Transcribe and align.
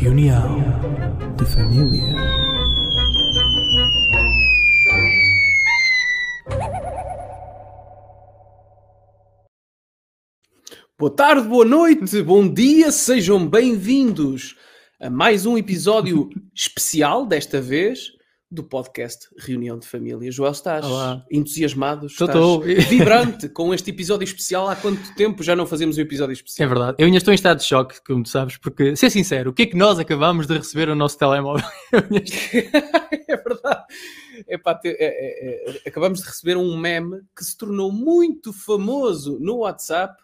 reunião 0.00 0.56
de 1.36 1.44
família. 1.44 2.14
Boa 10.98 11.14
tarde, 11.14 11.46
boa 11.46 11.66
noite, 11.66 12.22
bom 12.22 12.48
dia, 12.48 12.90
sejam 12.90 13.46
bem-vindos 13.46 14.56
a 14.98 15.10
mais 15.10 15.44
um 15.44 15.58
episódio 15.58 16.30
especial, 16.56 17.26
desta 17.26 17.60
vez, 17.60 18.12
do 18.50 18.64
podcast 18.64 19.28
Reunião 19.38 19.78
de 19.78 19.86
Família. 19.86 20.30
Joel, 20.32 20.50
estás 20.50 20.84
Olá. 20.84 21.24
entusiasmado? 21.30 22.06
Estou, 22.06 22.26
estás 22.26 22.44
estou. 22.44 22.60
vibrante 22.90 23.48
com 23.48 23.72
este 23.72 23.90
episódio 23.90 24.24
especial? 24.24 24.68
Há 24.68 24.74
quanto 24.74 25.14
tempo 25.14 25.42
já 25.42 25.54
não 25.54 25.66
fazemos 25.66 25.96
um 25.96 26.00
episódio 26.00 26.32
É 26.32 26.34
especial? 26.34 26.68
verdade. 26.68 26.96
Eu 26.98 27.06
ainda 27.06 27.18
estou 27.18 27.32
em 27.32 27.36
estado 27.36 27.58
de 27.58 27.64
choque, 27.64 28.02
como 28.04 28.24
tu 28.24 28.28
sabes, 28.28 28.56
porque, 28.56 28.96
ser 28.96 29.08
sincero, 29.10 29.50
o 29.50 29.52
que 29.54 29.62
é 29.62 29.66
que 29.66 29.76
nós 29.76 30.00
acabamos 30.00 30.48
de 30.48 30.56
receber 30.58 30.88
no 30.88 30.96
nosso 30.96 31.16
telemóvel? 31.16 31.64
É 33.28 33.36
verdade. 33.36 33.84
Epá, 34.48 34.80
é- 34.84 34.88
é- 34.88 35.70
é- 35.76 35.88
acabamos 35.88 36.20
de 36.20 36.26
receber 36.26 36.56
um 36.56 36.76
meme 36.76 37.20
que 37.36 37.44
se 37.44 37.56
tornou 37.56 37.92
muito 37.92 38.52
famoso 38.52 39.38
no 39.40 39.58
WhatsApp. 39.58 40.20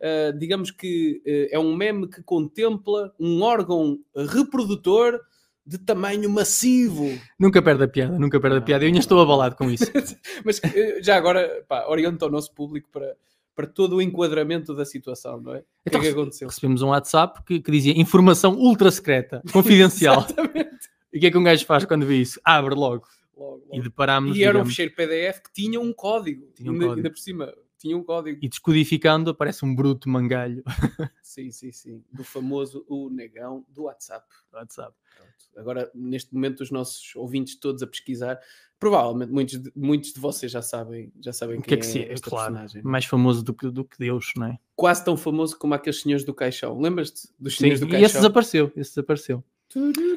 Uh, 0.00 0.38
digamos 0.38 0.70
que 0.70 1.20
uh, 1.26 1.54
é 1.54 1.58
um 1.58 1.74
meme 1.76 2.08
que 2.08 2.22
contempla 2.22 3.12
um 3.20 3.42
órgão 3.42 3.98
reprodutor 4.16 5.20
de 5.68 5.78
tamanho 5.78 6.30
massivo. 6.30 7.18
nunca 7.38 7.60
perde 7.60 7.84
a 7.84 7.88
piada, 7.88 8.18
nunca 8.18 8.40
perde 8.40 8.56
a 8.56 8.60
piada. 8.62 8.84
Eu 8.84 8.88
ainda 8.88 8.98
estou 9.00 9.20
abalado 9.20 9.54
com 9.54 9.70
isso. 9.70 9.84
Mas 10.44 10.58
uh, 10.58 11.02
já 11.02 11.16
agora, 11.16 11.62
pá, 11.68 11.86
orienta 11.88 12.24
o 12.26 12.30
nosso 12.30 12.52
público 12.54 12.88
para, 12.90 13.14
para 13.54 13.66
todo 13.66 13.96
o 13.96 14.02
enquadramento 14.02 14.74
da 14.74 14.84
situação, 14.86 15.40
não 15.40 15.54
é? 15.54 15.58
O 15.58 15.60
que 15.60 15.64
é 15.64 15.88
Então, 15.88 16.00
que 16.00 16.08
aconteceu? 16.08 16.48
Recebemos 16.48 16.80
um 16.80 16.88
WhatsApp 16.88 17.42
que, 17.44 17.60
que 17.60 17.70
dizia 17.70 17.92
informação 18.00 18.54
ultra 18.54 18.90
secreta, 18.90 19.42
confidencial. 19.52 20.24
Exatamente. 20.24 20.88
e 21.12 21.18
o 21.18 21.20
que 21.20 21.26
é 21.26 21.30
que 21.30 21.38
um 21.38 21.44
gajo 21.44 21.66
faz 21.66 21.84
quando 21.84 22.06
vê 22.06 22.16
isso? 22.16 22.40
Abre 22.42 22.74
logo. 22.74 23.04
Logo, 23.36 23.62
E 23.70 23.76
logo. 23.76 23.82
deparamos 23.84 24.36
E 24.36 24.42
era 24.42 24.52
um 24.58 24.62
digamos, 24.62 24.68
fecheiro 24.74 24.94
PDF 24.96 25.40
que 25.42 25.52
tinha 25.52 25.78
um 25.80 25.92
código. 25.92 26.46
Tinha 26.56 26.70
um 26.70 26.74
ainda, 26.74 26.86
código. 26.86 26.98
ainda 27.06 27.10
por 27.10 27.18
cima, 27.18 27.54
tinha 27.78 27.96
um 27.96 28.02
código. 28.02 28.38
e 28.42 28.48
descodificando 28.48 29.30
aparece 29.30 29.64
um 29.64 29.74
bruto 29.74 30.08
mangalho 30.08 30.62
Sim, 31.22 31.50
sim, 31.50 31.70
sim. 31.72 32.02
Do 32.12 32.24
famoso 32.24 32.84
o 32.88 33.08
negão 33.10 33.64
do 33.68 33.82
WhatsApp. 33.84 34.26
do 34.50 34.56
WhatsApp. 34.56 34.94
Pronto. 35.16 35.32
Agora, 35.56 35.90
neste 35.94 36.34
momento, 36.34 36.60
os 36.62 36.70
nossos 36.70 37.14
ouvintes 37.14 37.54
todos 37.60 37.82
a 37.82 37.86
pesquisar, 37.86 38.38
provavelmente 38.80 39.30
muitos 39.32 39.62
de, 39.62 39.72
muitos 39.76 40.12
de 40.12 40.20
vocês 40.20 40.50
já 40.50 40.62
sabem, 40.62 41.12
já 41.20 41.32
sabem 41.32 41.58
O 41.58 41.62
que 41.62 41.74
é 41.74 41.76
que 41.76 41.98
é? 42.02 42.12
esta 42.12 42.30
Claro, 42.30 42.54
personagem. 42.54 42.82
mais 42.82 43.04
famoso 43.04 43.42
do 43.44 43.52
que, 43.54 43.70
do 43.70 43.84
que 43.84 43.98
Deus, 43.98 44.32
não 44.36 44.46
é? 44.46 44.58
Quase 44.74 45.04
tão 45.04 45.16
famoso 45.16 45.56
como 45.58 45.74
aqueles 45.74 46.00
senhores 46.00 46.24
do 46.24 46.32
caixão. 46.34 46.80
Lembras-te 46.80 47.28
dos 47.38 47.54
Sim, 47.54 47.58
senhores 47.60 47.80
do 47.80 47.86
e 47.86 47.90
caixão? 47.90 48.06
esse 48.06 48.14
desapareceu, 48.16 48.72
esse 48.76 48.90
desapareceu. 48.90 49.44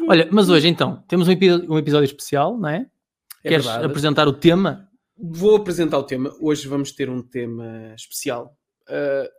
Olha, 0.07 0.29
mas 0.31 0.49
hoje 0.49 0.67
então, 0.69 1.03
temos 1.07 1.27
um, 1.27 1.31
epi- 1.31 1.51
um 1.51 1.77
episódio 1.77 2.05
especial, 2.05 2.57
não 2.57 2.69
é? 2.69 2.89
É 3.43 3.49
Queres 3.49 3.65
verdade. 3.65 3.85
apresentar 3.85 4.27
o 4.27 4.33
tema? 4.33 4.89
Vou 5.21 5.55
apresentar 5.55 5.99
o 5.99 6.03
tema. 6.03 6.33
Hoje 6.39 6.67
vamos 6.67 6.91
ter 6.91 7.09
um 7.09 7.21
tema 7.21 7.93
especial. 7.95 8.57
Uh, 8.89 9.29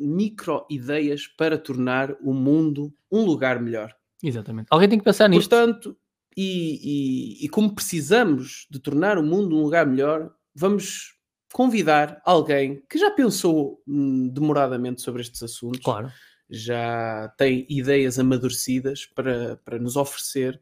micro-ideias 0.00 1.26
para 1.26 1.56
tornar 1.58 2.12
o 2.22 2.32
mundo 2.32 2.92
um 3.10 3.24
lugar 3.24 3.60
melhor. 3.60 3.94
Exatamente. 4.22 4.66
Alguém 4.70 4.88
tem 4.88 4.98
que 4.98 5.04
pensar 5.04 5.28
nisto. 5.28 5.48
Portanto, 5.48 5.96
e, 6.36 7.40
e- 7.42 7.44
e 7.44 7.48
como 7.48 7.74
precisamos 7.74 8.66
de 8.70 8.78
tornar 8.78 9.18
o 9.18 9.22
mundo 9.22 9.56
um 9.56 9.62
lugar 9.62 9.86
melhor, 9.86 10.32
vamos 10.54 11.14
convidar 11.52 12.20
alguém 12.24 12.82
que 12.88 12.98
já 12.98 13.10
pensou 13.10 13.82
hum, 13.86 14.28
demoradamente 14.28 15.00
sobre 15.02 15.22
estes 15.22 15.42
assuntos, 15.42 15.80
Claro. 15.80 16.10
já 16.50 17.32
tem 17.38 17.66
ideias 17.68 18.18
amadurecidas 18.18 19.06
para, 19.06 19.56
para 19.64 19.78
nos 19.78 19.96
oferecer. 19.96 20.60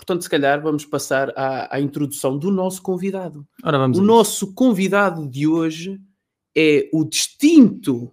Portanto, 0.00 0.22
se 0.22 0.30
calhar 0.30 0.62
vamos 0.62 0.86
passar 0.86 1.30
à, 1.36 1.76
à 1.76 1.78
introdução 1.78 2.38
do 2.38 2.50
nosso 2.50 2.80
convidado. 2.80 3.46
Ora 3.62 3.76
vamos 3.76 3.98
O 3.98 4.02
nosso 4.02 4.54
convidado 4.54 5.28
de 5.28 5.46
hoje 5.46 6.00
é 6.56 6.88
o 6.90 7.04
distinto, 7.04 8.10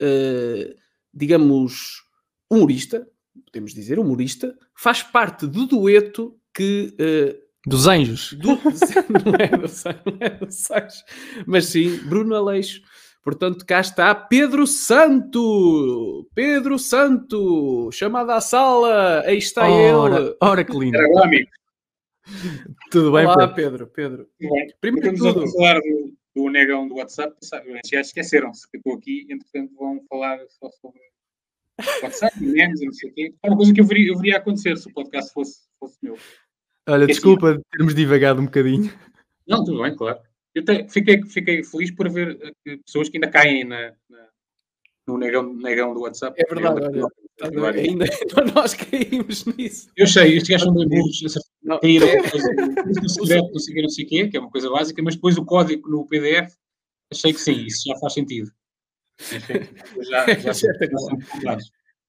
eh, 0.00 0.76
digamos, 1.12 2.04
humorista, 2.48 3.06
podemos 3.44 3.74
dizer 3.74 3.98
humorista, 3.98 4.56
faz 4.72 5.02
parte 5.02 5.46
do 5.48 5.66
dueto 5.66 6.38
que. 6.54 6.94
eh, 6.98 7.36
Dos 7.66 7.88
anjos. 7.88 8.32
do, 8.34 8.50
não 9.26 9.34
é 9.36 9.48
do 9.58 9.66
Sa- 9.68 10.00
não 10.06 10.16
é 10.20 10.30
do 10.30 10.50
Sais, 10.52 11.02
mas 11.44 11.66
sim 11.66 11.96
Bruno 12.08 12.36
Aleixo. 12.36 12.80
Portanto, 13.26 13.66
cá 13.66 13.80
está 13.80 14.14
Pedro 14.14 14.68
Santo! 14.68 16.30
Pedro 16.32 16.78
Santo! 16.78 17.90
Chamada 17.90 18.36
à 18.36 18.40
sala! 18.40 19.22
Aí 19.22 19.38
está 19.38 19.68
ele! 19.68 19.90
Ora, 19.94 20.36
ora 20.40 20.62
que 20.64 20.78
lindo. 20.78 20.96
Olá, 20.96 21.24
amigo. 21.24 21.50
Tudo 22.88 23.10
bem, 23.10 23.26
Olá, 23.26 23.48
Pedro? 23.48 23.88
Pedro? 23.88 24.28
Primeiro 24.80 25.12
de 25.12 25.18
tudo, 25.18 25.50
falar 25.50 25.80
do, 25.80 26.14
do 26.36 26.48
negão 26.48 26.86
do 26.86 26.94
WhatsApp. 26.94 27.34
sabe, 27.42 27.80
Já 27.84 28.00
esqueceram-se 28.00 28.70
que 28.70 28.76
eu 28.76 28.78
estou 28.78 28.94
aqui, 28.94 29.26
entretanto 29.28 29.74
vão 29.74 30.00
falar 30.08 30.38
só 30.48 30.70
sobre 30.80 31.00
WhatsApp, 32.04 32.38
memes 32.38 32.80
e 32.80 32.86
não 32.86 32.92
sei 32.92 33.10
o 33.10 33.12
quê. 33.12 33.34
É 33.42 33.48
uma 33.48 33.56
coisa 33.56 33.74
que 33.74 33.80
eu 33.80 33.86
veria, 33.86 34.12
eu 34.12 34.16
veria 34.18 34.36
acontecer 34.36 34.76
se 34.76 34.88
o 34.88 34.92
podcast 34.92 35.32
fosse, 35.32 35.62
fosse 35.80 35.98
meu. 36.00 36.16
Olha, 36.88 37.08
desculpa 37.08 37.60
termos 37.72 37.92
divagado 37.92 38.40
um 38.40 38.44
bocadinho. 38.44 38.88
Não, 39.48 39.64
tudo 39.64 39.82
bem, 39.82 39.96
claro. 39.96 40.20
Eu 40.56 40.62
até 40.62 40.88
fiquei, 40.88 41.22
fiquei 41.22 41.62
feliz 41.62 41.90
por 41.90 42.08
ver 42.10 42.38
eh, 42.42 42.50
que 42.64 42.78
pessoas 42.78 43.10
que 43.10 43.18
ainda 43.18 43.28
caem 43.28 43.62
na, 43.64 43.92
na- 44.08 44.28
no 45.06 45.18
negão, 45.18 45.52
negão 45.54 45.92
do 45.92 46.00
WhatsApp. 46.00 46.34
É 46.40 46.52
verdade, 46.54 46.80
olha, 46.80 47.06
Olha, 47.62 47.78
ainda 47.82 48.06
nós 48.54 48.72
caímos 48.72 49.44
nisso. 49.44 49.90
Eu 49.94 50.06
sei, 50.06 50.36
estes 50.38 50.48
gajos 50.48 50.64
são 50.64 50.74
bem 50.74 50.88
burros. 50.88 51.20
Caíram 51.82 52.08
secreto, 53.08 53.52
não 53.52 53.58
sei 53.60 53.72
o 53.72 53.76
quê, 53.76 53.82
não 53.82 53.88
sei 53.90 54.04
o 54.04 54.08
quê, 54.08 54.28
que 54.28 54.36
é 54.36 54.40
uma 54.40 54.50
coisa 54.50 54.70
básica, 54.70 55.02
mas 55.02 55.14
depois 55.14 55.36
o 55.36 55.44
código 55.44 55.88
no 55.90 56.06
PDF, 56.06 56.54
achei 57.12 57.32
que 57.34 57.40
sim, 57.40 57.66
isso 57.66 57.82
já 57.86 57.96
faz 57.98 58.14
sentido. 58.14 58.50
Já, 59.20 60.26
já, 60.26 60.52
já, 60.52 60.52
já. 60.54 61.58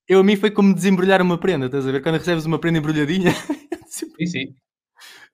Eu 0.08 0.20
a 0.20 0.24
mim 0.24 0.38
foi 0.38 0.52
como 0.52 0.74
desembrulhar 0.74 1.22
uma 1.22 1.38
prenda, 1.38 1.66
estás 1.66 1.86
a 1.86 1.92
ver? 1.92 2.02
Quando 2.02 2.16
recebes 2.18 2.46
uma 2.46 2.58
prenda 2.60 2.80
embrulhadinha, 2.80 3.32
Sim, 3.88 4.26
sim. 4.26 4.56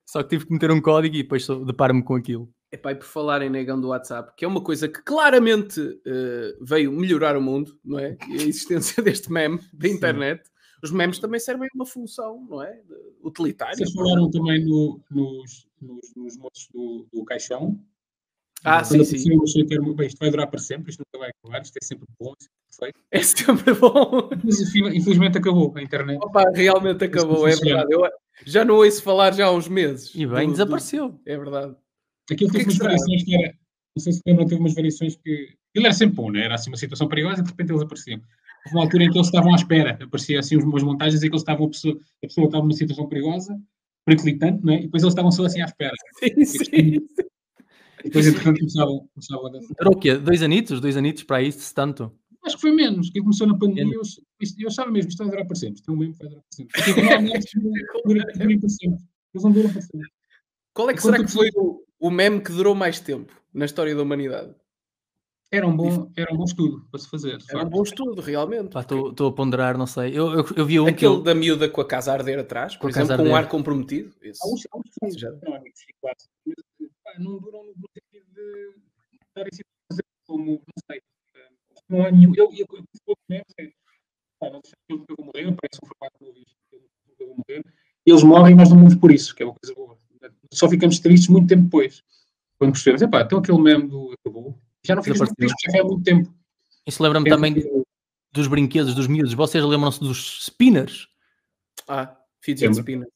só 0.06 0.24
que 0.24 0.30
tive 0.30 0.48
que 0.48 0.54
meter 0.54 0.72
um 0.72 0.82
código 0.82 1.16
e 1.16 1.22
depois 1.24 1.46
deparo-me 1.66 2.04
com 2.04 2.16
aquilo. 2.16 2.50
Epá, 2.74 2.92
e 2.92 2.96
por 2.96 3.06
falar 3.06 3.42
em 3.44 3.50
negão 3.52 3.80
do 3.80 3.90
WhatsApp, 3.90 4.34
que 4.36 4.44
é 4.44 4.48
uma 4.48 4.60
coisa 4.62 4.88
que 4.90 5.00
claramente 5.04 5.80
eh, 6.08 6.56
veio 6.60 6.92
melhorar 6.92 7.38
o 7.38 7.42
mundo, 7.42 7.78
não 7.86 8.00
é? 8.00 8.18
E 8.28 8.34
a 8.34 8.36
existência 8.50 9.04
deste 9.04 9.32
meme 9.32 9.60
da 9.72 9.88
Sim. 9.88 9.94
internet. 9.94 10.44
Os 10.84 10.92
memes 10.92 11.20
também 11.20 11.40
servem 11.40 11.70
uma 11.76 11.86
função, 11.86 12.46
não 12.50 12.62
é? 12.64 12.82
Utilitária. 13.24 13.76
Vocês 13.78 13.94
falaram 13.94 14.30
também 14.30 14.66
no- 14.66 15.00
nos, 15.12 15.68
nos, 15.82 16.14
nos 16.16 16.38
motos 16.38 16.68
do, 16.74 17.08
do 17.14 17.24
caixão. 17.24 17.80
Ah, 18.66 18.82
Quando 18.84 19.06
sim, 19.06 19.18
sim. 19.18 19.34
eu 19.36 19.44
achei 19.44 19.66
que 19.66 19.74
era, 19.76 19.84
muito- 19.84 19.96
bem, 19.98 20.08
isto 20.08 20.18
vai 20.20 20.32
durar 20.32 20.48
para 20.48 20.60
sempre, 20.60 20.90
isto 20.90 21.00
nunca 21.06 21.20
vai 21.26 21.30
acabar, 21.32 21.62
isto 21.62 21.78
é 21.82 21.86
sempre 21.86 22.06
bom, 22.20 22.32
é 22.34 22.46
perfeito. 22.70 23.00
É 23.12 23.22
sempre 23.24 23.74
bom. 23.80 24.30
Mas 24.44 24.60
infelizmente 24.62 25.38
acabou 25.38 25.72
a 25.78 25.82
internet. 25.82 26.18
Opa, 26.24 26.44
realmente 26.54 27.04
acabou, 27.06 27.48
é 27.48 27.56
verdade. 27.56 27.94
Eu 27.94 28.02
já 28.46 28.66
não 28.66 28.76
ouço 28.76 29.04
falar 29.04 29.32
já 29.34 29.46
há 29.46 29.52
uns 29.52 29.68
meses. 29.68 30.12
E 30.16 30.26
bem, 30.26 30.48
do- 30.48 30.48
do- 30.48 30.52
desapareceu. 30.54 31.20
É 31.26 31.38
verdade. 31.38 31.76
Aquilo 32.32 32.50
que 32.52 32.58
é 32.58 32.60
teve 32.60 32.64
que 32.66 32.70
umas 32.72 32.78
variações 32.78 33.24
que 33.24 33.36
era. 33.36 33.54
Não 33.96 34.04
sei 34.04 34.14
se 34.14 34.22
lembram, 34.26 34.46
teve 34.48 34.60
umas 34.62 34.74
variações 34.74 35.16
que. 35.16 35.56
Ele 35.76 35.86
era 35.86 35.94
sempre 35.94 36.16
bom, 36.16 36.32
né? 36.32 36.46
Era 36.46 36.56
assim 36.56 36.70
uma 36.70 36.78
situação 36.78 37.08
perigosa 37.08 37.42
e 37.42 37.44
de 37.44 37.50
repente 37.50 37.72
eles 37.72 37.82
apareciam. 37.82 38.20
Houve 38.66 38.76
uma 38.78 38.84
altura 38.86 39.04
em 39.04 39.12
que 39.12 39.18
eles 39.18 39.28
estavam 39.28 39.52
à 39.52 39.56
espera, 39.56 40.00
aparecia 40.02 40.40
assim 40.40 40.56
umas 40.58 40.84
montagens 40.84 41.22
em 41.22 41.28
que 41.28 41.32
eles 41.34 41.42
estavam, 41.42 41.66
a 41.66 41.70
pessoa, 41.70 41.96
a 42.24 42.28
pessoa 42.28 42.46
estava 42.46 42.64
numa 42.64 42.74
situação 42.74 43.08
perigosa, 43.10 43.60
periclitante, 44.06 44.66
né? 44.66 44.80
E 44.80 44.82
depois 44.84 45.04
eles 45.04 45.12
estavam 45.12 45.32
só 45.32 45.46
assim 45.46 45.62
à 45.62 45.66
espera. 45.66 45.94
Sim, 46.20 46.46
sim. 46.46 46.98
E 48.00 48.10
depois, 48.10 48.28
entretanto, 48.28 48.60
começavam, 48.60 49.08
começavam 49.14 49.48
a 49.48 49.50
dançar. 49.50 49.76
Era 49.80 49.90
o 49.90 49.98
quê? 49.98 50.18
Dois 50.18 50.44
anitos? 50.44 50.82
Dois 50.82 50.98
anitos 50.98 51.24
para 51.24 51.42
isso, 51.42 51.60
se 51.60 51.74
tanto? 51.74 52.12
Acho 52.46 52.56
que 52.56 52.62
foi 52.62 52.72
menos, 52.74 53.10
que 53.10 53.22
começou 53.22 53.48
na 53.48 53.58
pandemia. 53.58 53.94
Eu, 53.96 54.02
eu 54.60 54.68
achava 54.68 54.92
mesmo, 54.92 55.10
isto 55.10 55.20
vai 55.20 55.30
durar 55.30 55.46
para 55.46 55.56
sempre. 55.56 55.76
Isto 55.76 55.90
é 55.92 55.94
um 55.94 55.98
mesmo 55.98 56.14
que 56.14 56.20
vai 56.20 56.30
durar 56.30 56.44
para 56.44 56.56
sempre. 56.56 56.74
Porque 56.74 56.94
dura 58.06 58.26
para 58.60 58.70
sempre. 58.70 59.06
Eles 59.34 59.44
não 59.44 59.52
duram 59.54 59.72
para 59.72 59.82
sempre. 59.82 60.10
Qual 60.74 60.90
é 60.90 60.94
que 60.94 61.00
Enquanto 61.00 61.16
será 61.16 61.18
que 61.20 61.26
que- 61.26 61.32
foi 61.32 61.50
o, 61.56 61.82
o 62.04 62.12
meme 62.12 62.42
que 62.42 62.52
durou 62.52 62.76
mais 62.76 63.00
tempo 63.00 63.34
na 63.54 63.64
história 63.64 63.96
da 63.96 64.02
humanidade? 64.02 64.54
Era 65.50 65.66
um 65.66 65.78
bom, 65.78 66.12
era 66.18 66.34
um 66.34 66.38
bom 66.38 66.44
estudo 66.44 66.86
para 66.92 67.00
se 67.00 67.10
fazer. 67.10 67.38
Era 67.48 67.60
um 67.60 67.62
facto. 67.62 67.70
bom 67.70 67.84
estudo, 67.84 68.22
realmente. 68.22 68.78
Estou 68.78 69.28
a 69.28 69.32
ponderar, 69.32 69.78
não 69.78 69.88
sei. 69.88 70.10
Eu, 70.10 70.34
eu, 70.34 70.46
eu 70.58 70.66
vi 70.66 70.82
um 70.82 70.86
que 70.86 70.92
Aquele 70.92 71.14
eu, 71.14 71.22
da 71.22 71.34
miúda 71.34 71.70
com 71.70 71.80
a 71.80 71.88
casa 71.88 72.12
a 72.12 72.16
arder 72.16 72.40
atrás, 72.40 72.76
por 72.76 72.92
Com 72.92 73.00
exemplo, 73.00 73.24
com 73.24 73.30
um 73.32 73.36
ar 73.36 73.48
comprometido. 73.48 74.14
Há 74.22 74.48
uns, 74.48 74.68
há 74.70 74.78
uns 74.78 74.84
que 74.84 75.00
são 75.00 75.12
Já. 75.18 75.30
económicos 75.30 75.82
clássicos, 76.02 76.36
mas 76.46 76.90
pá, 77.04 77.14
não 77.20 77.40
duram 77.40 77.64
no 77.68 77.88
sentido 77.94 78.34
de 78.34 78.76
estarem 79.30 79.54
sempre 79.54 79.72
a 79.72 79.94
fazer 79.94 80.04
como, 80.28 80.52
não 80.52 80.84
sei, 80.92 81.02
eh, 81.36 81.50
não 81.88 82.06
há 82.06 82.12
nenhum. 82.12 82.34
Eu, 82.36 82.52
eu, 82.52 82.66
eu, 82.70 82.84
eu 83.08 83.16
mesmo, 83.30 83.46
é, 83.60 83.70
pá, 84.40 84.50
não 84.50 84.60
sei 84.66 84.74
se 84.74 84.92
eu 84.92 84.98
nunca 84.98 85.14
vou 85.18 85.26
morrer, 85.28 85.44
parece 85.44 85.80
um 85.82 85.88
formato 85.88 86.18
novo 86.20 86.38
isto, 86.38 86.58
eu 86.74 86.80
nunca 86.82 87.26
vou 87.26 87.36
morrer. 87.38 87.64
Eles 88.06 88.24
morrem 88.24 88.54
e 88.54 88.58
nós 88.58 88.70
não 88.70 88.76
morremos 88.76 89.00
por 89.00 89.12
isso, 89.12 89.34
que 89.34 89.44
é 89.44 89.46
uma 89.46 89.56
coisa 89.56 89.74
boa. 89.76 89.93
Só 90.58 90.70
ficamos 90.70 91.00
tristes 91.00 91.28
muito 91.30 91.48
tempo 91.48 91.64
depois. 91.64 92.04
Quando 92.58 92.72
percebemos, 92.72 93.02
epá, 93.02 93.22
então 93.22 93.40
aquele 93.40 93.60
meme 93.62 93.88
do 93.88 94.14
acabou. 94.20 94.58
Já 94.86 94.96
não 94.96 95.04
ficas 95.04 95.20
muito 95.20 95.36
triste, 95.36 95.56
já 95.66 95.72
foi 95.72 95.80
há 95.82 95.84
muito 95.84 96.04
tempo. 96.04 96.34
isso 96.88 97.02
lembra-me 97.02 97.30
também 97.30 97.54
que- 97.54 97.84
dos 98.32 98.48
brinquedos 98.48 98.94
dos 98.96 99.08
miúdos. 99.08 99.34
Vocês 99.34 99.64
lembram-se 99.64 100.00
dos 100.00 100.46
spinners? 100.46 101.08
Ah, 101.88 102.16
fidget 102.42 102.68
Lembro. 102.68 102.80
spinner. 102.82 103.08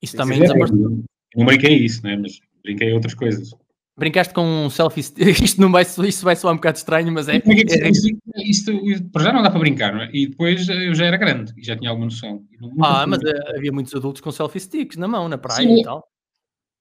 Isso 0.00 0.16
também 0.16 0.38
é, 0.38 0.42
desapareceu. 0.42 0.76
eu 0.78 1.04
não 1.36 1.44
brinquei 1.46 1.76
isso, 1.76 2.02
né? 2.04 2.16
mas 2.16 2.40
brinquei 2.62 2.92
outras 2.92 3.14
coisas. 3.14 3.50
Brincaste 3.96 4.32
com 4.32 4.42
um 4.42 4.70
selfie. 4.70 5.00
Isto, 5.44 5.60
não 5.60 5.70
vai, 5.70 5.82
isto 5.82 6.24
vai 6.24 6.34
soar 6.34 6.54
um 6.54 6.56
bocado 6.56 6.78
estranho, 6.78 7.12
mas 7.12 7.28
é. 7.28 7.36
É- 7.36 7.90
isto, 8.48 8.70
isto, 8.88 9.04
para 9.10 9.24
já 9.24 9.32
não 9.32 9.42
dá 9.42 9.50
para 9.50 9.60
brincar, 9.60 9.92
não 9.94 10.02
é? 10.02 10.10
E 10.12 10.28
depois 10.28 10.66
eh, 10.68 10.88
eu 10.88 10.94
já 10.94 11.04
era 11.04 11.16
grande 11.18 11.52
e 11.58 11.62
já 11.64 11.76
tinha 11.76 11.90
alguma 11.90 12.06
noção. 12.06 12.42
Não- 12.58 12.72
Ah, 12.84 13.06
mas 13.06 13.22
eh, 13.22 13.54
havia 13.56 13.70
muitos 13.70 13.94
adultos 13.94 14.20
com 14.22 14.32
selfie 14.32 14.60
sticks 14.60 14.96
na 14.96 15.06
mão, 15.06 15.28
na 15.28 15.36
praia 15.36 15.66
Sim. 15.68 15.80
e 15.80 15.82
tal. 15.82 16.06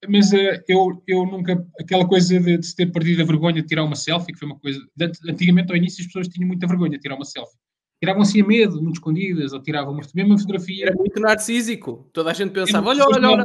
Mas 0.10 0.34
eh, 0.34 0.64
eu, 0.68 1.02
eu 1.08 1.26
nunca. 1.26 1.64
Aquela 1.80 2.08
coisa 2.08 2.40
de, 2.40 2.58
de 2.58 2.66
se 2.66 2.76
ter 2.76 2.92
perdido 2.92 3.22
a 3.22 3.26
vergonha 3.26 3.62
de 3.62 3.68
tirar 3.68 3.84
uma 3.84 3.96
selfie, 3.96 4.34
que 4.34 4.40
foi 4.40 4.48
uma 4.48 4.60
coisa. 4.60 4.80
de- 4.96 5.12
antigamente, 5.30 5.72
ao 5.72 5.78
início, 5.78 6.02
as 6.02 6.08
pessoas 6.08 6.28
tinham 6.28 6.48
muita 6.48 6.66
vergonha 6.68 6.92
de 6.92 7.00
tirar 7.00 7.16
uma 7.16 7.26
selfie. 7.26 7.58
Tiravam 8.04 8.24
assim 8.24 8.42
a 8.42 8.48
medo, 8.48 8.82
muito 8.82 8.96
escondidas, 8.96 9.54
ou 9.54 9.62
tiravam 9.62 9.94
uma, 9.94 10.02
mesmo 10.16 10.32
uma 10.32 10.38
fotografia. 10.40 10.88
Era 10.88 10.96
muito 10.96 11.20
narcísico. 11.20 12.10
Toda 12.12 12.32
a 12.32 12.34
gente 12.34 12.52
pensava, 12.52 12.90
olha, 12.90 13.04
olha, 13.06 13.30
olha. 13.30 13.44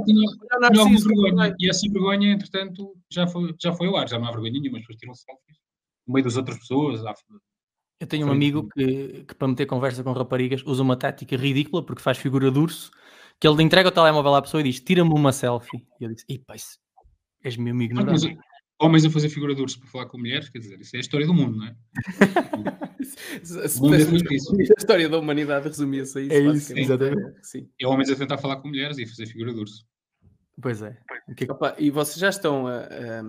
E 1.59 1.69
essa 1.69 1.87
vergonha, 1.93 2.33
entretanto, 2.33 2.95
já 3.13 3.27
foi, 3.27 3.55
já 3.63 3.75
foi 3.75 3.87
ao 3.89 3.97
ar, 3.97 4.09
já 4.09 4.19
não 4.19 4.27
há 4.27 4.31
vergonha 4.31 4.53
nenhuma. 4.53 4.79
As 4.79 4.85
pessoas 4.85 4.99
tiram 4.99 5.15
selfies 5.15 5.57
no 6.07 6.15
meio 6.15 6.25
das 6.25 6.37
outras 6.39 6.59
pessoas. 6.59 7.05
há- 7.05 7.15
Eu 8.01 8.07
tenho 8.07 8.27
um 8.27 8.31
amigo 8.33 8.67
que, 8.75 9.25
que, 9.29 9.35
para 9.35 9.49
meter 9.49 9.67
conversa 9.67 10.03
com 10.03 10.13
raparigas, 10.13 10.63
usa 10.65 10.83
uma 10.83 10.97
tática 10.97 11.37
ridícula, 11.37 11.83
porque 11.85 12.03
faz 12.03 12.17
figura 12.17 12.51
de 12.51 12.59
urso, 12.59 12.91
que 13.41 13.47
ele 13.49 13.63
entrega 13.63 13.89
o 13.89 13.93
telemóvel 13.93 14.35
à 14.35 14.43
pessoa 14.43 14.61
e 14.61 14.65
diz: 14.65 14.81
Tira-me 14.81 15.13
uma 15.13 15.33
selfie. 15.33 15.87
E 16.01 16.05
eu 16.05 16.13
disse: 16.13 16.25
Ih, 16.29 16.39
pá, 16.39 16.55
isso 16.57 16.79
és 17.45 17.57
mesmo 17.57 17.79
Mas, 17.79 17.85
ignorante. 18.23 18.39
homens 18.81 19.05
a 19.05 19.11
fazer 19.11 19.29
figura 19.29 19.55
de 19.55 19.63
urso 19.63 19.79
para 19.81 19.89
falar 19.89 20.07
com 20.07 20.19
mulheres, 20.19 20.49
quer 20.49 20.59
dizer, 20.59 20.81
isso 20.81 20.97
é 20.97 20.99
a 20.99 21.01
história 21.01 21.27
do 21.27 21.33
mundo, 21.35 21.57
não 21.59 21.67
é? 21.67 21.77
Se- 23.43 23.59
é 23.61 23.69
pudéssemos 23.79 24.23
isso. 24.31 24.55
A 24.57 24.81
história 24.81 25.09
da 25.09 25.19
humanidade 25.19 25.69
resumia-se 25.69 26.19
a 26.19 26.23
isso. 26.23 26.33
É 26.33 26.41
isso, 26.41 26.79
exatamente. 26.79 27.39
Sim. 27.47 27.69
É 27.81 27.87
homens 27.87 28.11
a 28.11 28.17
tentar 28.17 28.39
falar 28.39 28.57
com 28.57 28.69
mulheres 28.69 28.99
e 28.99 29.07
fazer 29.07 29.27
figura 29.27 29.53
de 29.55 29.61
urso. 29.61 29.85
Pois 30.61 30.83
é. 30.83 30.97
Que 31.37 31.45
é 31.45 31.47
que- 31.47 31.53
Opa, 31.53 31.77
e 31.79 31.91
vocês 31.91 32.19
já 32.19 32.31
estão 32.31 32.67
a, 32.67 32.79
a- 32.81 33.23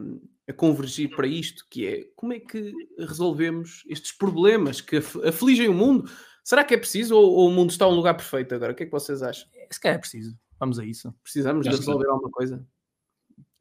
a 0.50 0.54
convergir 0.54 1.10
para 1.16 1.28
isto, 1.28 1.64
que 1.70 1.86
é 1.86 2.06
como 2.16 2.34
é 2.34 2.40
que 2.40 2.72
resolvemos 2.98 3.84
estes 3.88 4.14
problemas 4.18 4.82
que 4.82 4.98
af- 4.98 5.18
afligem 5.28 5.68
o 5.68 5.74
mundo? 5.74 6.10
Será 6.48 6.64
que 6.64 6.74
é 6.74 6.78
preciso 6.78 7.14
ou, 7.14 7.30
ou 7.34 7.50
o 7.50 7.52
mundo 7.52 7.72
está 7.72 7.84
a 7.84 7.90
um 7.90 7.96
lugar 7.96 8.14
perfeito 8.14 8.56
agora? 8.56 8.72
O 8.72 8.76
que 8.76 8.84
é 8.84 8.86
que 8.86 8.92
vocês 8.94 9.22
acham? 9.22 9.50
Se 9.70 9.82
calhar 9.82 9.98
é 9.98 10.00
preciso. 10.00 10.34
Vamos 10.58 10.80
a 10.80 10.86
isso. 10.86 11.14
Precisamos 11.22 11.66
de 11.66 11.76
resolver 11.76 12.08
alguma 12.08 12.32
coisa? 12.32 12.66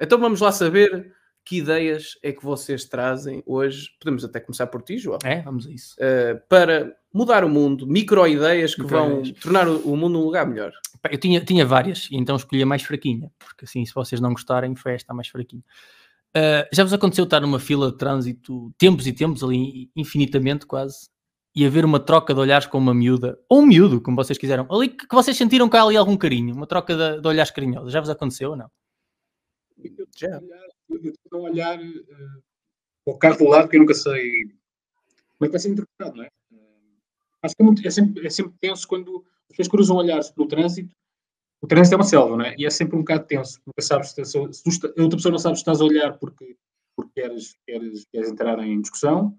Então 0.01 0.21
vamos 0.21 0.41
lá 0.41 0.53
saber 0.53 1.13
que 1.45 1.57
ideias 1.57 2.17
é 2.23 2.31
que 2.31 2.45
vocês 2.45 2.85
trazem 2.85 3.43
hoje. 3.45 3.91
Podemos 3.99 4.25
até 4.25 4.39
começar 4.39 4.69
por 4.69 4.83
ti, 4.83 4.99
João. 4.99 5.19
É, 5.25 5.43
vamos 5.43 5.67
a 5.67 5.71
isso. 5.73 5.97
Uh, 5.97 6.41
para 6.49 6.97
mudar 7.13 7.43
o 7.43 7.49
mundo, 7.49 7.89
micro-ideias 7.89 8.77
que 8.77 8.85
vão 8.85 9.17
Micro-ideias. 9.17 9.41
tornar 9.41 9.69
o, 9.69 9.97
mundo 9.97 10.21
um 10.21 10.23
lugar 10.23 10.47
melhor. 10.47 10.73
Eu 11.11 11.19
tinha, 11.19 11.41
tinha 11.41 11.67
várias, 11.67 12.09
e 12.13 12.15
então 12.15 12.37
escolhi 12.37 12.63
a 12.63 12.67
mais 12.67 12.85
fraquinha, 12.85 13.33
porque 13.37 13.65
assim, 13.65 13.85
se 13.85 13.93
vocês 13.93 14.21
não 14.21 14.31
gostarem, 14.31 14.77
foi 14.77 14.95
esta 14.95 15.13
a 15.13 15.17
mais 15.17 15.27
fraquinha. 15.27 15.65
Ah, 16.33 16.69
já 16.73 16.85
vos 16.85 16.93
aconteceu 16.93 17.25
estar 17.25 17.41
numa 17.41 17.59
fila 17.59 17.91
de 17.91 17.99
trânsito 17.99 18.73
tempos 18.79 19.09
e 19.09 19.13
tempos, 19.13 19.43
ali 19.43 19.91
infinitamente 19.97 20.67
quase, 20.67 21.09
e 21.57 21.65
haver 21.67 21.85
uma 21.87 21.99
troca 21.99 22.35
de 22.35 22.41
olhares 22.41 22.67
com 22.67 22.77
uma 22.77 22.93
miúda, 22.95 23.41
ou 23.49 23.61
um 23.63 23.67
miúdo, 23.67 23.99
como 24.01 24.15
vocês 24.17 24.39
quiseram, 24.39 24.67
ali 24.71 24.91
que, 24.91 25.07
que 25.09 25.15
vocês 25.15 25.35
sentiram 25.37 25.69
cá 25.71 25.83
ali 25.83 25.97
algum 25.97 26.15
carinho, 26.17 26.55
uma 26.55 26.67
troca 26.67 26.95
de, 26.95 27.21
de 27.23 27.27
olhares 27.27 27.51
carinhosos. 27.51 27.91
Já 27.93 27.99
vos 28.01 28.11
aconteceu 28.11 28.51
ou 28.51 28.57
não? 28.57 28.71
Eu 29.83 29.93
eu 30.91 31.11
estou 31.11 31.47
a 31.47 31.51
olhar 31.51 31.79
para 31.79 33.15
o 33.15 33.19
carro 33.19 33.39
do 33.39 33.45
lado 33.49 33.69
que 33.69 33.77
eu 33.77 33.81
nunca 33.81 33.95
sei 33.95 34.45
como 34.45 35.43
é 35.43 35.47
que 35.47 35.53
vai 35.53 35.61
ser 35.61 35.69
interpretado, 35.71 36.17
não 36.17 36.25
é? 36.25 36.29
Eh, 36.53 36.57
acho 37.43 37.55
que 37.57 37.63
é, 37.63 37.65
muito- 37.65 37.87
é 37.87 37.91
sempre, 37.91 38.27
é 38.27 38.31
sempre 38.31 38.55
tenso 38.61 38.87
quando 38.89 39.25
as 39.45 39.49
pessoas 39.57 39.69
cruzam 39.69 39.97
olhares 39.97 40.33
no 40.37 40.47
trânsito. 40.49 40.95
O 41.63 41.67
trânsito 41.67 41.95
é 41.95 41.99
uma 41.99 42.05
selva, 42.05 42.37
não 42.37 42.45
é? 42.45 42.55
E 42.59 42.67
é 42.67 42.71
sempre 42.71 42.97
um 42.97 43.01
bocado 43.01 43.27
tenso. 43.27 43.61
Nunca 43.67 43.83
sabes 43.83 44.11
se, 44.11 44.25
se, 44.25 44.53
se 44.53 44.69
está- 44.69 44.89
a 44.89 45.03
outra 45.03 45.17
pessoa 45.17 45.33
não 45.33 45.39
sabe 45.39 45.57
se 45.57 45.61
estás 45.63 45.81
a 45.81 45.85
olhar 45.85 46.19
porque, 46.19 46.57
porque 46.95 47.21
queres, 47.21 47.57
queres, 47.67 48.05
queres 48.13 48.31
entrar 48.31 48.59
em 48.61 48.81
discussão. 48.81 49.37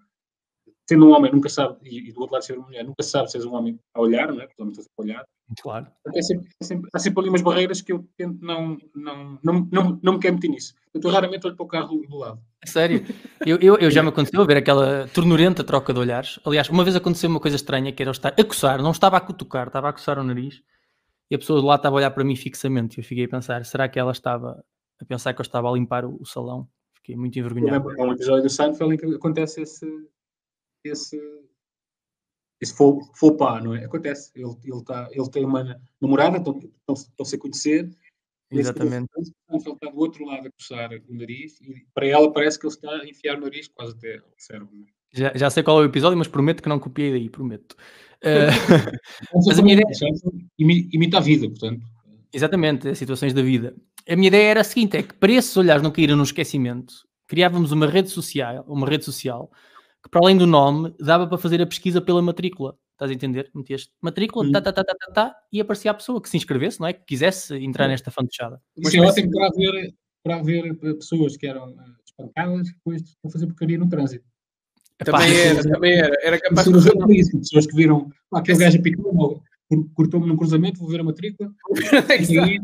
Sendo 0.88 1.06
um 1.06 1.12
homem, 1.12 1.32
nunca 1.32 1.50
sabe, 1.50 1.78
e, 1.84 2.10
e 2.10 2.14
do 2.14 2.22
outro 2.22 2.34
lado 2.34 2.46
ser 2.46 2.58
uma 2.58 2.68
mulher, 2.68 2.86
nunca 2.86 3.04
sabe 3.04 3.30
se 3.30 3.38
és 3.38 3.46
um 3.46 3.54
homem 3.54 3.78
a 3.94 4.00
olhar, 4.00 4.32
não 4.32 4.42
é? 4.42 4.48
Porque 4.48 4.64
sempre 4.74 4.92
a 4.98 5.02
olhar. 5.02 5.26
Claro. 5.62 5.88
É 6.14 6.22
sempre, 6.22 6.50
é 6.62 6.64
sempre, 6.64 6.90
há 6.94 7.00
sempre 7.00 7.20
ali 7.22 7.30
umas 7.30 7.42
barreiras 7.42 7.82
que 7.82 7.92
eu 7.92 8.08
tento 8.18 8.40
não, 8.42 8.78
não, 8.96 9.40
não, 9.44 9.68
não, 9.72 10.00
não 10.02 10.14
me 10.14 10.20
quero 10.20 10.36
meter 10.36 10.50
nisso. 10.50 10.74
Eu 10.94 11.10
raramente 11.10 11.46
olho 11.46 11.56
para 11.56 11.66
o 11.66 11.68
carro 11.68 11.96
do, 11.96 12.08
do 12.08 12.18
lado. 12.18 12.40
É 12.64 12.68
Sério, 12.68 13.06
eu, 13.46 13.58
eu, 13.62 13.78
eu 13.78 13.92
já 13.92 14.02
me 14.02 14.10
aconteceu 14.10 14.46
ver 14.46 14.58
aquela 14.58 15.08
tornurenta 15.10 15.64
troca 15.64 15.94
de 15.94 16.00
olhares. 16.00 16.40
Aliás, 16.46 16.70
uma 16.70 16.84
vez 16.84 16.96
aconteceu 16.96 17.30
uma 17.30 17.40
coisa 17.40 17.56
estranha 17.56 17.92
que 17.92 18.02
era 18.02 18.10
eu 18.10 18.14
estar 18.14 18.34
a 18.38 18.44
coçar, 18.44 18.82
não 18.82 18.92
estava 18.92 19.18
a 19.18 19.22
cutucar, 19.22 19.68
estava 19.68 19.90
a 19.90 19.94
coçar 19.94 20.18
o 20.20 20.24
nariz 20.24 20.62
e 21.30 21.36
a 21.36 21.38
pessoa 21.38 21.60
de 21.60 21.66
lá 21.66 21.76
estava 21.76 21.96
a 21.96 21.98
olhar 21.98 22.12
para 22.12 22.24
mim 22.24 22.36
fixamente. 22.36 22.98
Eu 22.98 23.04
fiquei 23.04 23.26
a 23.26 23.30
pensar, 23.30 23.64
será 23.66 23.88
que 23.88 24.00
ela 24.00 24.12
estava 24.12 24.64
a 25.00 25.06
pensar 25.06 25.34
que 25.34 25.42
eu 25.42 25.44
estava 25.44 25.70
a 25.70 25.74
limpar 25.74 26.06
o, 26.06 26.18
o 26.20 26.26
salão? 26.26 26.68
Fiquei 26.96 27.16
muito 27.16 27.38
envergonhado. 27.38 27.90
há 27.90 28.04
um 28.04 28.12
episódio 28.14 28.44
do 28.44 28.50
Seinfeld 28.50 28.96
em 28.96 28.98
que 28.98 29.06
acontece 29.16 29.62
esse, 29.62 29.86
esse, 30.88 31.20
esse 32.62 32.74
faux, 32.76 33.08
pas, 33.38 33.64
não 33.64 33.76
é? 33.76 33.86
Acontece. 33.86 34.32
Ele, 34.36 34.56
ele, 34.64 34.84
tá, 34.84 35.08
ele 35.12 35.30
tem 35.30 35.46
uma 35.46 35.80
namorada, 36.02 36.38
estão- 36.38 36.58
estão- 36.58 36.96
estão-se 36.96 37.36
a 37.36 37.40
conhecer. 37.40 37.90
Exatamente. 38.50 39.10
Seinfeld 39.50 39.76
está 39.76 39.90
do 39.92 40.00
outro 40.00 40.24
lado 40.26 40.48
a 40.48 40.52
coçar 40.52 40.90
o 41.10 41.14
nariz 41.14 41.60
e 41.62 41.86
para 41.94 42.08
ela 42.08 42.32
parece 42.32 42.58
que 42.58 42.66
ele 42.66 42.74
está 42.74 42.90
a 42.92 43.06
enfiar 43.06 43.38
o 43.38 43.42
nariz 43.42 43.68
quase 43.68 43.94
até 43.96 44.18
ao 44.18 44.24
cérebro. 44.38 44.70
é? 44.88 44.98
Já, 45.18 45.34
já 45.36 45.50
sei 45.50 45.64
qual 45.64 45.80
é 45.80 45.82
o 45.82 45.86
episódio, 45.90 46.18
mas 46.18 46.28
prometo 46.28 46.62
que 46.64 46.70
não 46.70 46.80
copiei 46.80 47.12
daí, 47.12 47.30
prometo. 47.30 47.76
Eh, 48.20 48.48
Mas 49.46 49.60
a 49.60 49.62
minha 49.62 49.76
ideia- 49.76 50.12
Imita 50.58 51.18
a 51.18 51.22
vida, 51.22 51.48
portanto. 51.48 51.86
Exatamente, 52.34 52.88
as 52.88 52.98
situações 52.98 53.32
da 53.32 53.44
vida. 53.44 53.76
A 54.10 54.16
minha 54.16 54.28
ideia 54.30 54.50
era 54.50 54.62
a 54.62 54.64
seguinte: 54.64 54.98
é 54.98 55.04
que 55.04 55.14
para 55.14 55.32
esses 55.34 55.56
olhares 55.56 55.84
não 55.84 55.92
caírem 55.92 56.16
no 56.16 56.24
esquecimento, 56.24 56.94
criávamos 57.28 57.72
uma 57.72 57.86
rede 57.86 58.10
social, 58.10 58.66
uma 58.68 58.88
rede 58.90 59.06
social 59.06 59.52
que, 60.08 60.12
para 60.12 60.22
além 60.22 60.38
do 60.38 60.48
nome, 60.48 60.94
dava 61.00 61.28
para 61.28 61.38
fazer 61.38 61.62
a 61.62 61.68
pesquisa 61.68 62.02
pela 62.02 62.22
matrícula. 62.22 62.78
Estás 62.94 63.12
a 63.12 63.14
entender? 63.14 63.52
Metias 63.54 63.90
matrícula, 64.02 64.48
Hum. 64.48 64.52
tá, 64.52 64.62
tá, 64.62 64.74
tá, 64.74 64.84
tá, 64.84 64.96
tá, 64.96 65.12
tá, 65.14 65.36
e 65.52 65.62
aparecia 65.62 65.92
a 65.92 65.94
pessoa 65.94 66.20
que 66.22 66.28
se 66.30 66.38
inscrevesse, 66.38 66.80
não 66.80 66.88
é? 66.88 66.94
Que 66.94 67.06
quisesse 67.06 67.56
entrar 67.56 67.88
nesta 67.88 68.10
fantochada. 68.10 68.60
Isso 68.76 68.98
é 68.98 69.02
ótimo 69.02 69.30
para 69.32 69.48
haver, 69.48 69.94
para 70.24 70.36
haver 70.38 70.66
eh, 70.66 70.94
pessoas 70.96 71.38
que 71.38 71.46
eram 71.46 71.70
eh, 71.70 71.76
espancadas 72.06 72.70
e 72.70 72.74
depois 72.74 73.04
vão 73.22 73.32
fazer 73.32 73.46
porcaria 73.46 73.78
no 73.78 73.88
trânsito. 73.88 74.26
Epá, 75.00 75.20
Também 75.20 75.38
era, 75.40 75.62
também 75.64 75.94
era. 75.94 76.16
Era 76.24 76.40
capaz 76.40 76.68
de 76.68 76.92
por 76.92 77.12
isso, 77.16 77.38
pessoas 77.38 77.68
que 77.68 77.76
viram 77.76 78.10
"Ah, 78.34 78.40
aquele 78.40 78.58
gajo 78.58 78.80
apitou 78.80 79.44
cortou-me 79.94 80.26
num 80.26 80.36
cruzamento, 80.38 80.80
vou 80.80 80.90
ver 80.90 81.02
a 81.02 81.04
matrícula. 81.04 81.52
E 82.30 82.40
aí, 82.40 82.60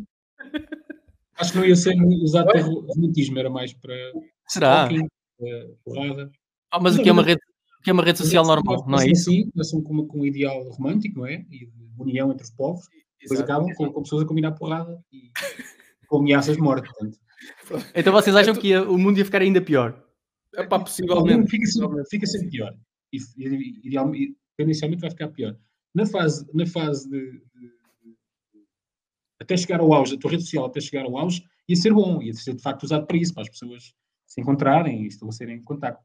acho 1.38 1.52
que 1.52 1.58
não 1.60 1.66
ia 1.66 1.76
ser 1.76 1.94
usado 2.24 2.48
para 2.48 2.62
romantismo, 2.62 3.38
era 3.38 3.50
mais 3.52 3.72
para 3.74 3.94
Será? 4.48 4.90
eh, 5.42 5.70
porrada. 5.86 6.32
Ah, 6.74 6.80
mas 6.82 6.98
o 6.98 7.04
que 7.04 7.08
é 7.10 7.12
uma 7.12 7.22
rede, 7.24 7.40
que 7.84 7.90
é 7.90 7.94
uma 7.94 8.04
rede 8.04 8.18
social 8.18 8.44
normal, 8.46 8.84
não 8.88 9.00
é 9.00 9.08
isso? 9.12 9.30
Sim, 9.30 9.52
assim 9.60 9.82
com, 9.84 9.94
uma- 9.94 10.08
com 10.08 10.22
um 10.22 10.26
ideal 10.26 10.64
romântico, 10.72 11.20
não 11.20 11.28
é? 11.28 11.46
E 11.52 11.68
de 11.68 11.72
união 12.00 12.32
entre 12.32 12.44
os 12.44 12.50
povos. 12.52 12.86
Depois 13.22 13.40
acabam 13.40 13.72
com, 13.76 13.92
com 13.92 14.02
pessoas 14.02 14.24
a 14.24 14.26
combinar 14.26 14.52
porrada 14.54 15.00
e 15.12 15.30
com 16.08 16.18
ameaças 16.18 16.56
de 16.56 16.62
morte. 16.62 16.88
Portanto. 16.90 17.18
Então 17.96 18.12
vocês 18.14 18.36
acham 18.36 18.56
que 18.56 18.70
ia- 18.70 18.90
o 18.90 18.98
mundo 18.98 19.18
ia 19.18 19.26
ficar 19.26 19.42
ainda 19.42 19.62
pior? 19.62 20.02
Epá, 20.56 20.80
possivelmente. 20.80 21.50
Fica 21.50 21.66
sempre, 21.68 22.06
fica 22.10 22.26
sempre 22.26 22.50
pior. 22.50 22.74
E, 23.12 23.18
e, 23.38 23.88
ideal- 23.88 24.16
e 24.16 24.36
tendencialmente 24.58 25.02
vai 25.02 25.12
ficar 25.12 25.28
pior. 25.30 25.56
Na 25.94 26.06
fase, 26.06 26.46
na 26.54 26.66
fase 26.66 27.08
de, 27.10 27.20
de- 27.32 27.40
de- 27.68 28.18
até 29.40 29.56
chegar 29.58 29.80
ao 29.80 29.94
auge, 29.94 30.16
a 30.16 30.18
tua 30.20 30.32
rede 30.32 30.44
social 30.44 30.66
até 30.66 30.80
chegar 30.82 31.06
ao 31.06 31.18
auge, 31.18 31.44
ia 31.68 31.76
ser 31.76 31.94
bom, 31.94 32.22
ia 32.22 32.34
ser 32.34 32.56
de 32.56 32.62
facto 32.62 32.84
usado 32.84 33.06
para 33.06 33.18
isso, 33.18 33.34
para 33.34 33.44
as 33.44 33.50
pessoas 33.50 33.94
se 34.26 34.42
encontrarem 34.42 35.04
e 35.04 35.08
estabelecerem 35.08 35.62
contacto. 35.64 36.04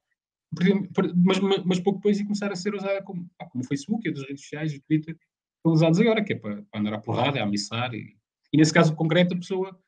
Mas, 0.51 1.39
mas, 1.65 1.81
pouco 1.81 1.99
depois 1.99 2.19
ia 2.19 2.25
começar 2.25 2.51
a 2.51 2.57
ser 2.57 2.75
usada 2.75 3.03
como, 3.03 3.29
como 3.51 3.63
o 3.63 3.67
Facebook 3.67 4.07
e 4.07 4.09
outras 4.09 4.27
redes 4.27 4.43
sociais 4.43 4.73
e 4.73 4.79
o 4.79 4.83
Twitter 4.83 5.17
estão 5.57 5.73
usados 5.73 6.01
agora, 6.01 6.25
que 6.25 6.33
é 6.33 6.37
para, 6.37 6.63
para 6.63 6.81
andar 6.81 6.95
à 6.95 6.99
porrada, 6.99 7.39
a 7.39 7.43
ameaçar. 7.43 7.95
E, 7.95 8.17
e 8.53 8.57
nesse 8.57 8.73
caso 8.73 8.95
concreto, 8.95 9.35
a 9.35 9.39
pessoa, 9.39 9.79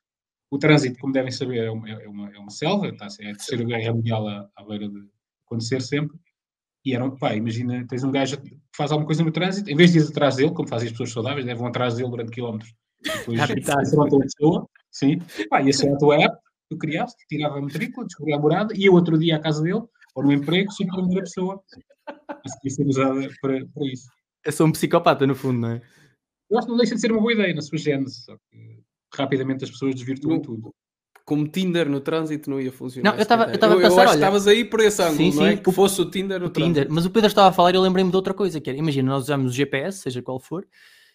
o 0.51 0.59
trânsito, 0.59 0.99
como 0.99 1.13
devem 1.13 1.31
saber, 1.31 1.65
é 1.65 1.71
uma, 1.71 1.89
é 1.89 2.09
uma, 2.09 2.31
é 2.35 2.39
uma 2.39 2.51
selva, 2.51 2.89
está 2.89 3.07
a 3.07 3.11
ser 3.11 3.25
é 3.25 3.31
a 3.31 3.37
terceira 3.37 3.65
guerra 3.65 3.95
mundial 3.95 4.29
à, 4.29 4.51
à 4.55 4.65
beira 4.65 4.89
de 4.89 5.09
acontecer 5.47 5.81
sempre. 5.81 6.19
E 6.85 6.95
era, 6.95 7.11
pá, 7.11 7.35
imagina, 7.35 7.87
tens 7.87 8.05
um 8.05 8.11
gajo 8.11 8.41
que 8.41 8.59
faz 8.75 8.91
alguma 8.91 9.07
coisa 9.07 9.23
no 9.23 9.31
trânsito, 9.31 9.71
em 9.71 9.77
vez 9.77 9.93
de 9.93 9.99
ir 9.99 10.09
atrás 10.09 10.37
dele, 10.37 10.53
como 10.53 10.69
fazem 10.69 10.87
as 10.87 10.93
pessoas 10.93 11.13
saudáveis, 11.13 11.45
né, 11.45 11.55
vão 11.55 11.67
atrás 11.67 11.95
dele 11.95 12.09
durante 12.09 12.31
quilómetros. 12.31 12.75
Depois, 13.03 13.41
Habitar. 13.41 13.77
confrontam 13.85 14.19
a 14.19 14.23
pessoa, 14.23 14.69
sim. 14.91 15.19
Pá, 15.49 15.63
ia 15.63 15.73
ser 15.73 15.93
a 15.93 15.97
tua 15.97 16.23
app, 16.23 16.37
tu 16.69 16.79
criaste, 16.79 17.27
tirava 17.29 17.59
a 17.59 17.63
matrícula, 17.63 18.07
descobria 18.07 18.37
a 18.37 18.39
morada, 18.39 18.75
ia 18.77 18.93
outro 18.93 19.19
dia 19.19 19.37
à 19.37 19.39
casa 19.39 19.63
dele, 19.63 19.83
ou 20.15 20.25
no 20.25 20.33
emprego, 20.33 20.71
prender 20.77 21.19
a 21.19 21.23
pessoa. 21.23 21.61
Isso 22.45 22.57
podia 22.57 22.71
ser 22.71 22.87
usada 22.87 23.29
para, 23.41 23.67
para 23.67 23.87
isso. 23.87 24.09
Eu 24.45 24.53
sou 24.53 24.67
um 24.67 24.73
psicopata, 24.73 25.27
no 25.27 25.35
fundo, 25.35 25.61
não 25.61 25.71
é? 25.73 25.83
Eu 26.51 26.59
acho 26.59 26.67
que 26.67 26.71
não 26.73 26.79
deixa 26.79 26.95
de 26.95 27.01
ser 27.01 27.13
uma 27.13 27.21
boa 27.21 27.33
ideia 27.33 27.55
na 27.55 27.63
sua 27.63 27.79
gênese, 27.79 28.23
só 28.25 28.37
que 28.51 28.83
rapidamente 29.15 29.65
as 29.65 29.71
pessoas 29.71 29.95
desvirtuam 29.95 30.37
Não. 30.37 30.43
tudo. 30.43 30.75
Como 31.25 31.47
Tinder 31.47 31.89
no 31.89 32.01
trânsito 32.01 32.51
não 32.51 32.61
ia 32.61 32.73
funcionar. 32.73 33.13
Não, 33.13 33.19
eu 33.19 33.25
tava- 33.27 33.47
se 33.49 33.55
eu 33.55 33.59
tava 33.59 33.75
a 33.75 33.77
pensar, 33.77 33.87
acho 33.89 33.95
que 33.95 34.09
olha- 34.09 34.15
estavas 34.17 34.47
aí 34.49 34.65
por 34.65 34.81
esse 34.81 35.01
ângulo, 35.03 35.31
Sim, 35.31 35.39
não 35.39 35.47
é? 35.47 35.57
sim, 35.57 35.63
Que 35.63 35.69
o- 35.69 35.73
fosse 35.73 36.01
o 36.01 36.11
Tinder 36.11 36.41
no 36.41 36.47
o 36.47 36.51
Tinder. 36.51 36.73
trânsito. 36.73 36.95
Mas 36.95 37.07
o 37.07 37.11
Pedro 37.11 37.29
estava 37.29 37.49
a 37.49 37.53
falar 37.53 37.71
e 37.73 37.77
eu 37.77 37.81
lembrei-me 37.83 38.11
de 38.11 38.17
outra 38.17 38.35
coisa, 38.35 38.61
que 38.61 38.69
era, 38.69 38.77
imagina, 38.79 39.09
nós 39.13 39.25
usamos 39.25 39.53
o 39.53 39.55
GPS, 39.55 39.99
seja 39.99 40.21
qual 40.23 40.41
for, 40.41 40.67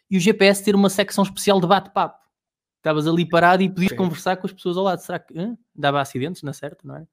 e 0.10 0.16
o 0.16 0.20
GPS 0.20 0.64
ter 0.64 0.74
uma 0.76 0.90
secção 0.90 1.24
especial 1.24 1.60
de 1.60 1.68
bate-papo. 1.68 2.18
Estavas 2.78 3.08
ali 3.08 3.28
parado 3.28 3.62
e 3.64 3.68
podias 3.70 3.90
Sim. 3.90 3.98
conversar 3.98 4.38
com 4.38 4.48
as 4.48 4.54
pessoas 4.54 4.78
ao 4.78 4.84
lado. 4.84 5.00
Será 5.00 5.20
que 5.20 5.38
hã? 5.38 5.58
dava 5.76 6.00
acidentes, 6.00 6.44
na 6.44 6.54
certa, 6.54 6.88
não 6.88 6.96
é? 6.96 7.06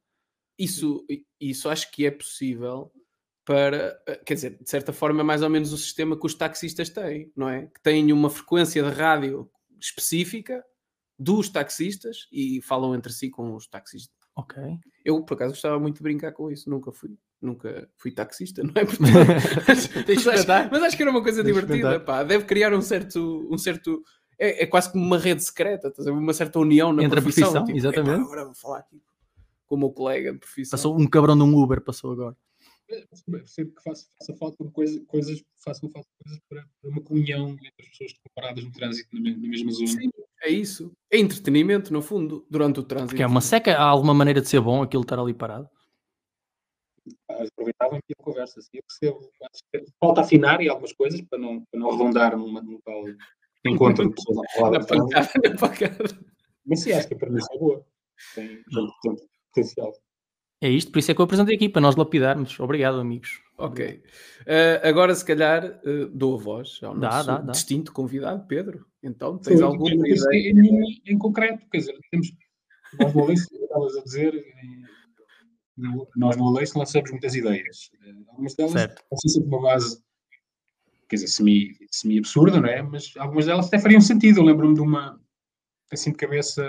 Isso, 0.58 1.04
isso 1.40 1.68
acho 1.68 1.90
que 1.90 2.06
é 2.06 2.10
possível 2.10 2.92
para, 3.44 4.00
eh, 4.06 4.20
quer 4.24 4.34
dizer, 4.34 4.58
de 4.62 4.70
certa 4.70 4.92
forma 4.92 5.20
é 5.20 5.24
mais 5.24 5.42
ou 5.42 5.50
menos 5.50 5.72
o 5.72 5.78
sistema 5.78 6.18
que 6.18 6.26
os 6.26 6.34
taxistas 6.34 6.88
têm, 6.90 7.32
não 7.36 7.48
é? 7.48 7.66
Que 7.66 7.82
têm 7.82 8.12
uma 8.12 8.30
frequência 8.30 8.82
de 8.82 8.90
rádio 8.90 9.50
específica 9.80 10.64
dos 11.18 11.48
taxistas 11.48 12.28
e 12.32 12.60
falam 12.62 12.94
entre 12.94 13.12
si 13.12 13.30
com 13.30 13.54
os 13.54 13.66
taxistas. 13.66 14.14
Ok. 14.36 14.62
Eu, 15.04 15.22
por 15.24 15.34
acaso, 15.34 15.52
gostava 15.52 15.78
muito 15.78 15.96
de 15.96 16.02
brincar 16.02 16.32
com 16.32 16.50
isso, 16.50 16.70
nunca 16.70 16.92
fui. 16.92 17.16
Nunca 17.40 17.88
fui 17.96 18.12
taxista, 18.12 18.62
não 18.62 18.70
é? 18.76 18.84
Portanto, 18.86 19.10
mas, 19.66 19.68
acho, 19.68 20.10
experimentar. 20.12 20.68
mas 20.70 20.82
acho 20.84 20.96
que 20.96 21.02
era 21.02 21.10
uma 21.10 21.22
coisa 21.22 21.42
divertida, 21.42 21.98
pá. 21.98 22.22
Deve 22.22 22.44
criar 22.44 22.72
um 22.72 22.80
certo, 22.80 23.48
um 23.50 23.58
certo 23.58 24.02
é, 24.38 24.62
é 24.62 24.66
quase 24.66 24.92
como 24.92 25.04
uma 25.04 25.18
rede 25.18 25.42
secreta, 25.42 25.92
uma 26.06 26.32
certa 26.32 26.60
união 26.60 26.92
na 26.92 27.02
Entre 27.02 27.18
a 27.18 27.22
profissão. 27.22 27.50
profissão, 27.50 27.64
tipo, 27.66 27.78
exatamente. 27.78 28.14
"Epá, 28.14 28.22
agora 28.22 28.44
vou 28.44 28.54
falar 28.54 28.78
aqui 28.78 29.02
com 29.72 29.76
o 29.76 29.78
meu 29.78 29.90
colega 29.90 30.34
de 30.34 30.38
profissão. 30.38 30.76
Passou 30.76 31.00
um 31.00 31.06
cabrão 31.06 31.34
de 31.34 31.42
um 31.42 31.56
Uber, 31.56 31.80
passou 31.80 32.12
agora. 32.12 32.36
Sempre 33.46 33.74
que 33.74 33.82
faça, 33.82 34.06
faça 34.18 34.36
falta 34.36 34.62
de 34.62 34.70
coisa, 34.70 35.02
coisas, 35.06 35.42
façam 35.64 35.88
falta 35.88 36.06
de 36.10 36.24
coisas 36.24 36.42
para, 36.46 36.68
para 36.82 36.90
uma 36.90 37.00
comunhão 37.00 37.52
entre 37.52 37.72
as 37.80 37.88
pessoas 37.88 38.12
que 38.12 38.18
estão 38.18 38.32
paradas 38.34 38.64
no 38.64 38.70
trânsito 38.70 39.08
na, 39.18 39.30
na 39.30 39.48
mesma 39.48 39.72
zona. 39.72 39.86
Sim, 39.86 40.10
é 40.42 40.50
isso. 40.50 40.92
É 41.10 41.18
entretenimento, 41.18 41.90
no 41.90 42.02
fundo, 42.02 42.46
durante 42.50 42.80
o 42.80 42.82
trânsito. 42.82 43.12
Porque 43.12 43.22
é 43.22 43.26
uma 43.26 43.40
seca, 43.40 43.74
há 43.78 43.84
alguma 43.84 44.12
maneira 44.12 44.42
de 44.42 44.48
ser 44.48 44.60
bom 44.60 44.82
aquilo 44.82 45.04
estar 45.04 45.18
ali 45.18 45.32
parado? 45.32 45.70
Pá, 47.26 47.42
Aproveitavam 47.42 47.96
aqui 47.96 48.12
a 48.12 48.22
conversa. 48.22 48.60
Assim, 48.60 48.76
eu 48.76 48.82
percebo. 48.82 49.30
acho 49.42 49.62
que 49.72 49.92
Falta 49.98 50.20
afinar 50.20 50.60
e 50.60 50.68
algumas 50.68 50.92
coisas 50.92 51.22
para 51.22 51.38
não, 51.38 51.64
para 51.64 51.80
não 51.80 51.88
arredondar 51.88 52.36
numa, 52.36 52.60
num 52.60 52.78
tal 52.84 53.04
encontro 53.64 54.06
de 54.06 54.14
pessoas 54.14 54.36
Na 54.70 54.80
pancada, 54.84 55.30
na 55.48 55.56
pancada. 55.56 56.04
Mas 56.66 56.80
sim, 56.80 56.92
acho 56.92 57.08
que 57.08 57.14
a 57.14 57.18
premissa 57.18 57.48
é 57.54 57.58
boa. 57.58 57.86
Tem, 58.34 58.48
tem, 58.48 58.86
tem 59.02 59.28
potencial. 59.52 59.92
É 60.60 60.68
isto, 60.68 60.92
por 60.92 60.98
isso 61.00 61.10
é 61.10 61.14
que 61.14 61.20
eu 61.20 61.24
apresentei 61.24 61.56
aqui, 61.56 61.68
para 61.68 61.82
nós 61.82 61.96
lapidarmos. 61.96 62.58
Obrigado, 62.60 63.00
amigos. 63.00 63.40
Ok. 63.58 64.02
Eh, 64.46 64.80
agora, 64.84 65.14
se 65.14 65.24
calhar, 65.24 65.64
eh, 65.84 66.06
dou 66.12 66.36
a 66.38 66.38
voz 66.42 66.78
ao 66.82 66.94
Dá, 66.96 67.08
nosso 67.10 67.26
dá, 67.26 67.38
dá. 67.38 67.52
distinto 67.52 67.92
convidado, 67.92 68.46
Pedro. 68.46 68.86
Então, 69.02 69.38
tens 69.38 69.58
Sim, 69.58 69.64
alguma 69.64 69.90
eu 69.90 69.98
não 69.98 70.06
ideia? 70.06 70.20
sei 70.20 70.52
nenhuma 70.52 70.86
em 71.04 71.18
concreto, 71.18 71.66
quer 71.68 71.78
dizer, 71.78 71.98
temos, 72.10 72.32
nós 72.98 73.12
no 73.12 73.32
estavas 73.32 73.96
a 73.96 74.02
dizer, 74.04 74.34
em- 74.34 74.84
no- 75.76 76.08
nós 76.16 76.36
no 76.36 76.46
Aleice 76.48 76.78
lançamos 76.78 77.10
muitas 77.10 77.34
ideias. 77.34 77.90
Eh, 78.04 78.12
Algumas 78.28 78.54
delas 78.54 78.72
Certo. 78.72 79.02
têm 79.10 79.30
sempre 79.30 79.48
uma 79.48 79.62
base, 79.62 80.00
quer 81.08 81.16
dizer, 81.16 81.26
semi, 81.28 81.76
semi-absurda, 81.90 82.60
não 82.60 82.68
é? 82.68 82.82
Mas 82.82 83.12
algumas 83.16 83.46
delas 83.46 83.66
até 83.66 83.80
fariam 83.80 84.00
sentido. 84.00 84.38
Eu 84.40 84.44
lembro-me 84.44 84.74
de 84.74 84.80
uma, 84.80 85.20
assim 85.90 86.12
de 86.12 86.16
cabeça, 86.18 86.62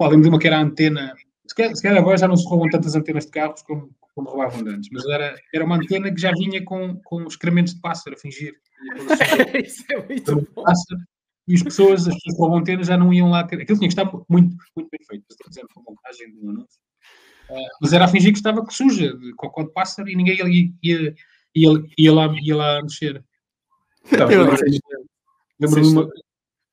lembro 0.00 0.22
de 0.22 0.28
uma 0.30 0.38
que 0.40 0.48
era 0.48 0.58
a 0.58 0.62
antena, 0.62 1.14
se 1.52 1.56
calhar, 1.56 1.76
se 1.76 1.82
calhar 1.82 1.98
agora 1.98 2.16
já 2.16 2.26
não 2.26 2.36
se 2.36 2.48
roubam 2.48 2.70
tantas 2.70 2.94
antenas 2.94 3.26
de 3.26 3.30
carros 3.30 3.62
como, 3.62 3.94
como 4.14 4.30
roubavam 4.30 4.60
antes, 4.66 4.88
mas 4.90 5.04
era, 5.06 5.36
era 5.52 5.64
uma 5.64 5.76
antena 5.76 6.12
que 6.12 6.20
já 6.20 6.32
vinha 6.32 6.64
com, 6.64 6.96
com 7.04 7.24
excrementos 7.24 7.74
de 7.74 7.80
pássaro 7.80 8.16
a 8.16 8.18
fingir. 8.18 8.54
Isso 9.64 9.84
é 9.90 10.02
muito 10.02 10.34
bom. 10.54 10.62
pássaro, 10.62 11.00
e 11.46 11.54
as 11.54 11.62
pessoas, 11.62 12.08
as 12.08 12.14
pessoas 12.14 12.36
com 12.36 12.54
a 12.54 12.58
antena 12.58 12.82
já 12.82 12.96
não 12.96 13.12
iam 13.12 13.30
lá 13.30 13.44
ter. 13.44 13.60
Aquilo 13.60 13.78
tinha 13.78 13.88
que 13.88 14.00
estar 14.00 14.10
muito, 14.30 14.56
muito 14.74 14.88
bem 14.90 15.06
feito. 15.06 15.24
Estou 15.30 15.48
dizendo 15.50 15.68
com 15.74 15.80
a 15.80 15.84
montagem 15.90 16.32
de 16.32 16.38
um 16.38 16.50
anúncio. 16.50 16.80
Ah, 17.50 17.68
mas 17.82 17.92
era 17.92 18.06
a 18.06 18.08
fingir 18.08 18.32
que 18.32 18.38
estava 18.38 18.64
suja, 18.70 19.14
de 19.14 19.34
cocó 19.34 19.62
de 19.62 19.72
pássaro, 19.72 20.08
e 20.08 20.16
ninguém 20.16 20.38
ia, 20.38 20.72
ia, 20.82 21.14
ia, 21.54 21.84
ia 21.98 22.12
lá, 22.14 22.34
ia 22.40 22.56
lá 22.56 22.82
mexer. 22.82 23.22
Então. 24.10 24.26
Lembro-me 25.60 26.08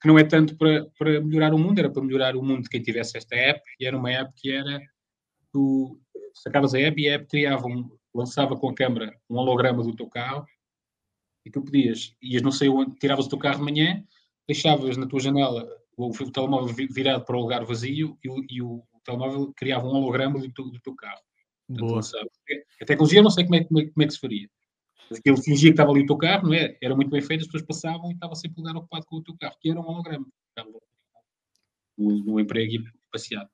que 0.02 0.08
não 0.08 0.18
é 0.18 0.24
tanto 0.24 0.56
para, 0.58 0.86
para 0.98 1.22
melhorar 1.22 1.54
o 1.54 1.60
mundo, 1.60 1.80
era 1.80 1.90
para 1.90 2.04
melhorar 2.04 2.36
o 2.36 2.44
mundo 2.44 2.64
de 2.64 2.70
quem 2.70 2.82
tivesse 2.82 3.18
esta 3.18 3.36
app, 3.36 3.62
e 3.80 3.86
era 3.86 3.98
uma 3.98 4.12
app 4.12 4.34
que 4.36 4.52
era 4.52 4.80
tu 5.52 6.00
sacavas 6.34 6.74
a 6.74 6.80
app 6.80 7.02
e 7.02 7.10
a 7.10 7.16
app 7.16 7.28
criava 7.28 7.68
um, 7.68 7.90
lançava 8.14 8.56
com 8.56 8.70
a 8.70 8.74
câmera 8.74 9.14
um 9.30 9.36
holograma 9.38 9.84
do 9.84 9.96
teu 9.96 10.08
carro 10.08 10.46
e 11.46 11.52
tu 11.52 11.62
podias, 11.62 12.16
ias 12.22 12.42
não 12.42 12.52
sei 12.52 12.70
onde, 12.70 12.96
tiravas 12.98 13.26
o 13.26 13.30
teu 13.30 13.40
carro 13.40 13.58
de 13.58 13.72
manhã, 13.72 14.04
deixavas 14.48 14.96
na 14.96 15.08
tua 15.08 15.20
janela 15.20 15.68
o, 15.98 16.10
o 16.10 16.32
telemóvel 16.32 16.74
vi- 16.74 16.88
virado 16.88 17.26
para 17.26 17.36
o 17.36 17.42
lugar 17.42 17.66
vazio 17.66 18.18
e 18.24 18.30
o, 18.30 18.46
e 18.50 18.62
o 18.62 18.84
telemóvel 19.04 19.54
criava 19.54 19.88
um 19.88 19.96
holograma 19.96 20.40
do 20.40 20.52
teu, 20.52 20.66
do 20.66 20.80
teu 20.80 20.96
carro. 20.96 21.22
Portanto, 21.68 21.88
Boa. 21.88 22.02
A 22.82 22.86
tecnologia 22.86 23.20
eu 23.20 23.24
não 23.24 23.32
sei 23.32 23.44
como 23.44 23.56
é, 23.56 23.64
como 23.64 23.80
é, 23.80 23.86
como 23.90 24.04
é 24.04 24.08
que 24.08 24.14
se 24.14 24.20
faria. 24.20 24.50
Mas 25.10 25.20
aquilo 25.20 25.42
fingia 25.42 25.70
que 25.70 25.74
estava 25.74 25.92
ali 25.92 26.04
o 26.04 26.06
teu 26.06 26.18
carro, 26.18 26.48
não 26.48 26.54
é? 26.54 26.78
Era 26.82 26.96
muito 26.96 27.10
bem 27.10 27.22
feito, 27.22 27.42
as 27.42 27.48
pessoas 27.48 27.64
passavam 27.64 28.12
e 28.12 28.14
estava 28.14 28.36
sempre 28.36 28.60
o 28.60 28.64
lugar 28.64 28.78
ocupado 28.78 29.06
com 29.06 29.16
o 29.18 29.24
teu 29.24 29.36
carro, 29.38 29.56
que 29.60 29.70
era 29.70 29.80
um 29.80 29.88
holograma. 29.88 30.28
No, 31.98 32.40
emprego 32.40 32.74
e 32.74 32.84
passeado. 33.12 33.50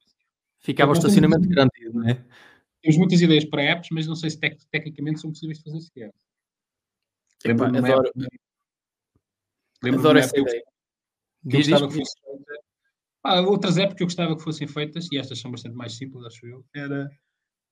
Ficava 0.59 0.91
o 0.91 0.93
estacionamento 0.93 1.47
garantido, 1.47 1.93
não 1.93 2.09
é? 2.09 2.25
Temos 2.81 2.97
muitas 2.97 3.21
ideias 3.21 3.45
para 3.45 3.63
apps, 3.63 3.89
mas 3.91 4.05
não 4.05 4.15
sei 4.15 4.29
se 4.29 4.39
tec- 4.39 4.63
tecnicamente 4.69 5.19
são 5.19 5.31
possíveis 5.31 5.57
de 5.57 5.63
fazer 5.63 5.79
sequer. 5.81 6.13
Epá, 7.43 7.69
uma 7.69 7.77
adoro, 7.79 8.11
adoro 9.83 10.19
essa 10.19 10.33
que 10.33 10.39
eu 10.39 10.43
ideia. 10.43 10.61
que 10.61 11.55
eu 11.55 11.59
Diz, 11.59 11.67
gostava 11.67 11.87
diz. 11.87 11.95
que 11.95 11.99
fosse. 12.01 12.15
Ah, 13.23 13.41
outras 13.41 13.77
épocas 13.77 13.97
que 13.97 14.03
eu 14.03 14.07
gostava 14.07 14.35
que 14.35 14.43
fossem 14.43 14.67
feitas, 14.67 15.07
e 15.11 15.17
estas 15.17 15.39
são 15.39 15.49
bastante 15.49 15.75
mais 15.75 15.93
simples, 15.93 16.23
acho 16.25 16.45
eu, 16.45 16.63
era 16.75 17.09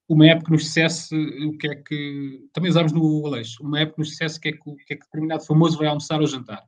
uma 0.08 0.28
época 0.28 0.46
que 0.46 0.52
nos 0.52 0.64
dissesse 0.64 1.16
o 1.16 1.58
que 1.58 1.68
é 1.68 1.76
que. 1.76 2.48
Também 2.54 2.70
usámos 2.70 2.92
no 2.92 3.26
Aleixo, 3.26 3.64
uma 3.64 3.80
época 3.80 3.96
que 3.96 4.00
nos 4.02 4.10
dissesse 4.10 4.38
o 4.38 4.42
que 4.42 4.50
é 4.50 4.52
que, 4.52 4.70
o 4.70 4.76
que, 4.76 4.94
é 4.94 4.96
que 4.98 5.04
determinado 5.06 5.46
famoso 5.46 5.78
vai 5.78 5.88
almoçar 5.88 6.20
ou 6.22 6.28
jantar. 6.28 6.64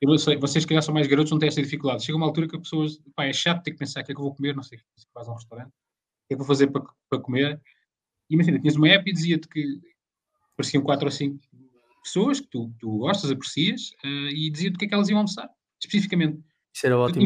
Eu 0.00 0.10
não 0.10 0.18
sei, 0.18 0.36
vocês 0.36 0.64
que 0.64 0.68
calhar 0.68 0.82
são 0.82 0.92
mais 0.92 1.06
garotos, 1.06 1.30
não 1.30 1.38
têm 1.38 1.48
esta 1.48 1.62
dificuldade. 1.62 2.04
Chega 2.04 2.16
uma 2.16 2.26
altura 2.26 2.48
que 2.48 2.56
as 2.56 2.62
pessoas, 2.62 3.00
pá, 3.14 3.24
é 3.24 3.32
chato 3.32 3.62
ter 3.62 3.70
que 3.70 3.78
pensar 3.78 4.02
o 4.02 4.04
que 4.04 4.12
é 4.12 4.14
que 4.14 4.20
eu 4.20 4.24
vou 4.24 4.34
comer, 4.34 4.54
não 4.54 4.62
sei, 4.62 4.78
se 4.96 5.06
vais 5.14 5.26
a 5.26 5.32
um 5.32 5.36
restaurante, 5.36 5.68
o 5.68 6.28
que 6.28 6.34
é 6.34 6.36
que 6.36 6.38
vou 6.38 6.46
fazer 6.46 6.66
para, 6.66 6.84
para 7.08 7.20
comer. 7.20 7.60
E 8.28 8.34
imagina, 8.34 8.58
tinhas 8.58 8.76
uma 8.76 8.88
app 8.88 9.08
e 9.08 9.12
dizia-te 9.12 9.48
que 9.48 9.80
pareciam 10.56 10.82
quatro 10.82 11.06
ou 11.06 11.10
cinco 11.10 11.40
pessoas 12.02 12.40
que 12.40 12.48
tu, 12.48 12.70
tu 12.78 12.98
gostas, 12.98 13.30
aprecias, 13.30 13.92
eh, 14.04 14.30
e 14.30 14.50
dizia-te 14.50 14.76
o 14.76 14.78
que 14.78 14.84
é 14.84 14.88
que 14.88 14.94
elas 14.94 15.08
iam 15.08 15.18
almoçar, 15.18 15.48
especificamente. 15.80 16.38
Isso 16.74 16.86
era 16.86 16.98
ótimo. 16.98 17.24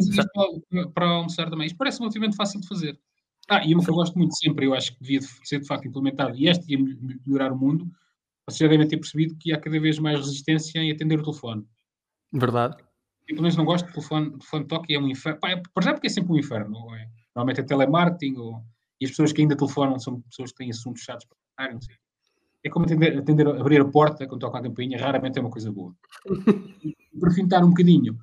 para, 0.71 0.89
para 0.91 1.09
almoçar 1.09 1.51
também. 1.51 1.67
Isto 1.67 1.77
parece 1.77 1.99
relativamente 1.99 2.37
fácil 2.37 2.61
de 2.61 2.69
fazer. 2.69 3.01
Ah, 3.49 3.65
e 3.65 3.75
uma 3.75 3.83
que 3.83 3.91
eu 3.91 3.95
gosto 3.95 4.17
muito 4.19 4.37
sempre, 4.37 4.67
eu 4.67 4.75
acho 4.75 4.93
que 4.93 5.01
devia 5.01 5.21
de 5.21 5.27
ser 5.45 5.61
de 5.61 5.67
facto 5.67 5.87
implementado, 5.89 6.37
e 6.37 6.49
este 6.49 6.71
ia 6.71 6.79
mel- 6.79 6.97
melhorar 7.27 7.53
o 7.53 7.59
mundo, 7.59 7.91
vocês 8.47 8.59
já 8.59 8.69
devem 8.69 8.87
ter 8.87 8.99
percebido 8.99 9.37
que 9.37 9.53
há 9.53 9.61
cada 9.61 9.81
vez 9.81 9.99
mais 9.99 10.19
resistência 10.19 10.79
em 10.79 10.93
atender 10.93 11.19
o 11.19 11.23
telefone. 11.23 11.67
Verdade. 12.33 12.77
Eu, 13.27 13.35
pelo 13.35 13.43
menos, 13.43 13.57
não 13.57 13.65
gosto 13.65 13.87
de 13.87 13.93
telefone, 13.93 14.31
telefone 14.31 14.63
de 14.63 14.69
toque, 14.69 14.95
é 14.95 14.99
um 14.99 15.09
inferno. 15.09 15.41
Pá, 15.41 15.51
é, 15.51 15.57
por 15.57 15.83
exemplo, 15.83 15.97
porque 15.97 16.07
é 16.07 16.11
sempre 16.11 16.33
um 16.33 16.39
inferno. 16.39 16.95
É? 16.95 17.09
Normalmente 17.35 17.61
é 17.61 17.63
telemarketing, 17.63 18.37
ou, 18.37 18.63
e 19.01 19.05
as 19.05 19.11
pessoas 19.11 19.33
que 19.33 19.43
ainda 19.43 19.57
telefonam 19.57 19.99
são 19.99 20.21
pessoas 20.23 20.51
que 20.51 20.59
têm 20.59 20.71
assuntos 20.71 21.03
chatos 21.03 21.27
para 21.27 21.37
tratar, 21.57 21.75
não 21.75 21.81
sei. 21.81 21.95
É 22.65 22.71
como 22.71 22.87
atender, 22.87 23.17
atender, 23.19 23.47
abrir 23.47 23.81
a 23.81 23.85
porta 23.85 24.27
quando 24.27 24.41
toca 24.41 24.59
a 24.59 24.63
campainha, 24.63 24.99
raramente 24.99 25.39
é 25.39 25.41
uma 25.41 25.51
coisa 25.51 25.71
boa. 25.71 25.95
E 26.85 27.21
para 27.21 27.31
fintar 27.31 27.65
um 27.65 27.71
bocadinho 27.71 28.19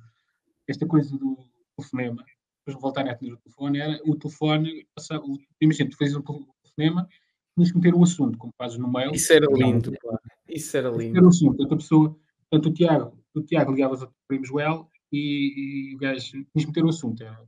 esta 0.66 0.86
coisa 0.86 1.16
do 1.16 1.38
telefonema, 1.76 2.24
depois 2.66 2.76
de 2.76 2.82
voltarem 2.82 3.10
a 3.10 3.14
atender 3.14 3.32
o 3.32 3.36
telefone, 3.38 3.78
era 3.78 4.00
o 4.04 4.16
telefone, 4.16 4.86
passava, 4.94 5.24
o, 5.24 5.38
imagina, 5.60 5.88
tu 5.90 5.96
fazes 5.96 6.16
um 6.16 6.22
telefonema, 6.22 7.08
tinhas 7.54 7.70
que 7.70 7.76
meter 7.78 7.94
o 7.94 8.02
assunto, 8.02 8.36
como 8.36 8.52
fazes 8.58 8.76
no 8.78 8.90
mail. 8.92 9.12
Isso 9.12 9.32
era 9.32 9.46
lindo, 9.52 9.92
pá. 10.02 10.18
Isso 10.48 10.76
era 10.76 10.90
lindo. 10.90 11.16
Era 11.16 11.26
o 11.26 11.28
assunto, 11.28 11.62
a 11.62 11.76
pessoa, 11.76 12.16
portanto, 12.50 12.70
o 12.70 12.74
Tiago, 12.74 13.18
o 13.34 13.40
Tiago 13.42 13.72
ligavas 13.72 14.02
ao 14.02 14.12
primo 14.26 14.44
Joel 14.44 14.88
e, 15.12 15.90
e 15.92 15.94
o 15.94 15.98
gajo 15.98 16.20
tinhas 16.30 16.46
que 16.54 16.66
meter 16.66 16.84
o 16.84 16.88
assunto, 16.88 17.22
era 17.22 17.40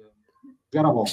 eh, 0.00 0.02
jogar 0.74 0.88
a 0.88 0.92
bola. 0.92 1.08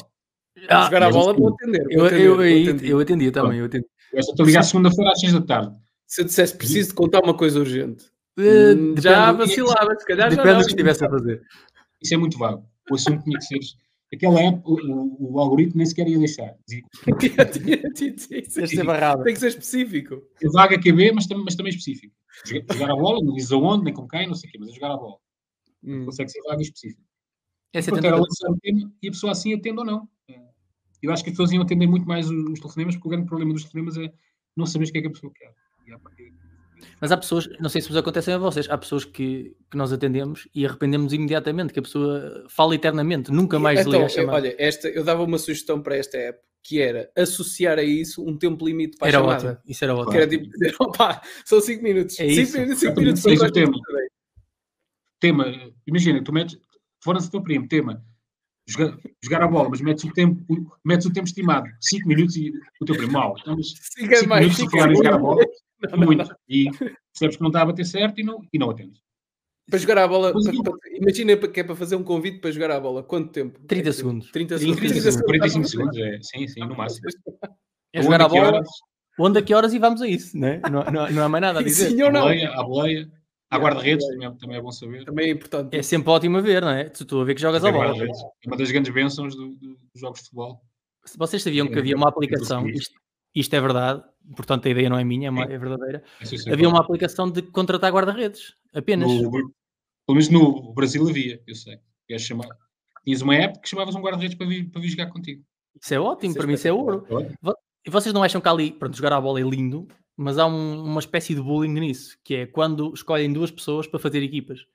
Ah, 0.70 0.86
Jogar 0.86 1.04
a 1.04 1.10
bola 1.12 1.34
vou 1.34 1.50
atender. 1.50 1.86
eu, 1.90 2.06
atender, 2.06 2.22
eu, 2.26 2.42
eu, 2.42 2.62
atender. 2.64 2.90
eu 2.90 3.00
atendia 3.00 3.32
também, 3.32 3.60
eu 3.60 3.66
atendi. 3.66 3.86
Eu 4.14 4.20
estou 4.20 4.44
a 4.44 4.48
ligar 4.48 4.64
segunda-feira 4.64 5.12
às 5.12 5.20
6 5.20 5.34
da 5.34 5.42
tarde. 5.42 5.78
Se 6.08 6.22
eu 6.22 6.26
dissesse 6.26 6.58
preciso 6.58 6.90
de 6.90 6.96
contar 6.96 7.22
uma 7.24 7.36
coisa 7.36 7.60
urgente, 7.60 8.06
depende- 8.38 9.02
já 9.02 9.32
vacilava, 9.34 9.96
se 10.00 10.06
calhar 10.06 10.32
já 10.32 10.38
Depende 10.38 10.60
do 10.62 10.66
que 10.66 10.72
estivesse 10.72 11.04
a 11.06 11.10
fazer. 11.10 11.42
Isso 12.02 12.14
é 12.14 12.18
muito 12.18 12.38
vago. 12.38 12.66
O 12.92 12.96
assunto 12.96 13.24
tinha 13.24 13.38
que 13.38 13.46
ser. 13.46 13.60
Aquela 14.14 14.40
época, 14.42 14.70
o, 14.70 15.34
o, 15.34 15.40
algoritmo 15.40 15.78
nem 15.78 15.86
sequer 15.86 16.08
ia 16.08 16.18
deixar. 16.20 16.56
De 16.68 18.68
ser 18.68 18.84
barrado. 18.84 19.24
Tem 19.24 19.34
que 19.34 19.40
ser 19.40 19.48
específico. 19.48 20.22
"É 20.42 20.48
vaga 20.50 20.78
QB, 20.80 21.12
mas, 21.14 21.28
mas 21.28 21.56
também 21.56 21.72
específico. 21.72 22.14
Jogar, 22.46 22.92
a 22.92 22.96
bola, 22.96 23.24
não 23.24 23.34
diz 23.34 23.52
aonde, 23.52 23.86
nem 23.86 23.94
com 23.94 24.08
quem, 24.08 24.28
não 24.28 24.36
sei 24.36 24.50
o 24.50 24.52
quê, 24.52 24.60
mas 24.60 24.70
é 24.70 24.74
jogar 24.74 24.92
a 24.94 24.98
bola. 24.98 25.18
Hum. 25.84 26.06
Consegue 26.06 26.30
ser 26.30 26.42
vaga 26.44 26.62
específica. 26.62 27.02
Essa 27.74 27.90
é 27.90 27.92
Enquanto 27.92 28.06
era 28.06 28.16
tentativa. 28.16 28.48
lançar 28.48 28.52
o 28.52 28.60
tema 28.60 28.94
e 29.02 29.08
a 29.08 29.12
pessoa 29.12 29.32
assim 29.32 29.54
atende 29.54 29.80
ou 29.80 29.86
não. 29.86 30.08
É. 30.30 30.40
Eu 31.02 31.12
acho 31.12 31.24
que 31.24 31.30
as 31.30 31.34
pessoas 31.34 31.52
iam 31.52 31.64
atender 31.64 31.88
muito 31.88 32.08
mais 32.08 32.30
os, 32.30 32.50
os 32.52 32.60
telefonemas, 32.60 32.96
porque 32.96 33.08
o 33.08 33.12
grande 33.12 33.28
problema 33.28 33.54
dos 33.54 33.64
telefonemas 33.64 33.98
é 33.98 34.14
não 34.56 34.66
saber 34.66 34.88
o 34.88 34.92
que 34.92 34.98
é 34.98 35.02
que 35.02 35.08
a 35.08 35.12
pessoa 35.12 35.32
quer. 35.36 35.54
E 35.88 35.92
a 35.92 36.00
partir- 36.00 36.34
Mas 37.02 37.12
há 37.12 37.18
pessoas, 37.18 37.48
não 37.60 37.70
sei 37.70 37.82
se 37.82 37.88
vos 37.90 37.98
acontecem 37.98 38.34
a 38.34 38.38
vocês, 38.38 38.70
há 38.70 38.78
pessoas 38.78 39.04
que, 39.06 39.56
que 39.70 39.78
nós 39.78 39.92
atendemos 39.92 40.48
e 40.56 40.66
arrependemos 40.66 41.14
imediatamente, 41.14 41.74
que 41.74 41.80
a 41.80 41.84
pessoa 41.84 42.46
fala 42.50 42.74
eternamente, 42.76 43.32
nunca 43.32 43.60
mais 43.60 43.80
Então, 43.82 43.92
liga 43.94 44.06
a 44.06 44.10
chamada. 44.10 44.38
olha, 44.38 44.56
esta, 44.58 44.88
eu 44.90 45.04
dava 45.04 45.24
uma 45.24 45.38
sugestão 45.38 45.82
para 45.82 45.98
esta 45.98 46.18
app, 46.18 46.40
que 46.64 46.82
era 46.82 47.12
associar 47.16 47.78
a 47.78 47.84
isso 47.84 48.26
um 48.28 48.36
tempo 48.38 48.66
limite 48.66 48.98
para 48.98 49.08
a 49.08 49.10
era 49.10 49.20
chamada. 49.20 49.50
ótimo, 49.52 49.62
isso 49.68 49.84
era 49.84 49.94
ótimo. 49.96 50.12
Que 50.12 50.18
era 50.18 50.28
tipo 50.28 50.50
dizer, 50.50 50.76
opa, 50.82 51.22
são 51.46 51.62
5 51.62 51.84
minutos. 51.84 52.20
É 52.20 52.28
5 52.30 52.42
isso. 52.42 52.58
minutos, 52.60 52.80
5 52.80 52.92
Exatamente. 52.92 53.00
minutos 53.22 53.40
para 53.40 53.48
o 53.48 53.52
tema. 53.52 53.78
Tema, 55.20 55.46
imagina, 55.88 56.24
tu 56.24 56.34
metes, 56.34 56.58
fora-se 57.04 57.28
o 57.28 57.32
teu 57.32 57.42
primo, 57.42 57.68
tema, 57.68 58.04
jogar, 58.68 58.98
jogar 59.24 59.44
a 59.44 59.48
bola, 59.48 59.70
mas 59.70 59.82
metes 59.82 60.04
o 60.04 60.12
tempo, 60.12 60.44
metes 60.84 61.06
o 61.08 61.14
tempo 61.14 61.28
estimado, 61.28 61.68
5 61.82 62.08
minutos 62.08 62.36
e 62.36 62.52
o 62.82 62.86
teu 62.86 62.96
primo, 62.96 63.14
mau. 63.14 63.36
Então, 63.40 63.56
mas 63.56 63.68
Siga 63.94 64.18
5 64.18 64.30
mais. 64.30 64.42
minutos 64.46 64.64
se 64.64 64.70
calhar 64.72 64.90
a 64.90 64.94
jogar 64.94 65.14
a 65.14 65.18
bola, 65.18 65.46
Não, 65.82 65.98
não, 65.98 66.06
muito. 66.06 66.36
E 66.48 66.70
percebes 67.12 67.36
que 67.38 67.42
não 67.42 67.48
está 67.50 67.62
a 67.62 67.66
bater 67.66 67.86
certo 67.86 68.20
e 68.20 68.24
não, 68.24 68.42
e 68.52 68.58
não 68.58 68.70
atendes. 68.70 69.02
Para 69.70 69.80
jogar 69.80 69.98
a 69.98 70.08
bola, 70.08 70.32
para- 70.32 70.42
para- 70.64 70.96
imagina 70.96 71.36
que 71.38 71.60
é 71.60 71.64
para 71.64 71.76
fazer 71.76 71.96
um 71.96 72.04
convite 72.04 72.40
para 72.40 72.52
jogar 72.52 72.72
a 72.72 72.80
bola. 72.80 73.02
Quanto 73.04 73.32
tempo? 73.32 73.60
30 73.68 73.90
É 73.90 73.92
segundos. 73.92 74.32
30 74.32 74.58
30 74.58 74.78
segundos. 74.78 75.02
30 75.04 75.26
45 75.26 75.68
segundos, 75.68 75.98
é, 75.98 76.20
sim, 76.22 76.48
sim, 76.48 76.60
no 76.62 76.76
máximo. 76.78 77.08
É 77.92 78.02
jogar 78.02 78.22
a 78.22 78.26
Onde, 78.26 78.34
que 78.34 78.40
bola, 78.40 78.54
horas, 78.58 78.68
onde, 79.20 79.40
a 79.40 79.42
que 79.42 79.54
horas 79.54 79.74
e 79.74 79.80
vamos 79.80 80.02
a 80.02 80.08
isso, 80.08 80.38
né? 80.38 80.62
não, 80.72 80.84
não, 80.84 81.10
não 81.12 81.24
há 81.24 81.30
mais 81.30 81.42
nada 81.42 81.60
a 81.60 81.64
dizer. 81.64 81.90
Sim 81.90 82.02
à 82.02 82.06
ou 82.06 82.12
não? 82.12 82.22
boleia, 82.22 82.50
à 82.52 82.64
boleia, 82.64 83.12
à 83.50 83.58
guarda-redes, 83.58 84.06
também, 84.08 84.28
é- 84.28 84.32
também 84.40 84.58
é 84.58 84.62
bom 84.62 84.72
saber. 84.72 85.04
Também 85.06 85.28
é 85.30 85.32
importante. 85.32 85.76
É 85.76 85.82
sempre 85.82 86.10
ótimo 86.12 86.38
a 86.38 86.42
ver, 86.42 86.62
não 86.62 86.70
é? 86.70 86.84
Tu 86.90 87.02
Estou 87.04 87.22
a 87.22 87.26
ver 87.26 87.34
que 87.36 87.42
jogas 87.42 87.64
a 87.66 87.70
É 87.70 87.72
bola. 87.72 87.96
É 88.06 88.48
uma 88.48 88.58
das 88.58 88.70
grandes 88.70 88.94
bênçãos 88.94 89.36
do- 89.36 89.56
do- 89.56 89.76
dos 89.78 90.00
jogos 90.02 90.20
de 90.20 90.26
futebol. 90.26 90.62
Vocês 91.18 91.42
sabiam 91.42 91.68
que 91.68 91.74
É, 91.76 91.80
havia 91.80 91.96
uma 91.96 92.08
é 92.08 92.10
aplicação, 92.10 92.68
isto, 92.68 92.94
isto 93.36 93.54
é 93.54 93.62
verdade, 93.62 94.02
portanto 94.36 94.66
a 94.68 94.70
ideia 94.72 94.90
não 94.90 94.98
é 94.98 95.04
minha, 95.04 95.30
é, 95.30 95.54
é 95.54 95.58
verdadeira. 95.58 96.04
Eu 96.22 96.26
sei 96.26 96.54
Havia 96.54 96.70
uma 96.70 96.80
aplicação 96.80 97.30
de 97.30 97.42
contratar 97.42 97.92
guarda-redes, 97.92 98.56
apenas. 98.74 99.08
No, 99.12 99.30
pelo 99.32 99.52
menos 100.10 100.30
no 100.30 100.74
Brasil 100.74 101.08
havia, 101.08 101.42
eu 101.46 101.56
sei. 101.56 101.78
Ias 102.10 102.22
chamar- 102.22 102.48
Tinhas 103.04 103.22
uma 103.22 103.36
app 103.36 103.60
que 103.62 103.70
chamavas 103.70 103.94
um 103.96 104.02
guarda-redes 104.02 104.36
para 104.38 104.48
vir, 104.48 104.70
para 104.72 104.82
vir 104.82 104.90
jogar 104.90 105.08
contigo. 105.08 105.44
Isso 105.82 105.94
é 105.94 106.00
ótimo, 106.00 106.32
Isso 106.32 106.38
é 106.38 106.42
para 106.42 106.48
mim 106.48 106.54
isso 106.54 106.68
é 106.68 106.74
ouro. 106.74 107.06
E 107.86 107.90
vocês 107.92 108.14
não 108.14 108.24
acham 108.24 108.42
que 108.42 108.48
ali, 108.48 108.72
pronto, 108.72 108.96
jogar 108.98 109.14
a 109.14 109.22
bola 109.22 109.40
é 109.40 109.44
lindo, 109.44 109.88
mas 110.18 110.40
há 110.40 110.46
um- 110.48 110.82
uma 110.84 111.00
espécie 111.00 111.36
de 111.36 111.42
bullying 111.42 111.74
nisso, 111.80 112.18
que 112.24 112.34
é 112.36 112.46
quando 112.48 112.92
escolhem 112.96 113.32
duas 113.32 113.52
pessoas 113.52 113.86
para 113.86 114.00
fazer 114.00 114.24
equipas. 114.24 114.66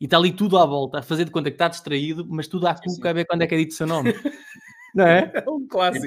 E 0.00 0.04
está 0.04 0.16
ali 0.16 0.32
tudo 0.32 0.56
à 0.56 0.64
volta, 0.64 0.98
a 0.98 1.02
fazer 1.02 1.24
de 1.24 1.30
conta 1.30 1.50
que 1.50 1.54
está 1.56 1.68
distraído, 1.68 2.24
mas 2.28 2.46
tudo 2.48 2.66
à 2.68 2.74
cuca 2.74 3.10
a 3.10 3.12
ver 3.12 3.24
quando 3.26 3.42
é 3.42 3.46
que 3.46 3.54
é 3.54 3.58
dito 3.58 3.72
o 3.72 3.74
seu 3.74 3.86
nome. 3.86 4.12
não 4.94 5.06
é? 5.06 5.32
É 5.46 5.50
um 5.50 5.66
clássico. 5.66 6.06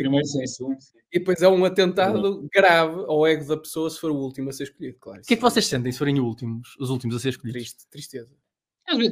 E 1.11 1.19
depois 1.19 1.41
é 1.41 1.47
um 1.47 1.63
atentado 1.65 2.47
grave 2.53 3.03
ao 3.07 3.25
ego 3.27 3.45
da 3.47 3.57
pessoa 3.57 3.89
se 3.89 3.99
for 3.99 4.11
o 4.11 4.15
último 4.15 4.49
a 4.49 4.53
ser 4.53 4.63
escolhido, 4.63 4.97
claro. 4.99 5.21
O 5.21 5.23
que 5.25 5.33
é 5.33 5.37
que 5.37 5.41
vocês 5.41 5.65
sentem 5.67 5.91
se 5.91 5.97
forem 5.99 6.15
os 6.19 6.25
últimos, 6.25 6.75
os 6.79 6.89
últimos 6.89 7.15
a 7.15 7.19
ser 7.19 7.29
escolhidos? 7.29 7.61
Triste, 7.61 7.89
tristeza. 7.89 8.31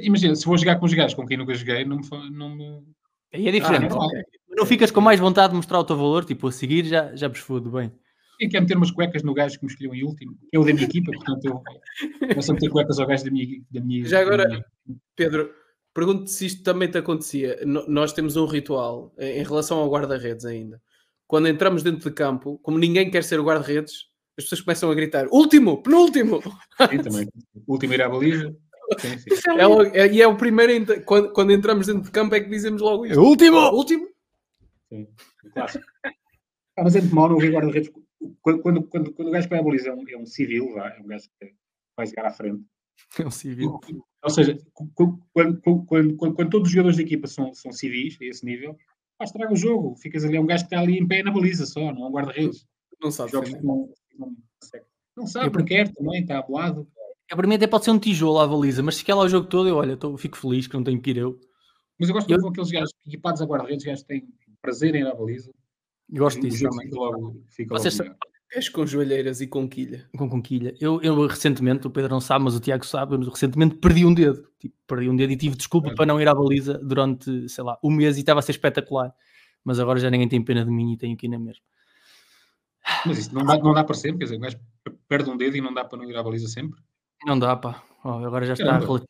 Imagina, 0.02 0.36
se 0.36 0.46
vou 0.46 0.58
jogar 0.58 0.78
com 0.80 0.86
os 0.86 0.94
gajos 0.94 1.14
com 1.14 1.26
quem 1.26 1.38
nunca 1.38 1.54
joguei, 1.54 1.86
não 1.86 1.98
me. 1.98 2.32
Não 2.32 2.56
me... 2.56 2.84
Aí 3.34 3.48
é 3.48 3.52
diferente. 3.52 3.86
Ah, 3.86 3.90
não, 3.90 3.98
ok. 4.00 4.22
Não 4.50 4.66
ficas 4.66 4.92
com 4.92 5.00
mais 5.00 5.20
vontade 5.20 5.52
de 5.52 5.56
mostrar 5.56 5.80
o 5.80 5.84
teu 5.84 5.96
valor, 5.96 6.26
tipo, 6.26 6.48
a 6.48 6.52
seguir 6.52 6.86
já, 6.86 7.16
já 7.16 7.28
vos 7.30 7.40
fodo 7.40 7.72
bem. 7.72 7.92
Quem 8.38 8.50
quer 8.50 8.60
meter 8.60 8.76
umas 8.76 8.92
cuecas 8.92 9.24
no 9.24 9.34
gajo 9.34 9.58
que 9.60 9.66
me 9.66 9.72
escolheu 9.72 9.94
em 9.96 10.04
último? 10.04 10.36
É 10.52 10.60
o 10.60 10.66
da 10.66 10.74
minha 10.74 10.86
equipa, 10.86 11.12
portanto 11.12 11.46
eu 11.46 11.62
começo 12.28 12.52
a 12.52 12.54
meter 12.56 12.70
cuecas 12.70 13.00
ao 13.00 13.08
gajo 13.08 13.24
da 13.24 13.32
minha. 13.32 13.62
Da 13.72 13.80
minha 13.82 14.06
Já 14.06 14.20
agora- 14.20 14.48
minha- 14.48 14.66
Pedro, 15.16 15.54
pergunto 15.94 16.30
se 16.30 16.46
isto 16.46 16.64
também 16.64 16.90
te 16.90 16.98
acontecia. 16.98 17.60
No- 17.66 17.88
nós 17.88 18.14
temos 18.14 18.36
um 18.38 18.46
ritual 18.46 19.14
em 19.18 19.40
em 19.40 19.44
relação 19.44 19.80
ao 19.80 19.90
guarda-redes 19.90 20.46
ainda. 20.46 20.82
Quando 21.28 21.48
entramos 21.48 21.82
dentro 21.84 22.10
de 22.10 22.16
campo, 22.16 22.60
como 22.60 22.78
ninguém 22.78 23.10
quer 23.10 23.24
ser 23.24 23.40
o 23.40 23.44
guarda-redes, 23.44 24.10
as 24.38 24.44
pessoas 24.46 24.62
começam 24.62 24.92
a 24.92 24.96
gritar: 24.96 25.28
último, 25.32 25.82
penúltimo! 25.82 26.42
Sim, 26.90 26.98
também. 27.02 27.28
Último 27.68 27.94
ir 27.94 28.02
à 28.02 28.10
baliza. 28.10 28.56
Sim, 29.00 29.18
sim. 29.18 29.30
É 29.58 29.66
o- 29.66 29.84
é- 29.84 30.12
e 30.12 30.22
é 30.22 30.28
o 30.28 30.36
primeiro, 30.36 31.04
quando, 31.06 31.32
quando 31.32 31.52
entramos 31.54 31.88
dentro 31.88 32.04
de 32.04 32.12
campo, 32.12 32.36
é 32.36 32.42
que 32.42 32.50
dizemos 32.50 32.82
logo 32.82 33.06
isto: 33.06 33.22
último! 33.22 33.58
último! 33.72 34.08
sim. 34.92 35.08
Clássico. 35.54 35.86
Ah, 36.78 36.84
mas 36.84 36.96
é 36.96 37.02
muito 37.02 37.16
mau 37.16 37.30
não 37.30 37.38
ver 37.38 37.52
guarda-redes. 37.52 37.92
Quando, 38.42 38.62
quando, 38.62 38.84
quando, 38.88 39.14
quando 39.14 39.28
o 39.30 39.32
gajo 39.32 39.50
vai 39.50 39.60
à 39.60 39.64
baliza 39.64 39.90
é 39.90 39.94
um, 39.94 40.04
é 40.10 40.18
um 40.18 40.26
civil, 40.26 40.78
é 40.80 41.00
um 41.00 41.08
gajo 41.08 41.28
que 41.40 41.54
vai 41.98 42.06
jogar 42.08 42.26
à 42.28 42.32
frente. 42.32 42.64
É 43.20 43.26
um 43.26 43.32
civil. 43.32 43.80
Ou 44.24 44.30
seja, 44.30 44.58
quando, 44.74 45.20
quando, 45.34 45.86
quando, 45.86 46.16
quando- 46.36 46.50
todos 46.50 46.68
os 46.68 46.72
jogadores 46.74 46.98
da 46.98 47.04
equipa 47.04 47.28
são, 47.28 47.54
são 47.54 47.72
civis, 47.72 48.18
a 48.22 48.26
esse 48.26 48.46
nível, 48.46 48.76
pá, 49.18 49.26
estraga 49.26 49.52
o 49.52 49.56
jogo. 49.56 49.96
Ficas 49.96 50.24
ali, 50.24 50.38
é 50.38 50.42
um 50.42 50.46
gajo 50.46 50.64
que 50.64 50.68
está 50.74 50.80
ali 50.80 50.98
em 50.98 51.08
pé 51.08 51.24
na 51.24 51.32
baliza 51.32 51.66
só, 51.66 51.92
não 51.92 52.06
é 52.06 52.08
um 52.10 52.12
guarda-redes. 52.12 52.66
Não 53.02 53.10
sabe 53.12 53.32
Jogos 53.32 53.50
que 53.50 53.64
não, 53.64 53.90
não, 54.20 54.36
não 55.18 55.26
sabe, 55.28 55.58
não 55.58 55.66
quer 55.66 55.92
também, 55.92 56.22
está 56.22 56.38
abolado. 56.40 56.88
É, 57.32 57.36
para 57.36 57.48
mim 57.48 57.56
até 57.56 57.66
pode 57.66 57.86
ser 57.86 57.92
um 57.92 57.98
tijolo 58.00 58.40
à 58.40 58.48
baliza, 58.48 58.84
mas 58.84 58.96
se 58.98 59.04
quer 59.06 59.16
lá 59.16 59.22
o 59.24 59.30
jogo 59.30 59.48
todo, 59.48 59.68
eu 59.68 59.76
olha, 59.78 59.98
tô- 59.98 60.16
fico 60.18 60.38
feliz 60.38 60.68
que 60.68 60.76
não 60.76 60.84
tenho 60.84 61.02
que 61.02 61.10
ir 61.12 61.18
eu. 61.18 61.40
Mas 62.00 62.10
eu 62.10 62.14
gosto 62.16 62.30
Eu- 62.30 62.38
muito 62.40 62.50
daqueles 62.52 62.72
gajos 62.72 62.94
equipados 63.08 63.42
a 63.42 63.46
guarda-redes, 63.46 63.86
gajos 63.86 64.04
que 64.04 64.08
têm 64.08 64.28
prazer 64.62 64.94
em 64.96 65.00
ir 65.02 65.08
à 65.08 65.16
baliza. 65.16 65.52
Gosto 66.12 66.42
disso 66.42 66.64
também. 66.70 66.88
fica 66.90 67.00
logo, 67.00 67.42
fica 67.48 67.74
Vocês 67.74 67.98
És 68.54 68.68
com 68.68 68.86
joelheiras 68.86 69.40
e 69.40 69.48
com 69.48 69.68
quilha. 69.68 70.10
Com 70.18 70.30
conquilha. 70.30 70.76
Eu, 70.80 71.02
eu 71.02 71.26
recentemente, 71.26 71.88
o 71.88 71.90
Pedro 71.90 72.10
não 72.12 72.20
sabe, 72.20 72.44
mas 72.44 72.54
o 72.56 72.60
Tiago 72.60 72.86
sabe, 72.86 73.16
eu 73.16 73.20
recentemente 73.30 73.76
perdi 73.76 74.06
um 74.06 74.14
dedo. 74.14 74.46
Tipo, 74.60 74.76
perdi 74.86 75.10
um 75.10 75.16
dedo 75.16 75.32
e 75.32 75.38
tive 75.38 75.56
desculpa 75.56 75.94
para 75.96 76.06
não 76.06 76.20
ir 76.20 76.28
à 76.28 76.36
baliza 76.36 76.78
durante, 76.80 77.48
sei 77.48 77.64
lá, 77.64 77.78
um 77.84 77.90
mês 77.90 78.18
e 78.18 78.20
estava 78.20 78.40
a 78.40 78.44
ser 78.44 78.52
espetacular. 78.52 79.14
Mas 79.64 79.80
agora 79.80 80.00
já 80.00 80.10
ninguém 80.10 80.28
tem 80.28 80.44
pena 80.44 80.66
de 80.66 80.72
mim 80.72 80.94
e 80.94 80.98
tenho 80.98 81.16
que 81.16 81.28
ir 81.28 81.30
na 81.30 81.40
mesma. 81.40 81.64
Mas 83.06 83.20
isso 83.20 83.34
não 83.34 83.46
dá, 83.46 83.58
não 83.58 83.74
dá 83.74 83.84
para 83.84 83.96
sempre, 83.96 84.18
quer 84.20 84.24
dizer, 84.26 84.36
o 84.38 84.40
gajo 84.40 84.58
perde 85.08 85.30
um 85.30 85.38
dedo 85.38 85.56
e 85.56 85.62
não 85.62 85.74
dá 85.74 85.86
para 85.86 85.98
não 86.00 86.10
ir 86.10 86.18
à 86.18 86.24
baliza 86.24 86.48
sempre. 86.48 86.80
Não 87.26 87.38
dá, 87.40 87.56
pá. 87.56 87.82
Oh, 88.04 88.10
agora 88.26 88.46
já 88.46 88.54
está. 88.54 88.66
Caramba. 88.66 88.86
relati- 88.86 89.06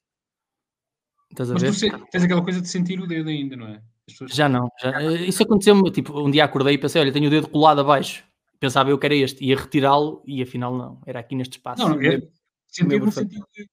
Estás 1.32 1.50
a 1.50 1.54
Mas 1.54 1.62
ver? 1.64 1.70
tu 1.70 1.76
se- 1.76 1.90
tens 2.12 2.24
aquela 2.26 2.44
coisa 2.44 2.62
de 2.62 2.68
sentir 2.68 3.00
o 3.00 3.08
dedo 3.08 3.30
ainda, 3.30 3.56
não 3.56 3.68
é? 3.70 3.76
As 4.08 4.14
pessoas- 4.14 4.36
Já 4.36 4.50
não. 4.50 4.68
já- 4.82 5.02
eh, 5.02 5.26
Isso 5.28 5.42
aconteceu-me, 5.42 5.90
tipo, 5.90 6.20
um 6.20 6.30
dia 6.30 6.44
acordei 6.44 6.74
e 6.74 6.78
pensei, 6.78 7.02
olha, 7.02 7.12
tenho 7.14 7.28
o 7.28 7.30
dedo 7.30 7.48
colado 7.48 7.80
abaixo. 7.80 8.24
Pensava 8.62 8.91
eu 8.91 9.00
que 9.00 9.08
era 9.08 9.15
este, 9.15 9.43
ia 9.43 9.56
retirá-lo 9.58 10.21
e 10.24 10.39
afinal 10.39 10.78
não, 10.78 11.02
era 11.08 11.19
aqui 11.19 11.34
neste 11.36 11.54
espaço. 11.58 11.82
Não, 11.82 11.95
não, 11.95 12.02
é 12.02 12.21
sentir 12.67 13.02
no 13.02 13.12
sentido 13.12 13.43
de 13.58 13.67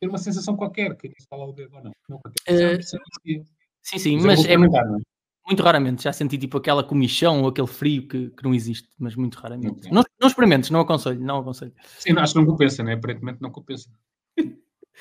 ter 0.00 0.08
uma 0.08 0.18
sensação 0.18 0.56
qualquer, 0.56 0.96
que 0.96 1.06
está 1.16 1.36
lá 1.36 1.46
o 1.46 1.52
dedo 1.52 1.76
ou 1.76 1.84
não. 1.84 1.92
não 2.08 2.18
qualquer. 2.18 2.42
Eh, 2.48 2.78
Isso 2.80 2.96
é- 2.96 3.00
isso 3.24 3.54
Sim, 3.80 3.98
sim, 3.98 4.18
é 4.18 4.22
mas 4.22 4.42
bom 4.42 4.48
é 4.50 4.56
muito, 4.56 4.72
não 4.72 4.96
é? 4.96 5.00
muito 5.46 5.62
raramente. 5.62 6.02
Já 6.02 6.12
senti 6.12 6.36
tipo 6.36 6.58
aquela 6.58 6.82
comichão 6.82 7.42
ou 7.42 7.48
aquele 7.48 7.68
frio 7.68 8.08
que, 8.08 8.30
que 8.30 8.42
não 8.42 8.52
existe, 8.52 8.88
mas 8.98 9.14
muito 9.14 9.36
raramente. 9.36 9.78
Ok. 9.78 9.92
Não, 9.92 10.02
não 10.20 10.26
experimentes, 10.26 10.68
não 10.70 10.80
aconselho, 10.80 11.20
não 11.20 11.38
aconselho. 11.38 11.72
Sim, 12.00 12.12
não, 12.14 12.22
acho 12.22 12.32
que 12.32 12.40
não 12.40 12.46
compensa, 12.46 12.82
né? 12.82 12.94
Aparentemente 12.94 13.40
não 13.40 13.52
compensa. 13.52 13.88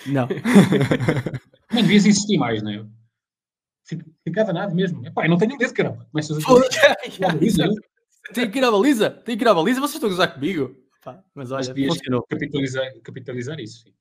Não. 0.06 0.28
Mas 1.72 1.82
devias 1.82 2.06
insistir 2.06 2.38
mais, 2.38 2.62
não 2.62 2.70
é? 2.72 2.86
Fica- 4.24 4.44
danado 4.44 4.76
mesmo. 4.76 5.04
Epá, 5.08 5.26
eu 5.26 5.30
não 5.30 5.38
tenho 5.38 5.58
dedo, 5.58 5.74
caramba. 5.74 6.06
Começas 6.12 6.38
a 6.38 6.42
Foda-se. 6.42 6.78
Tenho 8.34 8.52
que 8.52 8.58
ir 8.60 8.64
à 8.64 8.72
baliza, 8.72 9.10
tenho 9.10 9.38
que 9.38 9.44
ir 9.44 9.48
à 9.48 9.54
baliza, 9.54 9.80
vocês 9.82 9.96
estão 9.96 10.08
a 10.08 10.12
gozar 10.12 10.34
comigo. 10.34 10.76
Pá, 11.04 11.24
mas 11.36 11.50
Mas 11.50 11.52
olha, 11.52 11.68
devias 11.74 11.96
funcionou. 11.98 12.24
capitalizar, 12.24 12.86
capitalizar 13.02 13.60
isso. 13.60 13.84
Sim. 13.84 13.94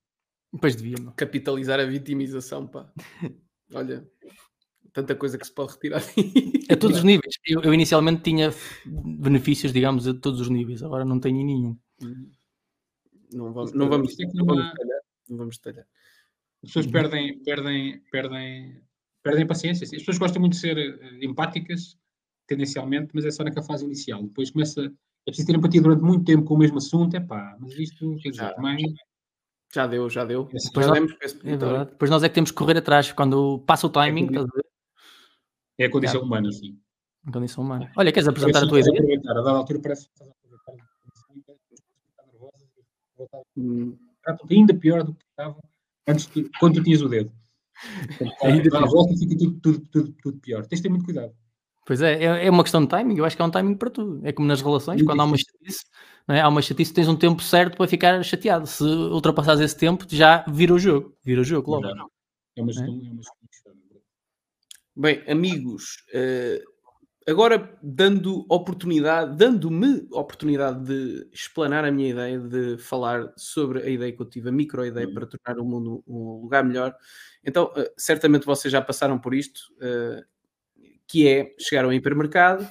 Depois 0.53 0.75
devia, 0.75 0.95
não. 1.01 1.11
Capitalizar 1.13 1.79
a 1.79 1.85
vitimização, 1.85 2.67
pá. 2.67 2.91
Olha, 3.73 4.07
tanta 4.93 5.15
coisa 5.15 5.37
que 5.37 5.45
se 5.45 5.51
pode 5.53 5.73
retirar. 5.73 6.01
A 6.69 6.75
todos 6.77 6.97
os 6.97 7.03
níveis. 7.03 7.35
Eu, 7.45 7.61
eu 7.63 7.73
inicialmente 7.73 8.21
tinha 8.21 8.53
benefícios, 8.85 9.73
digamos, 9.73 10.07
a 10.07 10.13
todos 10.13 10.39
os 10.39 10.49
níveis, 10.49 10.81
agora 10.83 11.03
não 11.03 11.19
tenho 11.19 11.43
nenhum. 11.43 11.77
Não 13.33 13.51
vamos, 13.51 13.73
não 13.73 13.89
vamos, 13.89 14.15
não 14.33 14.45
vamos 14.45 14.63
detalhar. 14.69 15.01
Não 15.27 15.37
vamos 15.37 15.57
detalhar. 15.57 15.87
As 16.63 16.69
pessoas 16.69 16.87
perdem, 16.87 17.43
perdem, 17.43 17.99
perdem, 18.11 18.81
perdem 19.21 19.47
paciência. 19.47 19.85
sim. 19.85 19.95
As 19.95 20.03
pessoas 20.03 20.19
gostam 20.19 20.39
muito 20.39 20.53
de 20.53 20.59
ser 20.59 20.77
eh, 20.77 21.25
empáticas, 21.25 21.97
tendencialmente, 22.47 23.09
mas 23.13 23.25
é 23.25 23.31
só 23.31 23.43
naquela 23.43 23.65
fase 23.65 23.85
inicial. 23.85 24.23
Depois 24.23 24.51
começa. 24.51 24.81
É 25.25 25.31
preciso 25.31 25.47
ter 25.47 25.55
empatia 25.55 25.81
durante 25.81 26.01
muito 26.03 26.25
tempo 26.25 26.43
com 26.43 26.55
o 26.55 26.57
mesmo 26.57 26.77
assunto. 26.77 27.15
É 27.15 27.19
pá, 27.19 27.55
mas 27.59 27.73
isto, 27.77 28.15
quer 28.21 28.29
dizer, 28.31 28.53
também. 28.55 28.93
Já 29.73 29.87
deu, 29.87 30.09
já 30.09 30.23
deu. 30.25 30.49
Já 30.75 30.81
já- 30.81 30.91
demos 30.93 31.13
para 31.13 31.25
esse 31.25 31.37
É. 31.47 31.85
Depois 31.85 32.11
nós 32.11 32.23
é 32.23 32.29
que 32.29 32.35
temos 32.35 32.51
que 32.51 32.57
correr 32.57 32.77
atrás 32.77 33.11
quando 33.11 33.59
passa 33.65 33.87
o 33.87 33.89
timing, 33.89 34.25
estás 34.25 34.45
a 34.45 34.55
ver? 34.55 34.65
É 35.79 35.85
a 35.85 35.89
condição 35.91 36.21
humana, 36.21 36.51
sim. 36.51 36.77
Em 37.27 37.31
condição 37.31 37.63
humana. 37.63 37.91
Olha, 37.97 38.11
queres 38.11 38.27
apresentar 38.27 38.63
a 38.63 38.67
tua 38.67 38.79
ideia? 38.81 38.93
aproveitar. 38.97 39.31
A 39.31 39.41
dada 39.41 39.51
altura 39.51 39.79
parece 39.79 40.05
que 40.07 40.11
estás 40.13 40.29
a 40.29 40.33
aproveitar. 40.33 40.73
Estás 42.11 42.31
nervosa, 42.31 42.65
voltar- 43.17 43.41
Hum, 43.57 43.97
ainda 44.51 44.73
pior 44.75 45.03
do 45.03 45.13
que 45.15 45.23
estavam 45.29 45.63
antes 46.07 46.27
de, 46.27 46.49
quando 46.59 46.75
tu 46.75 46.83
tinhas 46.83 47.01
o 47.01 47.09
dedo. 47.09 47.31
Aí 48.43 48.61
dá 48.69 48.79
a 48.79 48.85
volta 48.85 49.13
e 49.13 49.17
fica 49.17 49.37
tudo, 49.37 49.59
tudo, 49.59 49.79
tudo, 49.89 50.15
tudo 50.21 50.39
pior. 50.39 50.65
Tens 50.67 50.79
de 50.79 50.83
ter 50.83 50.89
muito 50.89 51.05
cuidado. 51.05 51.33
Pois 51.85 52.01
é, 52.01 52.23
é, 52.23 52.45
é 52.45 52.49
uma 52.49 52.63
questão 52.63 52.81
de 52.81 52.87
timing. 52.87 53.17
Eu 53.17 53.25
acho 53.25 53.35
que 53.35 53.41
é 53.41 53.45
um 53.45 53.51
timing 53.51 53.75
para 53.75 53.89
tudo. 53.89 54.25
É 54.25 54.31
como 54.31 54.47
nas 54.47 54.61
relações, 54.61 55.01
quando 55.01 55.19
há 55.19 55.25
uma 55.25 55.37
chatice, 55.37 55.85
não 56.27 56.35
é? 56.35 56.41
há 56.41 56.47
uma 56.47 56.61
chatice, 56.61 56.93
tens 56.93 57.07
um 57.07 57.15
tempo 57.15 57.41
certo 57.41 57.75
para 57.77 57.87
ficar 57.87 58.23
chateado. 58.23 58.65
Se 58.67 58.83
ultrapassares 58.83 59.61
esse 59.61 59.77
tempo, 59.77 60.05
já 60.09 60.45
vira 60.47 60.73
o 60.73 60.79
jogo. 60.79 61.15
Vira 61.23 61.41
o 61.41 61.43
jogo 61.43 61.71
logo. 61.71 61.85
Exato. 61.85 62.11
É 62.55 62.61
uma 62.61 62.71
é 62.71 62.85
uma 62.85 63.21
gestão 63.21 63.37
de 63.49 63.57
chave. 63.63 63.83
Bem, 64.95 65.23
amigos, 65.27 66.03
eh, 66.13 66.61
agora 67.27 67.77
dando 67.81 68.45
oportunidade, 68.47 69.35
dando-me 69.35 70.07
oportunidade 70.11 70.85
de 70.85 71.27
explanar 71.33 71.83
a 71.83 71.91
minha 71.91 72.09
ideia, 72.09 72.39
de 72.39 72.77
falar 72.77 73.33
sobre 73.35 73.81
a 73.81 73.89
ideia 73.89 74.11
que 74.11 74.21
eu 74.21 74.29
tive, 74.29 74.49
a 74.49 74.51
micro-ideia 74.51 75.11
para 75.11 75.25
tornar 75.25 75.59
o 75.59 75.65
mundo 75.65 76.03
um 76.07 76.41
lugar 76.41 76.63
melhor. 76.63 76.95
Então, 77.43 77.73
eh, 77.75 77.91
certamente 77.97 78.45
vocês 78.45 78.71
já 78.71 78.81
passaram 78.81 79.17
por 79.17 79.33
isto, 79.33 79.61
eh, 79.81 80.23
que 81.13 81.27
é 81.27 81.53
chegar 81.59 81.85
ao 81.85 81.93
hipermercado 81.93 82.67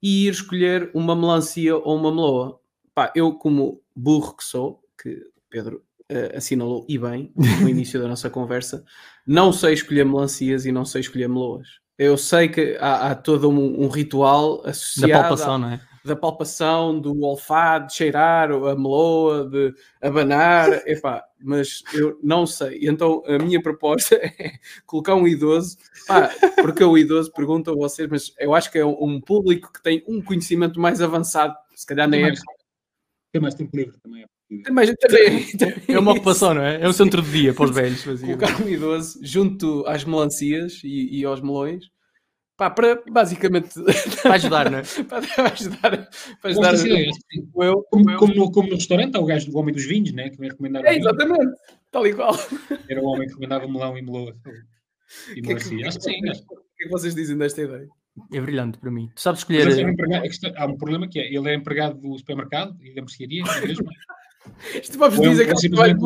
e 0.00 0.28
ir 0.28 0.30
escolher 0.30 0.88
uma 0.94 1.16
melancia 1.16 1.76
ou 1.76 1.96
uma 1.96 2.12
meloa. 2.12 2.60
Pá, 2.94 3.12
eu, 3.12 3.32
como 3.32 3.82
burro 3.92 4.36
que 4.36 4.44
sou, 4.44 4.80
que 4.96 5.20
Pedro 5.50 5.82
eh, 6.08 6.32
assinalou 6.36 6.86
e 6.88 6.96
bem 6.96 7.32
no 7.60 7.68
início 7.68 8.00
da 8.00 8.06
nossa 8.06 8.30
conversa, 8.30 8.84
não 9.26 9.52
sei 9.52 9.74
escolher 9.74 10.04
melancias 10.04 10.64
e 10.64 10.70
não 10.70 10.84
sei 10.84 11.00
escolher 11.00 11.28
meloas. 11.28 11.80
Eu 11.98 12.16
sei 12.16 12.48
que 12.48 12.76
há, 12.78 13.10
há 13.10 13.14
todo 13.16 13.50
um, 13.50 13.82
um 13.82 13.88
ritual 13.88 14.62
Da 14.62 14.70
associado 14.70 15.12
palpação, 15.20 15.58
não 15.58 15.70
é? 15.70 15.80
Da 16.04 16.16
palpação, 16.16 16.98
do 16.98 17.22
olfato, 17.22 17.88
de 17.88 17.94
cheirar 17.94 18.50
a 18.50 18.74
meloa, 18.74 19.48
de 19.48 19.74
abanar, 20.00 20.68
epá, 20.86 21.24
mas 21.38 21.82
eu 21.94 22.18
não 22.22 22.46
sei. 22.46 22.80
Então 22.82 23.22
a 23.26 23.38
minha 23.38 23.62
proposta 23.62 24.16
é 24.22 24.52
colocar 24.86 25.14
um 25.14 25.26
idoso, 25.26 25.76
pá, 26.06 26.30
porque 26.60 26.82
o 26.82 26.98
idoso 26.98 27.32
pergunta 27.32 27.70
a 27.70 27.74
vocês, 27.74 28.08
mas 28.08 28.34
eu 28.38 28.54
acho 28.54 28.70
que 28.70 28.78
é 28.78 28.86
um, 28.86 29.20
público 29.20 29.72
que 29.72 29.82
tem 29.82 30.02
um 30.08 30.20
conhecimento 30.20 30.80
mais 30.80 31.00
avançado, 31.00 31.54
se 31.74 31.86
calhar 31.86 32.08
nem 32.08 32.20
é. 32.20 32.22
mais, 32.24 32.40
tem 33.32 33.42
mais 33.42 33.54
tempo 33.54 33.76
livre 33.76 33.96
também. 34.02 34.22
é 34.22 34.26
também, 34.64 35.56
também 35.56 35.82
É 35.88 35.98
uma 35.98 36.12
ocupação, 36.12 36.54
não 36.54 36.62
é? 36.62 36.80
É 36.80 36.88
um 36.88 36.92
centro 36.92 37.22
de 37.22 37.30
dia 37.30 37.54
para 37.54 37.64
os 37.64 37.70
velhos. 37.70 38.04
colocar 38.04 38.62
um 38.62 38.68
idoso 38.68 39.18
junto 39.22 39.84
às 39.86 40.04
melancias 40.04 40.80
e, 40.84 41.20
e 41.20 41.24
aos 41.24 41.40
melões, 41.40 41.91
pá, 42.62 42.70
para 42.70 43.02
basicamente 43.10 43.70
Para 44.22 44.34
ajudar, 44.34 44.70
não 44.70 44.78
é? 44.78 44.82
para 45.08 45.18
ajudar, 45.52 46.08
para 46.40 46.50
ajudar 46.50 46.70
que 46.72 46.76
sim. 46.78 47.10
eu, 47.56 47.82
Como, 47.90 48.10
eu- 48.10 48.16
como 48.18 48.34
no, 48.34 48.52
como 48.52 48.68
no 48.68 48.74
restaurante, 48.76 49.16
há 49.16 49.20
o 49.20 49.24
gajo 49.26 49.50
do 49.50 49.58
Homem 49.58 49.74
dos 49.74 49.84
Vinhos, 49.84 50.12
né, 50.12 50.30
que 50.30 50.36
vai 50.38 50.48
recomendar 50.48 50.82
o 50.82 50.86
É, 50.86 50.90
vinho. 50.92 51.02
exatamente, 51.02 51.52
tal 51.90 52.04
qual. 52.14 52.34
Era 52.88 53.00
o 53.00 53.06
homem 53.06 53.22
que 53.22 53.28
recomendava 53.34 53.66
melão 53.66 53.96
e 53.98 54.02
meloa. 54.02 54.36
E 55.34 55.40
O 55.40 55.42
que 55.42 55.52
é 55.52 55.54
que- 55.56 55.68
melancia. 55.70 55.88
Acho 55.88 55.98
que 55.98 56.04
sim. 56.04 56.28
Acho. 56.30 56.42
O 56.42 56.56
que 56.76 56.84
é 56.84 56.84
que 56.84 56.90
vocês 56.90 57.14
dizem 57.14 57.36
desta 57.36 57.62
ideia? 57.62 57.88
É 58.32 58.40
brilhante 58.40 58.78
para 58.78 58.90
mim. 58.90 59.08
Tu 59.14 59.20
sabes 59.22 59.40
escolher. 59.40 59.66
ele 59.68 60.14
a 60.16 60.20
questão- 60.22 60.52
há 60.56 60.66
um 60.66 60.76
problema 60.76 61.08
que 61.08 61.18
é, 61.18 61.32
ele 61.34 61.48
é 61.50 61.54
empregado 61.54 61.98
do 61.98 62.16
supermercado 62.18 62.76
e 62.82 62.94
da 62.94 63.00
mercearia, 63.02 63.42
não 63.42 63.52
é 63.54 63.60
mesmo? 63.66 63.86
Isto 64.82 64.98
Ou 65.00 65.06
é 65.06 65.28
dizer 65.30 65.44
que 65.46 65.50
é 65.50 65.54
um 65.54 65.56
simplesmente-. 65.56 66.00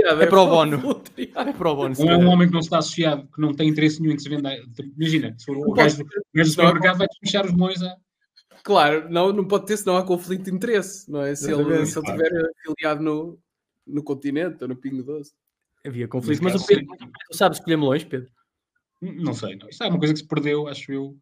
É 0.00 0.26
para 0.26 0.40
o 0.40 0.46
bono. 0.46 0.78
voluntariado. 0.78 1.50
É 1.50 1.52
para 1.52 1.70
o 1.70 1.76
bónus. 1.76 1.98
Não 1.98 2.10
é 2.10 2.16
um 2.16 2.28
homem 2.28 2.48
que 2.48 2.52
não 2.52 2.60
está 2.60 2.78
associado, 2.78 3.28
que 3.34 3.40
não 3.40 3.52
tem 3.52 3.68
interesse 3.68 4.00
nenhum 4.00 4.14
em 4.14 4.16
que 4.16 4.22
se 4.22 4.28
venda. 4.28 4.50
Imagina, 4.96 5.34
se 5.38 5.46
for 5.46 5.56
o 5.56 5.72
gajo 5.72 6.04
do 6.04 6.44
supermercado, 6.44 6.98
vai 6.98 7.06
despachar 7.08 7.46
os 7.46 7.52
melões 7.52 7.82
a. 7.82 7.96
Claro, 8.62 9.08
não, 9.10 9.32
não 9.32 9.46
pode 9.46 9.66
ter, 9.66 9.76
senão 9.78 9.96
há 9.96 10.04
conflito 10.04 10.44
de 10.44 10.54
interesse, 10.54 11.10
não 11.10 11.22
é? 11.22 11.34
Se 11.34 11.50
ele, 11.50 11.62
ele 11.62 11.68
claro. 11.70 11.82
estiver 11.82 12.50
afiliado 12.60 13.02
no, 13.02 13.38
no 13.86 14.02
continente 14.02 14.62
ou 14.62 14.68
no 14.68 14.76
Pingo 14.76 15.02
Doce. 15.02 15.32
Havia 15.86 16.06
conflito. 16.06 16.42
Mas 16.42 16.62
o 16.62 16.66
Pedro, 16.66 16.86
tu 17.30 17.36
sabes 17.36 17.58
escolher 17.58 17.76
melões, 17.76 18.04
Pedro? 18.04 18.30
Não 19.00 19.32
sei, 19.32 19.56
não. 19.56 19.68
Isso 19.68 19.82
é 19.82 19.88
uma 19.88 19.98
coisa 19.98 20.12
que 20.12 20.20
se 20.20 20.28
perdeu, 20.28 20.68
acho 20.68 20.92
eu. 20.92 21.16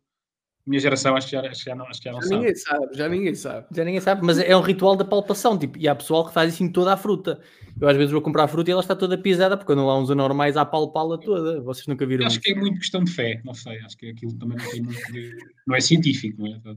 Minha 0.69 0.81
geração, 0.81 1.17
acho 1.17 1.27
que 1.29 1.33
já, 1.33 1.41
acho 1.41 1.65
que 1.65 1.71
já 1.71 1.75
não, 1.75 1.87
acho 1.87 1.99
que 1.99 2.05
já 2.05 2.13
não 2.13 2.21
Já 2.21 2.29
sabe. 2.29 2.37
ninguém 2.41 2.55
sabe, 2.55 2.87
já 2.93 3.09
ninguém 3.09 3.35
sabe. 3.35 3.67
Já 3.75 3.85
ninguém 3.85 4.01
sabe, 4.03 4.21
mas 4.25 4.39
é 4.39 4.55
um 4.55 4.61
ritual 4.61 4.95
da 4.97 5.05
palpação. 5.05 5.59
Tipo, 5.59 5.79
e 5.79 5.89
há 5.89 5.95
pessoal 5.95 6.27
que 6.27 6.33
faz 6.35 6.53
isso 6.53 6.63
em 6.63 6.71
toda 6.71 6.93
a 6.93 6.97
fruta. 6.97 7.41
Eu 7.81 7.89
às 7.89 7.97
vezes 7.97 8.13
vou 8.13 8.21
comprar 8.21 8.47
fruta 8.49 8.71
e 8.71 8.73
ela 8.73 8.83
está 8.83 8.95
toda 8.95 9.17
pisada, 9.17 9.57
porque 9.57 9.73
quando 9.73 9.87
lá 9.87 9.99
uns 9.99 10.11
anormais 10.11 10.57
a 10.59 10.65
palpá-la 10.67 11.17
toda. 11.17 11.61
Vocês 11.63 11.87
nunca 11.87 12.05
viram 12.05 12.27
Acho 12.27 12.37
isso. 12.37 12.43
que 12.43 12.53
é 12.53 12.55
muito 12.55 12.79
questão 12.79 13.03
de 13.03 13.11
fé, 13.11 13.41
não 13.45 13.55
sei. 13.55 13.79
Acho 13.79 13.97
que 13.97 14.11
aquilo 14.11 14.37
também 14.39 14.59
não 14.59 14.71
tem 14.71 14.83
muito 14.83 15.13
de... 15.13 15.35
Não 15.67 15.75
é 15.75 15.81
científico, 15.81 16.43
não 16.43 16.49
é? 16.49 16.77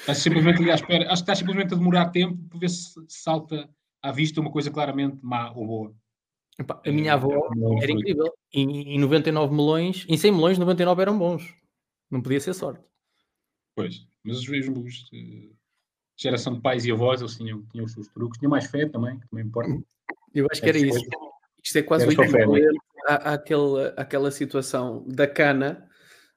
Estás 0.00 0.18
simplesmente 0.18 0.60
ali 0.60 0.70
à 0.70 0.74
espera. 0.74 1.04
Acho 1.04 1.08
que 1.08 1.20
estás 1.20 1.38
simplesmente 1.38 1.74
a 1.74 1.76
demorar 1.76 2.06
tempo 2.10 2.38
para 2.48 2.58
ver 2.58 2.70
se 2.70 2.92
salta 3.08 3.68
à 4.02 4.10
vista 4.10 4.40
uma 4.40 4.50
coisa 4.50 4.70
claramente 4.70 5.16
má 5.22 5.52
ou 5.52 5.66
boa. 5.66 5.94
Epá, 6.58 6.80
a 6.84 6.90
minha 6.90 7.14
avó 7.14 7.48
Não, 7.56 7.80
era 7.82 7.92
incrível. 7.92 8.32
Em, 8.52 8.94
em 8.96 8.98
99 8.98 9.54
melões, 9.54 10.04
em 10.08 10.16
100 10.16 10.32
melões, 10.32 10.58
99 10.58 11.02
eram 11.02 11.18
bons. 11.18 11.59
Não 12.10 12.20
podia 12.20 12.40
ser 12.40 12.54
sorte. 12.54 12.84
Pois, 13.76 14.06
mas 14.24 14.38
os 14.38 14.48
mesmos 14.48 15.08
eh, 15.12 15.50
geração 16.16 16.54
de 16.54 16.60
pais 16.60 16.84
e 16.84 16.90
avós, 16.92 17.20
eles 17.20 17.36
tinham, 17.36 17.64
tinham 17.66 17.84
os 17.86 17.92
seus 17.92 18.08
truques, 18.08 18.38
tinham 18.38 18.50
mais 18.50 18.66
fé 18.66 18.86
também, 18.88 19.18
que 19.18 19.28
também 19.28 19.46
importa. 19.46 19.70
Eu 20.34 20.46
acho 20.50 20.60
que 20.60 20.68
era 20.68 20.78
isso. 20.78 21.00
Isto 21.62 21.78
é 21.78 21.82
quase 21.82 22.06
o 22.06 22.10
Era 22.10 22.22
é? 22.22 22.24
equivalente 22.24 22.78
à, 23.06 23.34
àquela, 23.34 23.88
àquela 23.96 24.30
situação 24.30 25.04
da 25.06 25.26
cana, 25.26 25.88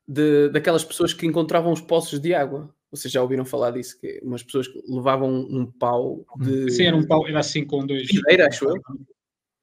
de, 0.08 0.50
daquelas 0.50 0.84
pessoas 0.84 1.14
que 1.14 1.26
encontravam 1.26 1.72
os 1.72 1.82
poços 1.82 2.20
de 2.20 2.34
água. 2.34 2.74
Vocês 2.92 3.12
já 3.12 3.22
ouviram 3.22 3.44
falar 3.46 3.72
disso? 3.72 4.00
Que 4.00 4.20
umas 4.24 4.44
pessoas 4.44 4.68
que 4.68 4.80
levavam 4.88 5.34
um 5.34 5.66
pau 5.66 6.26
de. 6.38 6.70
Sim, 6.72 6.84
era 6.84 6.96
um 6.96 7.08
pau, 7.08 7.28
era 7.28 7.40
assim 7.40 7.66
com 7.66 7.86
dois. 7.86 8.08
Videira, 8.08 8.48
acho 8.48 8.66
eu. 8.66 8.76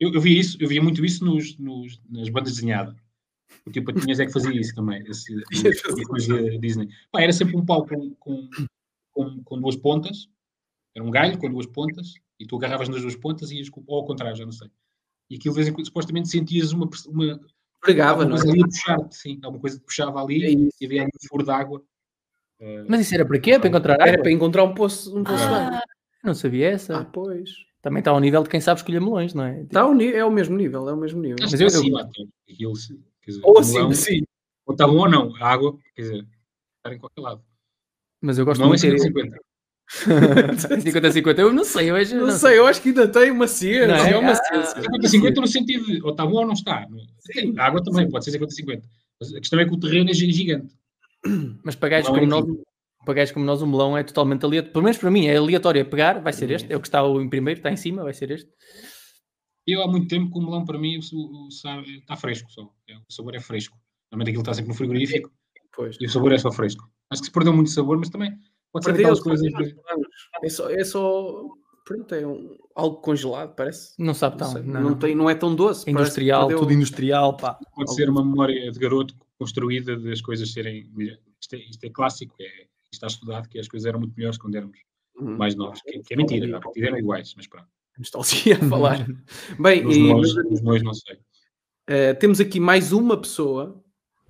Eu, 0.00 0.12
eu 0.14 0.20
vi 0.20 0.38
isso, 0.38 0.56
eu 0.60 0.66
via 0.66 0.82
muito 0.82 1.04
isso 1.04 1.24
nos, 1.24 1.56
nos- 1.58 2.00
nas 2.08 2.28
bandas 2.30 2.54
desenhadas. 2.54 2.96
O 3.66 3.70
tipo, 3.70 3.92
Tinhas 3.92 4.18
é 4.20 4.26
que 4.26 4.32
fazia 4.32 4.52
isso 4.58 4.74
também, 4.74 5.02
esse, 5.06 5.32
esse 5.52 6.02
coisa 6.04 6.58
Disney. 6.58 6.88
Pá, 7.12 7.20
era 7.22 7.32
sempre 7.32 7.56
um 7.56 7.64
pau 7.64 7.86
com, 7.86 8.10
com, 8.14 8.48
com, 9.12 9.42
com 9.44 9.60
duas 9.60 9.76
pontas, 9.76 10.28
era 10.94 11.04
um 11.04 11.10
galho 11.10 11.38
com 11.38 11.50
duas 11.50 11.66
pontas, 11.66 12.14
e 12.38 12.46
tu 12.46 12.56
agarravas 12.56 12.88
nas 12.88 13.02
duas 13.02 13.14
pontas 13.16 13.50
e 13.50 13.56
ias, 13.58 13.68
com- 13.68 13.84
ou 13.86 13.98
ao 13.98 14.04
contrário, 14.06 14.36
já 14.36 14.44
não 14.44 14.52
sei. 14.52 14.68
E 15.28 15.36
aquilo, 15.36 15.54
de 15.54 15.56
vez 15.60 15.68
em 15.68 15.72
quando, 15.72 15.86
supostamente 15.86 16.28
sentias 16.28 16.72
uma, 16.72 16.88
uma, 17.06 17.40
Pregava, 17.80 18.24
não 18.24 18.36
é? 18.36 18.40
ali 18.40 18.62
a 18.62 18.66
puxar-te, 18.66 19.16
sim, 19.16 19.38
alguma 19.42 19.60
coisa 19.60 19.78
que 19.78 19.84
puxava 19.84 20.20
É 20.20 20.22
ali, 20.22 20.54
isso. 20.66 20.76
e 20.80 20.86
havia 20.86 21.02
ali 21.02 21.10
um 21.14 21.28
furo 21.28 21.44
de 21.44 21.50
água. 21.50 21.82
Eh, 22.60 22.84
Mas 22.88 23.00
isso 23.02 23.14
era 23.14 23.24
para 23.24 23.38
quê? 23.38 23.58
Para 23.58 23.68
encontrar 23.68 23.94
água? 23.94 24.08
Era 24.08 24.20
para 24.22 24.30
encontrar 24.32 24.64
um 24.64 24.74
poço, 24.74 25.16
um 25.16 25.22
poço 25.24 25.38
de 25.48 25.54
água. 25.54 25.78
Ah, 25.78 25.82
não 26.24 26.34
sabia 26.34 26.68
essa. 26.70 26.98
Ah, 26.98 27.04
pois. 27.04 27.50
Também 27.80 28.00
está 28.00 28.10
ao 28.10 28.20
nível 28.20 28.42
de 28.42 28.50
quem 28.50 28.60
sabe 28.60 28.80
escolher 28.80 29.00
melões, 29.00 29.32
não 29.32 29.44
é? 29.44 29.62
Está 29.62 29.80
ao 29.82 29.94
ni- 29.94 30.12
é 30.12 30.22
o 30.22 30.30
mesmo 30.30 30.54
nível, 30.58 30.86
é 30.88 30.92
o 30.92 30.96
mesmo 30.96 31.20
nível. 31.22 31.36
acho 31.42 31.52
mas 31.52 31.58
que 31.58 31.62
eu- 31.62 31.66
acima 31.68 32.00
até. 32.02 32.22
Dizer, 33.26 33.40
Ou 33.44 33.58
assim, 33.58 33.72
melão, 33.74 33.92
sim. 33.92 34.22
ou 34.66 34.72
está 34.72 34.86
bom 34.86 34.96
ou 34.98 35.08
não, 35.08 35.34
a 35.36 35.48
água, 35.48 35.76
quer 35.94 36.02
dizer, 36.02 36.26
está 36.78 36.94
em 36.94 36.98
qualquer 36.98 37.20
lado. 37.20 37.42
Mas 38.22 38.38
eu 38.38 38.44
gosto 38.44 38.60
Não 38.60 38.66
é 38.66 38.68
muito 38.70 38.80
de 38.80 38.90
ter 38.90 39.12
50-50. 39.12 39.34
50-50. 40.02 41.38
Eu 41.40 41.52
não 41.52 41.64
sei, 41.64 41.90
eu 41.90 41.94
vejo. 41.94 42.16
Não 42.16 42.30
sei, 42.30 42.58
eu 42.58 42.66
acho 42.66 42.80
que 42.80 42.88
ainda 42.90 43.08
tem 43.08 43.30
uma 43.30 43.46
ciência. 43.48 43.88
Não 43.88 43.94
é? 43.96 44.12
é 44.12 44.16
uma 44.18 44.32
Ah, 44.32 44.34
ciência. 44.36 44.82
50-50 44.82 45.36
no 45.40 45.46
sentido 45.46 45.84
de 45.86 46.02
ou 46.02 46.10
está 46.10 46.24
bom 46.26 46.36
ou 46.38 46.46
não 46.46 46.52
está. 46.52 46.86
Sim. 47.20 47.54
A 47.58 47.66
água 47.66 47.82
também 47.82 48.08
pode 48.08 48.24
ser 48.24 48.38
50-50. 48.38 48.82
Mas 49.20 49.34
a 49.34 49.40
questão 49.40 49.58
é 49.60 49.64
que 49.66 49.74
o 49.74 49.80
terreno 49.80 50.10
é 50.10 50.14
gi- 50.14 50.30
gigante. 50.32 50.74
Mas 51.64 51.74
para 51.74 51.88
gajos 51.88 52.08
Não 52.10 52.16
é 52.16 52.20
como 52.20 52.30
nós, 52.30 52.46
para 53.04 53.14
gajos 53.14 53.32
como 53.32 53.44
nós, 53.44 53.62
o 53.62 53.66
melão 53.66 53.96
é 53.98 54.02
totalmente 54.04 54.44
aleatório. 54.44 54.72
Pelo 54.72 54.84
menos 54.84 54.98
para 54.98 55.10
mim, 55.10 55.26
é 55.26 55.36
aleatório. 55.36 55.80
É 55.80 55.84
pegar, 55.84 56.20
vai 56.20 56.32
ser 56.32 56.50
este. 56.50 56.72
É 56.72 56.76
o 56.76 56.80
que 56.80 56.86
está 56.86 57.02
em 57.04 57.28
primeiro, 57.28 57.58
está 57.58 57.70
em 57.70 57.76
cima, 57.76 58.04
vai 58.04 58.12
ser 58.14 58.30
este. 58.30 58.48
Eu 59.66 59.82
há 59.82 59.88
muito 59.88 60.08
tempo 60.08 60.32
que 60.32 60.38
o 60.38 60.42
melão 60.42 60.64
para 60.64 60.78
mim 60.78 60.98
o, 61.12 61.46
o, 61.46 61.50
sabe, 61.50 61.98
está 61.98 62.16
fresco 62.16 62.50
só. 62.50 62.68
É, 62.88 62.96
O 62.96 63.12
sabor 63.12 63.34
é 63.34 63.40
fresco. 63.40 63.76
Normalmente 64.10 64.30
aquilo 64.30 64.42
está 64.42 64.54
sempre 64.54 64.70
no 64.70 64.74
frigorífico 64.74 65.30
Pois. 65.74 65.96
e 66.00 66.06
o 66.06 66.10
sabor 66.10 66.32
é 66.32 66.38
só 66.38 66.50
fresco. 66.50 66.90
Acho 67.10 67.22
que 67.22 67.26
se 67.26 67.32
perdeu 67.32 67.52
muito 67.52 67.70
sabor, 67.70 67.96
mas 67.98 68.08
também 68.08 68.36
pode 68.72 68.84
ser 68.84 68.92
aquelas 68.92 69.20
coisas 69.20 69.46
de... 69.52 69.76
É 70.42 70.48
só, 70.48 70.68
é 70.70 70.82
só 70.84 71.44
pronto, 71.84 72.14
é 72.14 72.26
um, 72.26 72.56
algo 72.74 72.96
congelado, 73.00 73.54
parece. 73.54 73.94
Não 73.98 74.14
sabe 74.14 74.36
Não, 74.38 74.38
tão. 74.38 74.52
sei, 74.52 74.62
não, 74.62 74.80
não 74.82 74.98
tem, 74.98 75.14
não 75.14 75.30
é 75.30 75.34
tão 75.34 75.54
doce. 75.54 75.84
que 75.84 75.90
Industrial, 75.90 76.42
perdeu- 76.46 76.58
tudo 76.60 76.72
industrial, 76.72 77.36
pá. 77.36 77.58
Pode 77.74 77.94
ser 77.94 78.08
uma 78.10 78.24
memória 78.24 78.70
de 78.70 78.78
garoto 78.78 79.14
construída 79.38 79.96
das 79.98 80.20
coisas 80.20 80.52
serem 80.52 80.88
melhor. 80.94 81.18
Isto 81.40 81.54
é, 81.54 81.58
isto 81.58 81.84
é 81.84 81.90
clássico, 81.90 82.34
é, 82.40 82.44
isto 82.44 82.92
está 82.92 83.06
estudado 83.06 83.48
que 83.48 83.58
as 83.58 83.68
coisas 83.68 83.86
eram 83.86 83.98
muito 84.00 84.14
melhores 84.16 84.38
quando 84.38 84.54
éramos 84.56 84.78
Hum, 85.20 85.36
mais 85.36 85.54
novos. 85.54 85.82
Que, 85.82 85.98
que 86.00 86.14
é 86.14 86.16
mentira, 86.16 86.56
a 86.56 86.60
partida 86.60 86.86
eram 86.86 86.98
iguais, 86.98 87.34
mas 87.36 87.46
pronto. 87.46 87.68
Nostalgia 88.00 88.56
a 88.56 88.68
falar. 88.68 89.06
Bem, 89.58 89.80
e, 89.82 89.84
melões, 89.84 90.34
mas, 90.34 90.50
nos 90.50 90.62
melões 90.62 90.82
não 90.82 90.94
sei. 90.94 91.18
eh, 91.86 92.14
temos 92.14 92.40
aqui 92.40 92.58
mais 92.58 92.92
uma 92.92 93.20
pessoa, 93.20 93.82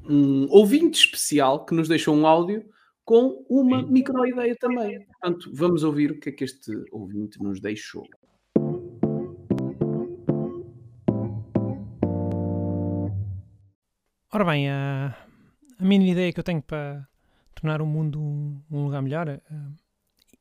um 0.04 0.46
ouvinte 0.50 0.98
especial, 0.98 1.64
que 1.64 1.72
nos 1.74 1.88
deixou 1.88 2.14
um 2.14 2.26
áudio 2.26 2.64
com 3.04 3.44
uma 3.48 3.80
Sim. 3.80 3.92
micro-ideia 3.92 4.56
também. 4.58 5.06
Portanto, 5.06 5.50
vamos 5.54 5.84
ouvir 5.84 6.10
o 6.10 6.18
que 6.18 6.30
é 6.30 6.32
que 6.32 6.44
este 6.44 6.72
ouvinte 6.90 7.40
nos 7.42 7.60
deixou. 7.60 8.04
Ora 14.32 14.44
bem, 14.44 14.70
a, 14.70 15.16
a 15.78 15.84
mini 15.84 16.12
ideia 16.12 16.32
que 16.32 16.38
eu 16.38 16.44
tenho 16.44 16.62
para 16.62 17.06
tornar 17.54 17.82
o 17.82 17.86
mundo 17.86 18.20
um, 18.20 18.60
um 18.70 18.84
lugar 18.84 19.02
melhor 19.02 19.28
eh, 19.28 19.40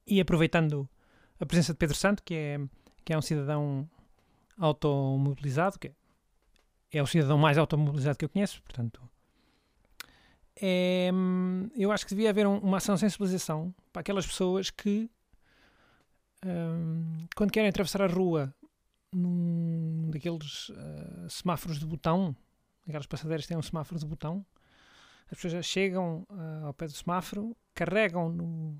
e 0.06 0.22
aproveitando 0.22 0.88
a 1.40 1.46
presença 1.46 1.74
de 1.74 1.80
Pedro 1.80 1.96
Santo, 1.96 2.22
que 2.24 2.34
é, 2.34 2.60
que 3.10 3.14
é 3.14 3.18
um 3.18 3.24
cidadão 3.24 3.90
automobilizado, 4.56 5.80
que 5.80 5.92
é, 6.92 7.02
o 7.02 7.08
cidadão 7.08 7.40
mais 7.40 7.58
automobilizado 7.58 8.16
que 8.20 8.24
eu 8.24 8.30
conheço, 8.30 8.62
portanto. 8.62 9.02
É, 10.62 11.10
eu 11.76 11.92
acho 11.92 12.06
que 12.06 12.14
devia 12.14 12.30
haver 12.30 12.46
um- 12.46 12.60
uma 12.60 12.78
ação 12.78 12.94
de 12.94 13.02
sensibilização 13.02 13.74
para 13.92 14.02
aquelas 14.02 14.28
pessoas 14.28 14.70
que, 14.70 15.10
hum, 16.46 17.26
quando 17.36 17.50
querem 17.50 17.70
atravessar 17.70 18.04
a 18.04 18.08
rua 18.08 18.54
num 19.12 20.12
daqueles 20.12 20.72
ah, 20.78 21.28
semáforos 21.30 21.80
de 21.80 21.88
botão, 21.88 22.36
aquelas 22.88 23.08
passadeiras 23.08 23.46
que 23.46 23.48
têm 23.50 23.58
um 23.58 23.64
semáforo 23.64 24.00
de 24.00 24.06
botão, 24.06 24.46
as 25.32 25.40
pessoas 25.42 25.66
chegam 25.66 26.28
ah, 26.30 26.66
ao 26.68 26.74
pé 26.76 26.86
do 26.86 26.94
semáforo, 26.94 27.58
carregam 27.74 28.30
no, 28.30 28.78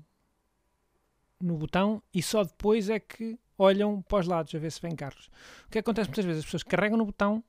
no 1.40 1.56
botão 1.58 2.00
e 2.14 2.22
só 2.22 2.44
depois 2.44 2.88
é 2.88 3.00
que 3.00 3.36
olham 3.60 4.00
para 4.02 4.18
os 4.18 4.26
lados 4.26 4.54
a 4.54 4.58
ver 4.58 4.72
se 4.72 4.80
vêm 4.80 4.96
carros. 4.96 5.30
O 5.66 5.70
que 5.70 5.78
acontece 5.78 6.08
muitas 6.08 6.24
vezes? 6.24 6.40
As 6.40 6.44
pessoas 6.46 6.62
carregam 6.62 6.96
no 6.96 7.04
botão, 7.04 7.44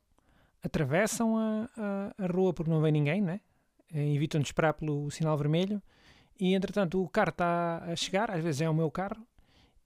atravessam 0.63 1.37
a, 1.37 1.69
a, 1.77 2.25
a 2.25 2.27
rua 2.27 2.53
porque 2.53 2.69
não 2.69 2.81
vem 2.81 2.91
ninguém, 2.91 3.21
né? 3.21 3.39
Eh, 3.93 4.13
evitam 4.13 4.41
de 4.41 4.47
esperar 4.47 4.73
pelo 4.73 5.09
sinal 5.09 5.37
vermelho 5.37 5.81
e 6.39 6.53
entretanto 6.53 7.01
o 7.01 7.07
carro 7.07 7.29
está 7.29 7.83
a 7.85 7.95
chegar, 7.95 8.29
às 8.29 8.43
vezes 8.43 8.61
é 8.61 8.69
o 8.69 8.73
meu 8.73 8.91
carro, 8.91 9.25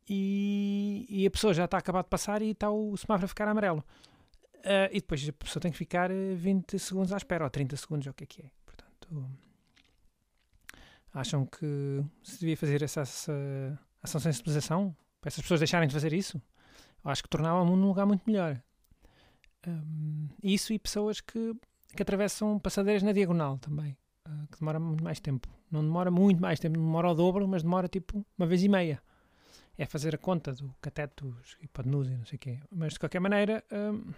e, 0.08 1.06
e 1.10 1.26
a 1.26 1.32
pessoa 1.32 1.54
já 1.54 1.66
está 1.66 1.78
a 1.78 1.80
acabar 1.80 2.04
de 2.04 2.10
passar 2.10 2.42
e 2.42 2.52
está 2.52 2.70
o 2.70 2.96
semáforo 2.98 3.26
a 3.26 3.28
ficar 3.28 3.48
amarelo. 3.48 3.84
Ah, 4.64 4.90
e 4.92 5.00
depois 5.00 5.28
a 5.30 5.34
pessoa 5.34 5.62
tem 5.62 5.72
que 5.72 5.78
ficar 5.78 6.10
eh, 6.10 6.34
20 6.34 6.80
segundos 6.80 7.14
à 7.14 7.18
espera, 7.18 7.44
ou 7.44 7.50
30 7.50 7.78
segundos, 7.78 8.08
ou 8.08 8.12
o 8.12 8.14
que 8.14 8.24
é 8.24 8.28
que 8.28 8.42
é. 8.42 8.52
Portanto, 8.66 9.30
acham 11.14 11.46
que 11.46 12.04
se 12.24 12.40
devia 12.40 12.58
fazer 12.58 12.82
essa, 12.82 13.02
essa 13.02 13.80
ação 14.02 14.20
de 14.20 14.24
sensibilização 14.24 14.96
para 15.26 15.30
essas 15.30 15.42
pessoas 15.42 15.60
deixarem 15.60 15.88
de 15.88 15.94
fazer 15.94 16.14
isso? 16.14 16.40
Acho 17.04 17.24
que 17.24 17.30
tornava 17.30 17.60
o 17.60 17.66
mundo 17.66 17.84
um 17.84 17.88
lugar 17.88 18.06
muito 18.06 18.22
melhor. 18.28 18.62
Hum, 19.68 20.28
isso 20.44 20.72
e 20.72 20.78
pessoas 20.78 21.20
que, 21.20 21.56
que 21.96 22.04
atravessam 22.04 22.60
passadeiras 22.60 23.02
na 23.02 23.12
diagonal 23.12 23.58
também, 23.58 23.98
ah, 24.24 24.46
que 24.52 24.60
demora 24.60 24.80
muito 24.80 25.04
mais 25.04 25.20
tempo. 25.20 25.50
Não 25.72 25.82
demora 25.82 26.12
muito 26.12 26.40
mais 26.40 26.60
tempo, 26.60 26.78
não 26.78 26.86
demora 26.86 27.08
ao 27.08 27.16
dobro, 27.16 27.48
mas 27.48 27.64
demora 27.64 27.88
tipo 27.88 28.24
uma 28.38 28.46
vez 28.46 28.64
e 28.64 28.70
meia. 28.70 29.02
É 29.76 29.88
fazer 29.88 30.14
a 30.14 30.18
conta 30.20 30.54
do 30.54 30.72
catetos, 30.80 31.58
hipotenusa 31.60 32.12
e 32.12 32.18
não 32.18 32.26
sei 32.26 32.36
o 32.36 32.40
quê. 32.40 32.60
Mas 32.70 32.94
de 32.94 33.00
qualquer 33.00 33.20
maneira, 33.20 33.64
hum, 33.72 34.14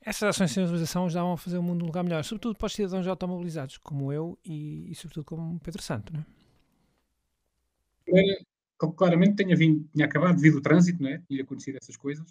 essas 0.00 0.30
ações 0.30 0.50
de 0.50 0.54
sensibilização 0.54 1.06
ajudavam 1.06 1.34
a 1.34 1.38
fazer 1.38 1.58
o 1.58 1.62
mundo 1.62 1.84
um 1.84 1.86
lugar 1.86 2.02
melhor, 2.02 2.24
sobretudo 2.24 2.56
para 2.56 2.66
os 2.66 2.72
cidadãos 2.72 3.06
automobilizados, 3.06 3.78
como 3.78 4.12
eu 4.12 4.36
e, 4.44 4.90
e 4.90 4.94
sobretudo 4.96 5.24
como 5.24 5.54
o 5.54 5.60
Pedro 5.60 5.80
Santo. 5.80 6.12
Não 6.12 6.22
é? 6.22 6.26
Claramente 8.78 9.42
tinha, 9.42 9.56
vindo, 9.56 9.88
tinha 9.92 10.06
acabado 10.06 10.36
de 10.36 10.42
vir 10.42 10.52
do 10.52 10.60
trânsito, 10.60 11.02
não 11.02 11.10
é? 11.10 11.20
Tinha 11.28 11.42
acontecido 11.42 11.78
essas 11.82 11.96
coisas. 11.96 12.24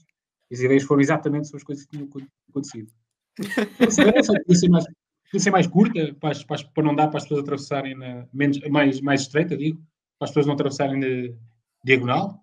As 0.51 0.59
ideias 0.59 0.83
foram 0.83 1.01
exatamente 1.01 1.47
sobre 1.47 1.57
as 1.57 1.63
coisas 1.63 1.85
que 1.85 1.91
tinham 1.91 2.07
acon- 2.07 2.27
acontecido. 2.49 2.91
Segurança 3.91 4.33
podia 4.33 4.55
ser 4.55 4.69
mais, 4.69 4.85
podia 5.25 5.39
ser 5.41 5.51
mais 5.51 5.67
curta, 5.67 6.13
para, 6.19 6.31
as- 6.31 6.43
para, 6.43 6.55
as- 6.55 6.63
para 6.63 6.83
não 6.83 6.95
dar 6.95 7.07
para 7.09 7.17
as 7.17 7.23
pessoas 7.23 7.41
atravessarem 7.41 7.95
na, 7.95 8.25
menos, 8.33 8.59
mais, 8.69 9.01
mais 9.01 9.21
estreita, 9.21 9.57
digo, 9.57 9.77
para 10.17 10.25
as 10.25 10.29
pessoas 10.31 10.45
não 10.47 10.53
atravessarem 10.53 10.99
de 10.99 11.35
diagonal. 11.83 12.41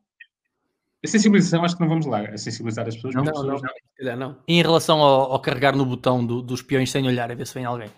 A 1.03 1.07
sensibilização, 1.07 1.65
acho 1.65 1.75
que 1.77 1.83
não 1.83 1.89
vamos 1.89 2.07
lá, 2.07 2.21
a 2.21 2.37
sensibilizar 2.39 2.87
as 2.89 2.95
pessoas. 2.95 3.15
Não, 3.15 3.25
Não, 3.25 3.33
pessoas 3.33 3.63
não, 4.03 4.17
não. 4.17 4.43
Em 4.49 4.61
relação 4.63 4.99
ao, 5.01 5.33
ao 5.33 5.41
carregar 5.41 5.75
no 5.77 5.85
botão 5.85 6.25
do- 6.25 6.41
dos 6.43 6.63
peões 6.63 6.91
sem 6.91 7.07
olhar 7.07 7.31
a 7.31 7.35
ver 7.35 7.47
se 7.47 7.55
vem 7.55 7.65
alguém. 7.65 7.91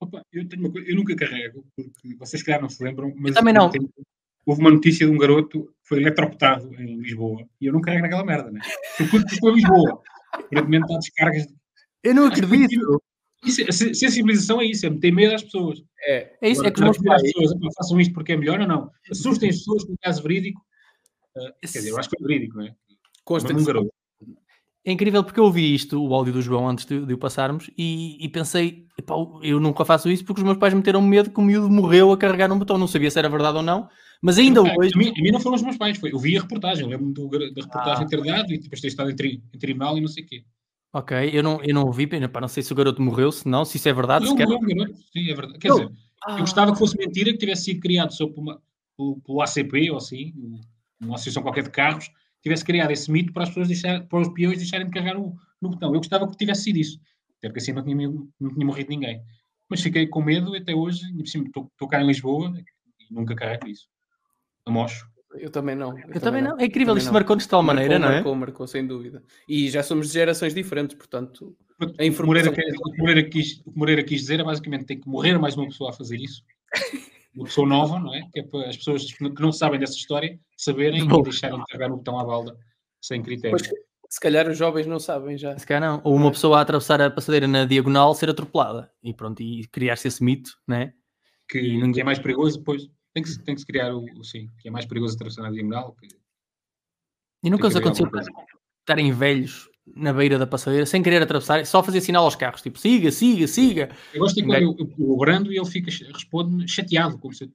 Opa, 0.00 0.22
eu, 0.32 0.46
tenho 0.48 0.62
uma 0.62 0.72
coisa, 0.72 0.88
eu 0.90 0.96
nunca 0.96 1.14
carrego, 1.16 1.64
porque 1.74 2.14
vocês 2.18 2.40
se 2.40 2.44
calhar 2.46 2.60
não 2.60 2.68
se 2.68 2.82
lembram, 2.82 3.12
mas 3.16 3.34
também 3.34 3.54
não. 3.54 3.70
tenho- 3.70 3.88
houve 4.46 4.60
uma 4.60 4.70
notícia 4.70 5.06
de 5.06 5.12
um 5.12 5.18
garoto 5.18 5.64
que 5.64 5.88
foi 5.88 5.98
eletrocutado 6.00 6.72
em 6.80 6.98
Lisboa 7.00 7.44
e 7.60 7.66
eu 7.66 7.72
não 7.72 7.80
carrego 7.80 8.02
naquela 8.02 8.24
merda, 8.24 8.50
né? 8.50 8.60
Porque 9.10 9.36
foi 9.38 9.52
em 9.52 9.54
Lisboa. 9.56 10.00
Aparentemente 10.32 10.92
há 10.92 10.98
descargas. 10.98 11.46
de- 11.46 11.54
Eu 12.02 12.14
não 12.14 12.26
acredito. 12.26 13.02
Isso, 13.44 13.62
a 13.68 13.72
sen- 13.72 13.92
sensibilização 13.94 14.60
é 14.60 14.64
isso, 14.64 14.86
é 14.86 14.90
meter 14.90 15.12
medo 15.12 15.34
às 15.34 15.42
pessoas. 15.42 15.78
É, 16.02 16.32
É 16.42 16.48
isso, 16.48 16.64
é 16.66 16.70
que 16.70 16.80
os 16.80 16.82
Agora, 16.82 16.98
meus 17.02 17.22
pessoas, 17.22 17.52
"Epá, 17.52 17.68
façam 17.76 18.00
isto 18.00 18.14
porque 18.14 18.32
é 18.32 18.36
melhor 18.36 18.58
ou 18.60 18.66
não. 18.66 18.90
Assustem 19.10 19.50
as 19.50 19.56
pessoas 19.58 19.84
com 19.84 19.92
o 19.92 19.98
caso 20.02 20.22
verídico. 20.22 20.60
Ah, 21.36 21.52
quer 21.60 21.78
dizer, 21.78 21.90
eu 21.90 21.98
acho 21.98 22.08
que 22.08 22.16
foi 22.18 22.26
verídico, 22.28 22.56
não 22.58 22.64
é? 22.66 22.74
consta 23.24 23.54
que 23.54 23.60
um 23.60 23.64
garoto. 23.64 23.90
É 24.86 24.92
incrível 24.92 25.24
porque 25.24 25.40
eu 25.40 25.44
ouvi 25.44 25.74
isto, 25.74 25.98
o 26.02 26.14
áudio 26.14 26.34
do 26.34 26.42
João, 26.42 26.68
antes 26.68 26.84
de, 26.84 27.04
de 27.06 27.14
o 27.14 27.18
passarmos, 27.18 27.70
e, 27.76 28.22
e 28.22 28.28
pensei, 28.28 28.86
"Epá, 28.98 29.14
eu 29.42 29.58
nunca 29.58 29.82
faço 29.84 30.10
isso 30.10 30.24
porque 30.26 30.40
os 30.40 30.44
meus 30.44 30.58
pais 30.58 30.74
meteram 30.74 31.00
medo 31.00 31.30
que 31.30 31.40
o 31.40 31.42
miúdo 31.42 31.70
morreu 31.70 32.12
a 32.12 32.18
carregar 32.18 32.48
num 32.48 32.58
botão. 32.58 32.76
Não 32.76 32.86
sabia 32.86 33.10
se 33.10 33.18
era 33.18 33.28
verdade 33.30 33.56
ou 33.56 33.62
não, 33.62 33.88
mas 34.22 34.38
ainda 34.38 34.60
Ah, 34.60 34.74
hoje. 34.78 34.92
a, 34.94 34.98
mim, 34.98 35.12
a 35.16 35.22
mim 35.22 35.30
não 35.30 35.40
foram 35.40 35.56
os 35.56 35.62
meus 35.62 35.76
pais, 35.76 35.98
foi. 35.98 36.12
Eu 36.12 36.18
vi 36.18 36.36
a 36.36 36.40
reportagem, 36.42 36.86
lembro-me 36.86 37.12
da 37.52 37.62
reportagem 37.62 38.04
Ah. 38.04 38.08
ter 38.08 38.22
dado 38.22 38.52
e 38.52 38.58
depois 38.58 38.80
ter 38.80 38.88
estado 38.88 39.10
em, 39.10 39.16
tri, 39.16 39.42
em 39.52 39.58
tribunal 39.58 39.96
e 39.98 40.00
não 40.00 40.08
sei 40.08 40.24
o 40.24 40.26
quê. 40.26 40.44
Ok, 40.92 41.30
eu 41.32 41.42
não, 41.42 41.60
eu 41.64 41.74
não 41.74 41.84
ouvi, 41.86 42.06
pena, 42.06 42.28
pá, 42.28 42.40
não 42.40 42.46
sei 42.48 42.62
se 42.62 42.72
o 42.72 42.76
garoto 42.76 43.02
morreu, 43.02 43.32
se 43.32 43.48
não, 43.48 43.64
se 43.64 43.76
isso 43.76 43.88
é 43.88 43.92
verdade. 43.92 44.24
Eu, 44.26 44.30
sequer. 44.30 44.46
eu, 44.48 44.60
garoto, 44.60 44.96
sim, 45.12 45.28
é 45.30 45.34
verdade. 45.34 45.58
Quer 45.58 45.68
Não. 45.68 45.76
dizer, 45.80 45.92
eu 46.28 46.38
gostava 46.38 46.72
que 46.72 46.78
fosse 46.78 46.96
mentira, 46.96 47.32
que 47.32 47.38
tivesse 47.38 47.64
sido 47.64 47.80
criado 47.80 48.12
só 48.12 48.26
por 48.28 48.40
uma, 48.40 48.62
pelo, 48.96 49.20
pelo 49.20 49.42
ACP 49.42 49.90
ou 49.90 49.96
assim, 49.96 50.32
um- 50.36 50.60
uma 51.02 51.14
associação 51.16 51.42
qualquer 51.42 51.64
de 51.64 51.70
carros, 51.70 52.08
tivesse 52.42 52.64
criado 52.64 52.92
esse 52.92 53.10
mito 53.10 53.32
para 53.32 53.42
as 53.42 53.48
pessoas 53.48 53.66
deixar, 53.68 54.06
para 54.06 54.20
os 54.20 54.28
peões 54.28 54.58
deixarem 54.58 54.86
de 54.86 54.92
carregar 54.92 55.18
no, 55.18 55.34
no 55.60 55.70
botão. 55.70 55.88
Eu 55.92 55.98
gostava 55.98 56.28
que 56.30 56.36
tivesse 56.36 56.62
sido 56.64 56.76
isso, 56.78 57.00
até 57.38 57.48
porque 57.48 57.58
assim 57.58 57.72
não 57.72 57.82
tinha, 57.82 58.08
não 58.40 58.54
tinha 58.54 58.64
morrido 58.64 58.90
ninguém. 58.90 59.20
Mas 59.68 59.80
fiquei 59.82 60.06
com 60.06 60.22
medo 60.22 60.54
e 60.54 60.60
até 60.60 60.74
hoje, 60.74 61.00
por 61.12 61.24
estou 61.24 61.88
cá 61.88 62.00
em 62.00 62.06
Lisboa 62.06 62.52
e 63.00 63.12
nunca 63.12 63.34
carrego 63.34 63.66
isso. 63.66 63.88
A 64.66 64.70
mocho. 64.70 65.06
Eu 65.36 65.50
também 65.50 65.74
não. 65.74 65.98
Eu 65.98 66.20
também 66.20 66.40
não. 66.40 66.58
É 66.60 66.64
incrível, 66.66 66.92
Também 66.92 66.98
isto 66.98 67.06
não. 67.08 67.14
marcou-nos 67.14 67.42
de 67.44 67.50
tal 67.50 67.62
maneira, 67.62 67.98
marcou, 67.98 68.06
não 68.08 68.12
é? 68.12 68.16
Marcou, 68.20 68.34
marcou, 68.36 68.66
sem 68.68 68.86
dúvida. 68.86 69.22
E 69.48 69.68
já 69.68 69.82
somos 69.82 70.06
de 70.08 70.12
gerações 70.14 70.54
diferentes, 70.54 70.96
portanto. 70.96 71.56
A 71.80 71.84
O 71.86 71.92
que 71.92 72.04
informação- 72.06 72.26
Moreira, 72.26 72.52
quer- 72.52 72.78
o 72.86 72.90
que 72.92 72.98
Moreira 72.98 73.24
quis, 73.28 73.60
o 73.66 73.72
que 73.72 73.78
Moreira 73.78 74.04
quis 74.04 74.20
dizer 74.20 74.38
é 74.38 74.44
basicamente 74.44 74.84
tem 74.86 75.00
que 75.00 75.08
morrer 75.08 75.36
mais 75.38 75.56
uma 75.56 75.66
pessoa 75.66 75.90
a 75.90 75.92
fazer 75.92 76.18
isso. 76.18 76.42
Uma 77.34 77.46
pessoa 77.46 77.66
nova, 77.66 77.98
não 77.98 78.14
é? 78.14 78.22
Que 78.32 78.40
é 78.40 78.42
para 78.44 78.68
as 78.68 78.76
pessoas 78.76 79.12
que 79.12 79.42
não 79.42 79.50
sabem 79.50 79.80
dessa 79.80 79.94
história 79.94 80.38
saberem 80.56 81.04
Bom. 81.06 81.18
e 81.18 81.22
deixarem 81.24 81.58
de 81.58 81.64
carregar 81.66 81.88
no 81.88 81.96
botão 81.96 82.16
à 82.18 82.24
balda 82.24 82.56
sem 83.00 83.20
critério. 83.20 83.58
Pois, 83.58 83.68
se 84.08 84.20
calhar 84.20 84.48
os 84.48 84.56
jovens 84.56 84.86
não 84.86 85.00
sabem 85.00 85.36
já. 85.36 85.58
Se 85.58 85.66
calhar 85.66 85.82
não. 85.82 86.00
Ou 86.04 86.14
uma 86.14 86.30
pessoa 86.30 86.58
a 86.58 86.60
atravessar 86.60 87.00
a 87.02 87.10
passadeira 87.10 87.48
na 87.48 87.64
diagonal 87.64 88.14
ser 88.14 88.30
atropelada. 88.30 88.88
E 89.02 89.12
pronto, 89.12 89.42
e 89.42 89.66
criar-se 89.66 90.06
esse 90.06 90.22
mito, 90.22 90.52
né? 90.68 90.92
que, 91.48 91.58
E 91.58 91.72
ninguém- 91.74 91.92
que 91.92 92.00
é 92.00 92.04
mais 92.04 92.20
perigoso, 92.20 92.58
depois 92.58 92.88
tem 93.14 93.22
que, 93.22 93.28
se- 93.28 93.42
tem 93.42 93.54
que 93.54 93.60
se 93.60 93.66
criar 93.66 93.94
o, 93.94 94.04
o 94.18 94.24
sim, 94.24 94.50
que 94.58 94.68
é 94.68 94.70
mais 94.70 94.84
perigoso 94.84 95.14
atravessar 95.14 95.42
na 95.42 95.50
diagonal. 95.50 95.94
Que, 95.94 96.08
E 97.44 97.48
nunca 97.50 97.68
os 97.68 97.76
aconteceu 97.76 98.10
estarem 98.80 99.12
velhos 99.12 99.68
na 99.86 100.12
beira 100.12 100.38
da 100.38 100.46
passadeira 100.46 100.84
sem 100.86 101.02
querer 101.02 101.22
atravessar, 101.22 101.64
só 101.64 101.82
fazer 101.82 102.00
sinal 102.00 102.24
aos 102.24 102.34
carros, 102.36 102.60
tipo 102.62 102.78
siga, 102.78 103.10
siga, 103.10 103.46
siga. 103.46 103.96
eu 104.12 104.20
gosto 104.20 104.36
de 104.36 104.42
quando 104.42 104.62
eu, 104.62 104.76
eu, 104.78 104.92
eu 104.98 105.16
brando 105.16 105.52
e 105.52 105.56
ele 105.58 105.66
fica, 105.66 105.90
responde 105.90 106.66
chateado, 106.70 107.18
como 107.18 107.32
se 107.32 107.44
eu 107.44 107.50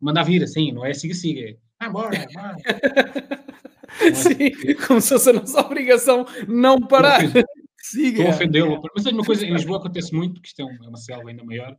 mandar 0.00 0.24
vir 0.24 0.42
assim, 0.42 0.72
não 0.72 0.84
é 0.84 0.92
siga-siga, 0.94 1.40
é 1.50 1.56
ah, 1.78 1.90
bora, 1.90 2.10
bora. 2.34 2.56
Sim, 4.14 4.74
como 4.86 5.00
se 5.00 5.08
fosse 5.10 5.30
a 5.30 5.32
nossa 5.32 5.60
obrigação 5.60 6.26
não 6.46 6.78
parar. 6.78 7.20
Estou 7.80 8.02
Siga. 8.02 8.26
a 8.26 8.30
ofendê-lo. 8.30 8.82
Mas 8.94 9.04
tenho 9.04 9.16
uma 9.16 9.24
coisa, 9.24 9.46
em 9.46 9.52
Lisboa 9.52 9.78
acontece 9.78 10.12
muito, 10.14 10.42
que 10.42 10.48
isto 10.48 10.60
é 10.60 10.64
é 10.64 10.88
uma 10.88 10.98
selva 10.98 11.30
ainda 11.30 11.44
maior. 11.44 11.76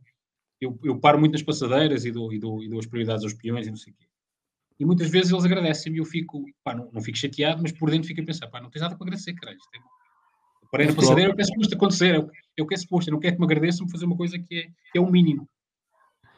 Eu, 0.60 0.78
eu 0.84 0.98
paro 0.98 1.18
muito 1.18 1.32
nas 1.32 1.42
passadeiras 1.42 2.04
e 2.04 2.10
dou, 2.10 2.32
e, 2.32 2.38
dou, 2.38 2.62
e 2.62 2.68
dou 2.68 2.78
as 2.78 2.86
prioridades 2.86 3.24
aos 3.24 3.32
peões 3.32 3.66
e 3.66 3.70
não 3.70 3.76
sei 3.76 3.92
o 3.92 3.96
quê. 3.96 4.06
E 4.78 4.84
muitas 4.84 5.08
vezes 5.10 5.30
eles 5.30 5.44
agradecem-me 5.44 5.98
e 5.98 6.00
eu 6.00 6.04
fico, 6.04 6.44
pá, 6.62 6.74
não, 6.74 6.90
não 6.92 7.02
fico 7.02 7.16
chateado, 7.16 7.62
mas 7.62 7.72
por 7.72 7.90
dentro 7.90 8.08
fico 8.08 8.20
a 8.20 8.24
pensar, 8.24 8.46
pá, 8.48 8.60
não 8.60 8.70
tens 8.70 8.82
nada 8.82 8.96
para 8.96 9.04
agradecer, 9.04 9.34
caralho. 9.34 9.58
Isto 9.58 9.76
é- 9.76 10.00
Parei 10.70 10.86
na 10.86 10.94
passadeira, 10.94 11.30
eu 11.30 11.34
peço 11.36 11.50
suposto 11.50 11.74
acontecer, 11.74 12.14
eu, 12.14 12.30
eu 12.56 12.66
quero 12.66 12.80
suposto, 12.80 13.10
eu 13.10 13.12
não 13.12 13.20
quero 13.20 13.34
que 13.34 13.40
me 13.40 13.44
agradeçam 13.44 13.84
por 13.86 13.92
fazer 13.92 14.04
uma 14.04 14.16
coisa 14.16 14.38
que 14.38 14.54
é, 14.56 14.62
que 14.92 14.98
é 14.98 15.00
o 15.00 15.10
mínimo. 15.10 15.48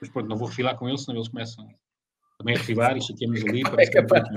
Mas 0.01 0.09
pronto, 0.09 0.27
não 0.27 0.37
vou 0.37 0.49
refilar 0.49 0.77
com 0.77 0.89
eles, 0.89 1.03
senão 1.05 1.19
eles 1.19 1.29
começam 1.29 1.69
também 2.39 2.57
a 2.57 2.59
refilar 2.59 2.97
e 2.97 3.03
chateamos 3.03 3.45
ali. 3.45 3.63
parece 3.71 3.91
que 3.91 4.01
não 4.01 4.07
capaz. 4.09 4.29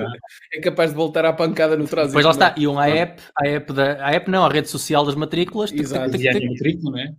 É 0.54 0.60
capaz 0.60 0.90
de 0.92 0.96
voltar 0.98 1.26
à 1.26 1.34
pancada 1.34 1.78
no 1.78 1.88
trânsito. 1.88 2.20
Depois 2.20 2.26
lá 2.26 2.32
é? 2.32 2.50
está, 2.50 2.62
iam 2.62 2.78
à 2.78 2.90
app, 2.90 3.24
à 3.36 3.48
app, 3.48 3.74
da, 3.74 4.06
à 4.06 4.12
app 4.12 4.30
não, 4.30 4.46
à 4.46 4.50
rede 4.50 4.70
social 4.70 5.06
das 5.06 5.16
matrículas, 5.16 5.70
tic, 5.70 5.80
tic, 5.80 5.86
Exato. 5.86 6.12
tic, 6.12 6.22
E 6.22 6.30
aqui 6.30 6.50
matrícula, 6.50 6.92
não 6.92 7.00
é? 7.00 7.16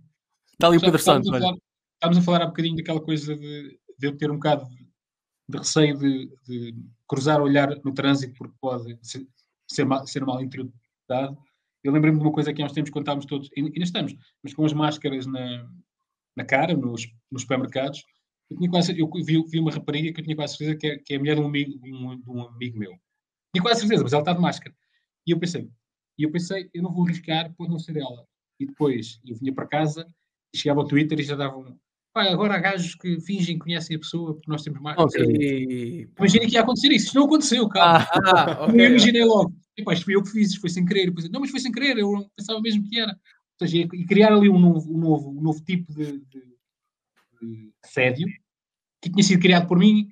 está 0.53 0.67
ali 0.67 0.77
o 0.77 0.81
Pedro 0.81 0.99
Santos. 0.99 1.31
a 1.31 1.35
olha. 1.35 1.57
Estávamos 1.97 2.19
a 2.19 2.21
falar 2.21 2.43
há 2.43 2.47
bocadinho 2.47 2.75
daquela 2.75 3.01
coisa 3.01 3.35
de, 3.35 3.79
de 3.97 4.07
eu 4.07 4.15
ter 4.15 4.29
um 4.29 4.35
bocado 4.35 4.69
de, 4.69 4.87
de 5.49 5.57
receio 5.57 5.97
de, 5.97 6.31
de 6.45 6.75
cruzar 7.07 7.41
o 7.41 7.45
olhar 7.45 7.69
no 7.83 7.93
trânsito 7.93 8.33
porque 8.37 8.55
pode 8.61 8.97
ser, 9.01 9.27
ser, 9.67 9.83
mal, 9.83 10.05
ser 10.05 10.23
mal 10.23 10.41
interpretado. 10.41 11.37
Eu 11.83 11.91
lembrei-me 11.91 12.19
de 12.19 12.23
uma 12.23 12.31
coisa 12.31 12.53
que 12.53 12.61
há 12.61 12.65
uns 12.65 12.73
tempos 12.73 12.91
quando 12.91 13.03
estávamos 13.03 13.25
todos, 13.25 13.49
e 13.55 13.61
ainda 13.61 13.83
estamos, 13.83 14.15
mas 14.43 14.53
com 14.53 14.63
as 14.63 14.73
máscaras 14.73 15.25
na, 15.25 15.67
na 16.35 16.45
cara, 16.45 16.77
nos, 16.77 17.07
nos 17.31 17.41
supermercados. 17.41 18.03
Eu, 18.49 18.57
tinha 18.57 18.69
quase, 18.69 18.97
eu 18.97 19.09
vi, 19.25 19.43
vi 19.49 19.59
uma 19.59 19.71
rapariga 19.71 20.13
que 20.13 20.19
eu 20.21 20.23
tinha 20.23 20.35
quase 20.35 20.55
certeza 20.55 20.77
que 20.77 20.87
é, 20.87 20.97
que 20.99 21.13
é 21.13 21.17
a 21.17 21.19
mulher 21.19 21.35
de 21.35 21.41
um 21.41 21.47
amigo, 21.47 21.79
um, 21.83 22.21
de 22.21 22.29
um 22.29 22.41
amigo 22.43 22.77
meu. 22.77 22.91
Tinha 23.53 23.63
quase 23.63 23.81
certeza, 23.81 24.03
mas 24.03 24.13
ela 24.13 24.21
está 24.21 24.33
de 24.33 24.39
máscara. 24.39 24.75
E 25.25 25.31
eu 25.31 25.39
pensei, 25.39 25.67
e 26.17 26.23
eu 26.23 26.31
pensei, 26.31 26.69
eu 26.73 26.83
não 26.83 26.93
vou 26.93 27.05
arriscar, 27.05 27.53
pode 27.55 27.71
não 27.71 27.79
ser 27.79 27.97
ela. 27.97 28.25
E 28.59 28.67
depois 28.67 29.19
eu 29.25 29.35
vinha 29.35 29.53
para 29.53 29.67
casa, 29.67 30.07
chegava 30.55 30.81
ao 30.81 30.87
Twitter 30.87 31.19
e 31.19 31.23
já 31.23 31.35
davam. 31.35 31.77
Pá, 32.17 32.23
agora 32.31 32.55
há 32.55 32.59
gajos 32.59 32.95
que 32.95 33.21
fingem 33.21 33.59
que 33.59 33.65
conhecem 33.65 33.95
a 33.95 33.99
pessoa 33.99 34.33
porque 34.33 34.49
nós 34.49 34.63
temos 34.63 34.81
mais. 34.81 34.97
Ok. 34.97 35.23
E... 35.23 36.09
Imagina 36.17 36.47
que 36.47 36.53
ia 36.53 36.61
acontecer 36.61 36.87
isso. 36.87 37.05
Isto 37.05 37.15
não 37.15 37.25
aconteceu, 37.25 37.69
cara. 37.69 38.09
Ah, 38.11 38.57
Eu 38.61 38.69
ok. 38.69 38.85
imaginei 38.87 39.23
logo. 39.23 39.55
Epá, 39.77 39.93
isto 39.93 40.05
foi 40.05 40.15
eu 40.15 40.23
que 40.23 40.31
fiz, 40.31 40.49
isto 40.49 40.61
foi 40.61 40.71
sem 40.71 40.83
querer. 40.83 41.05
Depois, 41.05 41.29
não, 41.29 41.39
mas 41.39 41.51
foi 41.51 41.59
sem 41.59 41.71
querer, 41.71 41.95
eu 41.99 42.27
pensava 42.35 42.59
mesmo 42.59 42.83
que 42.89 42.99
era. 42.99 43.11
Ou 43.11 43.67
seja, 43.67 43.77
e 43.93 44.05
criar 44.07 44.33
ali 44.33 44.49
um 44.49 44.57
novo, 44.57 44.91
um 44.91 44.97
novo, 44.97 45.29
um 45.29 45.41
novo 45.43 45.63
tipo 45.63 45.93
de, 45.93 46.13
de, 46.21 46.57
de 47.39 47.71
assédio 47.83 48.27
que 48.99 49.11
tinha 49.11 49.23
sido 49.23 49.39
criado 49.39 49.67
por 49.67 49.77
mim 49.77 50.09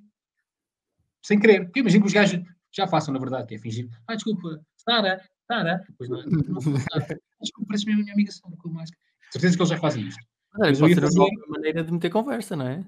sem 1.23 1.39
querer. 1.39 1.63
Porque 1.63 1.79
imagino 1.79 2.03
que 2.03 2.07
os 2.09 2.13
gajos 2.13 2.39
já 2.71 2.85
façam, 2.85 3.15
na 3.15 3.19
verdade, 3.19 3.47
que 3.47 3.55
é 3.55 3.57
fingir. 3.57 3.89
Ah, 4.07 4.13
desculpa, 4.13 4.63
Sara, 4.77 5.19
Sara. 5.47 5.83
Depois 5.89 6.07
não, 6.07 6.21
não 6.23 6.61
sou 6.61 6.77
Sara. 6.77 7.19
Desculpa, 7.41 7.69
parece 7.69 7.87
mesmo 7.87 8.01
a 8.01 8.03
minha 8.03 8.13
amiga 8.13 8.31
Sara 8.31 8.55
com 8.59 8.69
máscara. 8.69 9.01
Certeza 9.31 9.55
que 9.55 9.61
eles 9.63 9.69
já 9.71 9.77
fazem 9.79 10.07
isto. 10.07 10.19
Mas 10.19 10.27
Mas 10.27 10.34
eu 10.59 10.71
ia 10.71 10.79
pode 10.79 10.93
ser 10.95 11.01
fazer- 11.01 11.19
uma 11.19 11.47
maneira 11.49 11.83
de 11.83 11.91
meter 11.91 12.09
conversa, 12.09 12.55
não 12.55 12.67
é? 12.67 12.85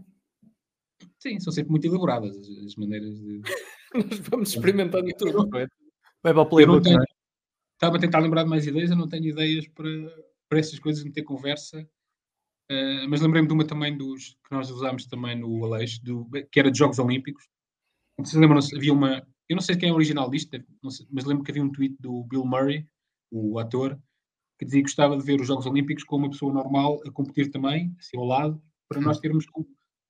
Sim, 1.20 1.40
são 1.40 1.52
sempre 1.52 1.72
muito 1.72 1.86
elaboradas 1.88 2.36
as, 2.38 2.48
as 2.66 2.76
maneiras 2.76 3.20
de. 3.20 3.42
Nós 3.94 4.20
vamos 4.30 4.50
experimentando 4.50 5.10
tudo, 5.18 5.48
não 5.48 5.60
é? 5.60 5.68
Vai 6.24 6.34
para 6.34 6.42
o 6.42 6.50
playbook, 6.50 6.84
tenho. 6.84 6.98
não 6.98 7.04
é? 7.04 7.08
Estava 7.74 7.98
a 7.98 8.00
tentar 8.00 8.20
lembrar 8.20 8.44
de 8.44 8.50
mais 8.50 8.66
ideias, 8.66 8.90
eu 8.90 8.98
não 8.98 9.08
tenho 9.08 9.26
ideias 9.26 9.68
para, 9.68 9.90
para 10.50 10.60
essas 10.60 10.80
coisas, 10.80 11.04
meter 11.04 11.24
conversa. 11.24 11.88
Eh, 12.70 13.08
mas 13.08 13.22
lembrei-me 13.22 13.48
de 13.48 13.54
uma 13.54 13.66
também 13.66 13.96
dos 13.96 14.38
que 14.44 14.52
nós 14.52 14.70
usámos 14.70 15.06
também 15.06 15.40
no 15.40 15.64
Aleixo, 15.64 16.04
do, 16.04 16.28
que 16.52 16.60
era 16.60 16.72
de 16.72 16.78
Jogos 16.78 17.00
Olímpicos. 17.00 17.48
Se 18.24 18.38
lembram, 18.38 18.60
havia 18.76 18.94
uma. 18.94 19.26
Eu 19.48 19.56
não 19.56 19.62
sei 19.62 19.78
quem 19.78 19.90
é 19.90 19.92
o 19.92 19.96
original 19.96 20.30
disto, 20.30 20.50
sei, 20.50 21.08
mas 21.12 21.24
lembro 21.24 21.44
que 21.44 21.52
havia 21.52 21.64
um 21.64 21.72
tweet 21.72 21.96
do 22.00 22.24
Bill 22.26 22.46
Murray, 22.46 22.86
o 23.32 23.60
ator, 23.60 23.98
que 24.58 24.66
dizia 24.66 24.82
que 24.82 24.88
gostava 24.88 25.18
de 25.18 25.24
ver 25.24 25.40
os 25.40 25.48
Jogos 25.48 25.66
Olímpicos 25.66 26.04
com 26.04 26.18
uma 26.18 26.30
pessoa 26.30 26.52
normal 26.54 27.00
a 27.06 27.12
competir 27.12 27.52
também, 27.52 27.96
assim 28.00 28.18
ao 28.18 28.26
lado, 28.26 28.62
para 28.90 29.00
nós 29.02 29.20
termos 29.20 29.46
com, 29.46 29.66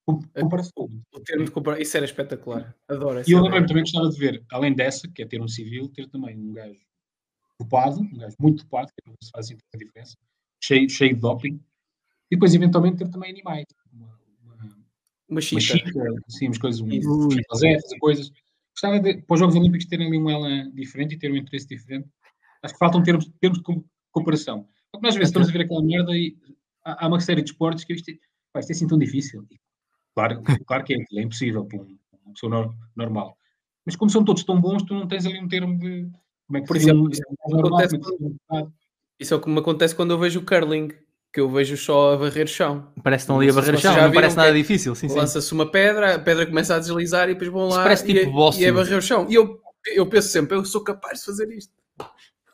com, 0.06 0.22
comparação. 0.34 0.90
O 1.14 1.20
termo 1.20 1.46
de 1.46 1.52
comprar, 1.52 1.82
isso 1.82 1.98
era 1.98 2.06
espetacular. 2.06 2.76
Adoro 2.88 3.20
E 3.20 3.32
eu 3.32 3.40
ideia. 3.40 3.42
lembrei-me 3.42 3.68
também 3.68 3.84
gostava 3.84 4.10
de 4.10 4.18
ver, 4.20 4.46
além 4.52 4.74
dessa, 4.74 5.08
que 5.08 5.22
é 5.22 5.26
ter 5.26 5.42
um 5.42 5.48
civil, 5.48 5.90
ter 5.90 6.08
também 6.10 6.38
um 6.38 6.54
gajo 6.54 6.80
dopado, 7.60 8.02
um 8.02 8.18
gajo 8.18 8.36
muito 8.40 8.64
dopado, 8.64 8.88
que 8.88 9.10
não 9.10 9.16
se 9.22 9.32
faz 9.32 9.48
assim 9.48 9.58
tanta 9.58 9.84
diferença, 9.84 10.16
cheio, 10.64 10.90
cheio 10.90 11.16
de 11.16 11.22
doping, 11.22 11.60
e 12.32 12.36
depois 12.36 12.54
eventualmente 12.54 12.98
ter 12.98 13.10
também 13.10 13.32
animais, 13.32 13.66
uma, 13.92 14.20
uma, 14.44 14.78
Uma 15.30 15.42
chita. 15.42 15.62
chica, 15.62 16.04
assim, 16.28 16.48
umas 16.48 16.58
coisas, 16.58 16.82
um 16.82 16.88
um 16.88 18.00
coisas. 18.00 18.32
Gostava 18.74 19.00
de, 19.00 19.22
para 19.24 19.34
os 19.34 19.40
Jogos 19.40 19.56
Olímpicos, 19.56 19.88
terem 19.88 20.08
ali 20.08 20.18
um 20.20 20.30
ela 20.30 20.70
diferente 20.70 21.16
e 21.16 21.18
ter 21.18 21.32
um 21.32 21.36
interesse 21.36 21.68
diferente. 21.68 22.08
Acho 22.62 22.76
que 22.76 22.80
faltam 22.80 23.02
termos, 23.02 23.28
termos 23.40 23.58
de 23.58 23.64
comparação. 24.20 24.68
Porque 24.92 25.06
nós 25.06 25.14
às 25.14 25.18
vezes 25.18 25.30
estamos 25.30 25.50
a 25.50 25.52
ver 25.52 25.62
aquela 25.62 25.84
merda 25.84 26.12
e 26.16 26.36
há, 26.84 27.06
há 27.06 27.08
uma 27.08 27.20
série 27.20 27.42
de 27.42 27.52
esportes 27.52 27.84
que 27.84 27.94
isto, 27.94 28.10
é- 28.10 28.18
pá, 28.54 28.60
isto 28.60 28.70
é 28.70 28.74
assim 28.74 28.88
tão 28.88 28.98
difícil. 28.98 29.46
E, 29.52 29.60
claro, 30.16 30.42
claro 30.66 30.84
que 30.84 30.94
é, 30.94 30.98
é 30.98 31.22
impossível 31.22 31.66
para 31.66 31.80
um- 31.80 31.98
uma 32.26 32.34
pessoa 32.34 32.50
nor- 32.50 32.76
normal. 32.96 33.38
Mas 33.86 33.96
como 33.96 34.12
são 34.12 34.24
todos 34.24 34.44
tão 34.44 34.60
bons, 34.60 34.84
tu 34.84 34.94
não 34.94 35.08
tens 35.08 35.26
ali 35.26 35.40
um 35.40 35.48
termo 35.48 35.78
de. 35.78 36.10
Como 36.48 36.58
é 36.58 36.62
que 36.62 36.68
Por 36.68 36.78
exemplo, 36.78 37.04
um- 37.06 37.10
isso 37.10 37.22
um 37.48 37.52
normal, 37.56 37.80
acontece 37.80 37.96
é 37.96 38.00
bocado. 38.00 38.74
Isso 39.20 39.34
é 39.34 39.38
o 39.38 39.42
que 39.42 39.50
me 39.50 39.60
acontece 39.60 39.96
quando 39.96 40.12
eu 40.12 40.20
vejo 40.20 40.40
o 40.40 40.46
curling, 40.46 40.90
que 41.34 41.40
eu 41.40 41.50
vejo 41.50 41.76
só 41.78 42.14
a 42.14 42.18
barrer 42.18 42.48
chão. 42.48 42.92
Parece 43.04 43.22
que 43.22 43.24
estão 43.24 43.38
ali 43.40 43.50
a 43.50 43.54
vocês 43.54 43.82
chão, 43.82 43.96
não 44.02 44.12
parece 44.14 44.36
nada 44.38 44.54
difícil. 44.54 44.94
Sim, 44.96 45.10
sim. 45.10 45.16
Lança-se 45.16 45.54
uma 45.54 45.70
pedra, 45.70 46.16
a 46.16 46.20
pedra 46.20 46.46
começa 46.46 46.76
a 46.76 46.80
deslizar 46.80 47.30
e 47.30 47.34
depois 47.34 47.50
vão 47.52 47.68
Isso 47.68 47.78
lá 47.78 47.84
parece 47.84 48.04
e, 48.04 48.14
tipo 48.14 48.20
é- 48.54 48.60
e 48.60 48.66
é 48.66 48.72
barrer 48.72 48.98
o 48.98 49.02
chão. 49.02 49.26
E 49.30 49.34
eu, 49.36 49.60
eu 49.88 50.06
penso 50.08 50.28
sempre, 50.30 50.56
eu 50.58 50.64
sou 50.66 50.84
capaz 50.84 51.20
de 51.20 51.26
fazer 51.26 51.50
isto. 51.52 51.74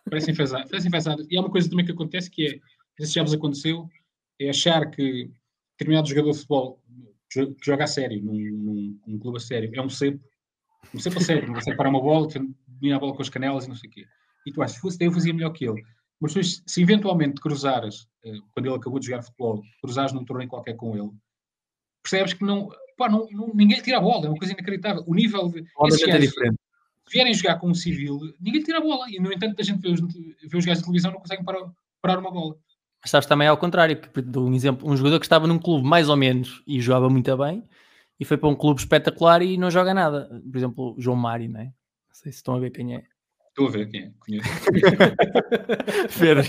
Parece 0.10 0.32
enfesado. 0.32 0.68
Parece 0.70 0.88
enfesado. 0.88 1.26
E 1.30 1.38
há 1.38 1.42
uma 1.42 1.50
coisa 1.50 1.70
também 1.70 1.86
que 1.86 1.92
acontece 1.92 2.30
que 2.30 2.46
é, 2.48 2.52
não 2.54 2.60
sei 2.98 3.06
se 3.08 3.14
já 3.14 3.24
vos 3.24 3.34
aconteceu, 3.34 3.88
é 4.40 4.50
achar 4.50 4.90
que 4.90 5.32
determinado 5.78 6.08
jogador 6.08 6.32
de 6.32 6.38
futebol 6.38 6.82
que 7.30 7.52
joga 7.66 7.86
a 7.86 7.88
sério, 7.88 8.22
num, 8.24 8.34
num, 8.34 9.00
num 9.08 9.20
clube 9.20 9.38
a 9.38 9.42
sério, 9.42 9.72
é 9.74 9.82
um 9.82 9.90
cepo, 9.90 10.24
um 10.94 11.00
cepo 11.00 11.18
a 11.18 11.22
sério, 11.22 11.48
não 11.48 11.56
consegue 11.56 11.76
parar 11.78 11.90
uma 11.90 12.02
bola, 12.02 12.28
domina 12.68 12.96
a 12.96 13.00
bola 13.00 13.16
com 13.16 13.22
as 13.24 13.30
canelas 13.30 13.66
e 13.66 13.70
não 13.70 13.76
sei 13.76 13.90
o 13.90 13.94
quê. 13.94 14.06
E 14.46 14.52
tu 14.52 14.62
achas, 14.62 14.76
se 14.76 14.82
fosse 14.82 14.98
eu 15.04 15.12
fazia 15.12 15.34
melhor 15.34 15.50
que 15.52 15.66
ele. 15.66 15.82
Mas 16.22 16.34
se 16.66 16.82
eventualmente 16.82 17.42
cruzares, 17.42 18.08
eh, 18.24 18.38
quando 18.54 18.68
ele 18.68 18.76
acabou 18.76 19.00
de 19.00 19.08
jogar 19.08 19.24
futebol, 19.24 19.64
cruzares 19.82 20.14
num 20.14 20.24
torneio 20.24 20.50
qualquer 20.50 20.76
com 20.76 20.96
ele, 20.96 21.10
percebes 22.04 22.34
que 22.34 22.44
não, 22.46 22.70
pá, 22.98 23.10
não, 23.10 23.28
não- 23.32 23.52
ninguém 23.54 23.78
lhe 23.78 23.84
tira 23.84 23.98
a 23.98 24.02
bola, 24.02 24.28
é 24.28 24.30
uma 24.30 24.38
coisa 24.38 24.54
inacreditável. 24.54 25.04
O 25.08 25.16
nível 25.16 25.50
de. 25.50 25.66
Obviamente 25.76 26.10
esses 26.10 26.14
é 26.16 26.20
diferente. 26.20 26.58
Vierem 27.12 27.34
jogar 27.34 27.60
com 27.60 27.70
um 27.70 27.74
civil, 27.74 28.20
ninguém 28.40 28.60
lhe 28.60 28.66
tira 28.66 28.80
a 28.80 28.82
bola. 28.82 29.06
E, 29.10 29.20
no 29.20 29.32
entanto, 29.32 29.60
a 29.60 29.64
gente 29.64 29.82
vê 29.82 29.90
os, 29.90 30.00
vê 30.02 30.58
os 30.58 30.66
gajos 30.66 30.80
de 30.80 30.86
televisão 30.86 31.12
não 31.12 31.20
conseguem 31.20 31.44
parar, 31.44 31.72
parar 32.02 32.20
uma 32.20 32.32
bola. 32.32 32.56
Mas 33.02 33.12
sabes 33.12 33.28
também 33.28 33.48
ao 33.48 33.58
contrário, 33.58 33.98
porque 33.98 34.22
dou 34.22 34.48
um 34.48 34.54
exemplo, 34.54 34.90
um 34.90 34.96
jogador 34.96 35.20
que 35.20 35.26
estava 35.26 35.46
num 35.46 35.60
clube 35.60 35.86
mais 35.86 36.08
ou 36.08 36.16
menos 36.16 36.64
e 36.66 36.80
jogava 36.80 37.10
muito 37.10 37.36
bem 37.38 37.64
e 38.20 38.26
foi 38.26 38.38
para 38.38 38.48
um 38.48 38.56
clube 38.56 38.80
espetacular 38.80 39.42
e 39.42 39.58
não 39.58 39.70
joga 39.70 39.94
nada. 39.94 40.30
Por 40.50 40.58
exemplo, 40.58 40.96
João 40.98 41.18
Mário, 41.18 41.50
não 41.50 41.60
é? 41.60 41.66
Não 41.66 41.74
sei 42.14 42.32
se 42.32 42.38
estão 42.38 42.56
a 42.56 42.60
ver 42.60 42.70
quem 42.72 42.96
é. 42.96 43.04
Estou 43.50 43.68
a 43.68 43.72
ver 43.72 43.90
quem 43.90 44.04
é. 44.04 44.12
Conheço. 44.20 44.50
Pedro, 46.18 46.44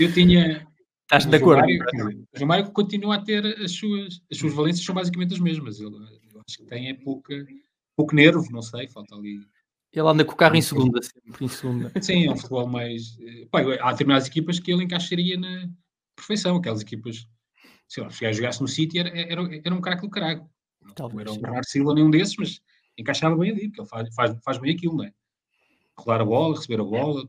Eu 0.00 0.12
tinha. 0.12 0.66
estás 1.02 1.26
de 1.26 1.36
acordo? 1.36 1.64
O 1.64 2.36
João 2.38 2.48
Mário 2.48 2.70
continua 2.72 3.14
a 3.14 3.22
ter 3.22 3.46
as 3.62 3.70
suas. 3.70 4.20
As 4.30 4.36
suas 4.36 4.52
valências 4.52 4.84
são 4.84 4.94
basicamente 4.94 5.34
as 5.34 5.40
mesmas. 5.40 5.78
Ele, 5.78 5.94
eu 5.94 6.42
acho 6.46 6.58
que 6.58 6.64
tem 6.64 6.88
é 6.88 6.94
pouca, 6.94 7.34
pouco 7.96 8.14
nervo, 8.14 8.44
não 8.50 8.62
sei, 8.62 8.88
falta 8.88 9.14
ali. 9.14 9.40
Ele 9.92 10.08
anda 10.08 10.24
com 10.24 10.32
o 10.32 10.36
carro 10.36 10.56
em 10.56 10.62
segunda, 10.62 11.00
sempre 11.02 11.44
em 11.44 11.48
segunda. 11.48 11.92
Sim, 12.02 12.26
é 12.26 12.30
um 12.32 12.36
futebol 12.36 12.66
mais. 12.66 13.16
eh, 13.20 13.46
Pá, 13.50 13.60
há 13.80 13.92
determinadas 13.92 14.26
equipas 14.26 14.58
que 14.58 14.72
ele 14.72 14.84
encaixaria 14.84 15.38
na 15.38 15.68
perfeição. 16.16 16.56
Aquelas 16.56 16.80
equipas. 16.80 17.28
Sei 17.86 18.02
lá, 18.02 18.10
se 18.10 18.32
jogasse 18.32 18.60
no 18.60 18.66
City 18.66 18.98
era, 18.98 19.10
era, 19.10 19.42
era 19.64 19.74
um 19.74 19.80
craque 19.80 20.02
do 20.02 20.10
caralho. 20.10 20.48
Não 20.98 21.20
era 21.20 21.32
sim. 21.32 21.40
Bernardo 21.40 21.68
Silva 21.68 21.94
nenhum 21.94 22.10
desses, 22.10 22.36
mas 22.36 22.60
encaixava 22.98 23.36
bem 23.36 23.50
ali, 23.50 23.68
porque 23.68 23.80
ele 23.80 23.88
faz, 23.88 24.14
faz, 24.14 24.36
faz 24.44 24.58
bem 24.58 24.74
aquilo, 24.74 24.96
não 24.96 25.04
é? 25.04 25.12
Rolar 25.96 26.20
a 26.20 26.24
bola, 26.24 26.56
receber 26.56 26.80
a 26.80 26.84
bola. 26.84 27.28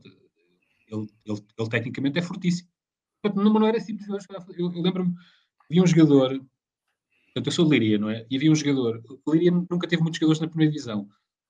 Ele, 0.88 1.06
ele, 1.24 1.44
ele 1.58 1.68
tecnicamente 1.68 2.18
é 2.18 2.22
fortíssimo. 2.22 2.68
Portanto, 3.22 3.42
não, 3.42 3.52
não 3.52 3.66
era 3.66 3.76
esse 3.76 3.94
tipo. 3.96 4.04
Eu, 4.56 4.72
eu 4.72 4.82
lembro-me, 4.82 5.14
havia 5.70 5.82
um 5.82 5.86
jogador. 5.86 6.40
Portanto, 7.36 7.48
eu 7.48 7.52
sou 7.52 7.66
de 7.66 7.78
Liria, 7.78 7.98
não 7.98 8.08
é? 8.08 8.26
E 8.30 8.36
havia 8.36 8.50
um 8.50 8.54
jogador. 8.54 9.02
Liria 9.28 9.50
nunca 9.50 9.86
teve 9.86 10.00
muitos 10.00 10.18
jogadores 10.18 10.40
na 10.40 10.48
primeira 10.48 10.72
divisão. 10.72 11.06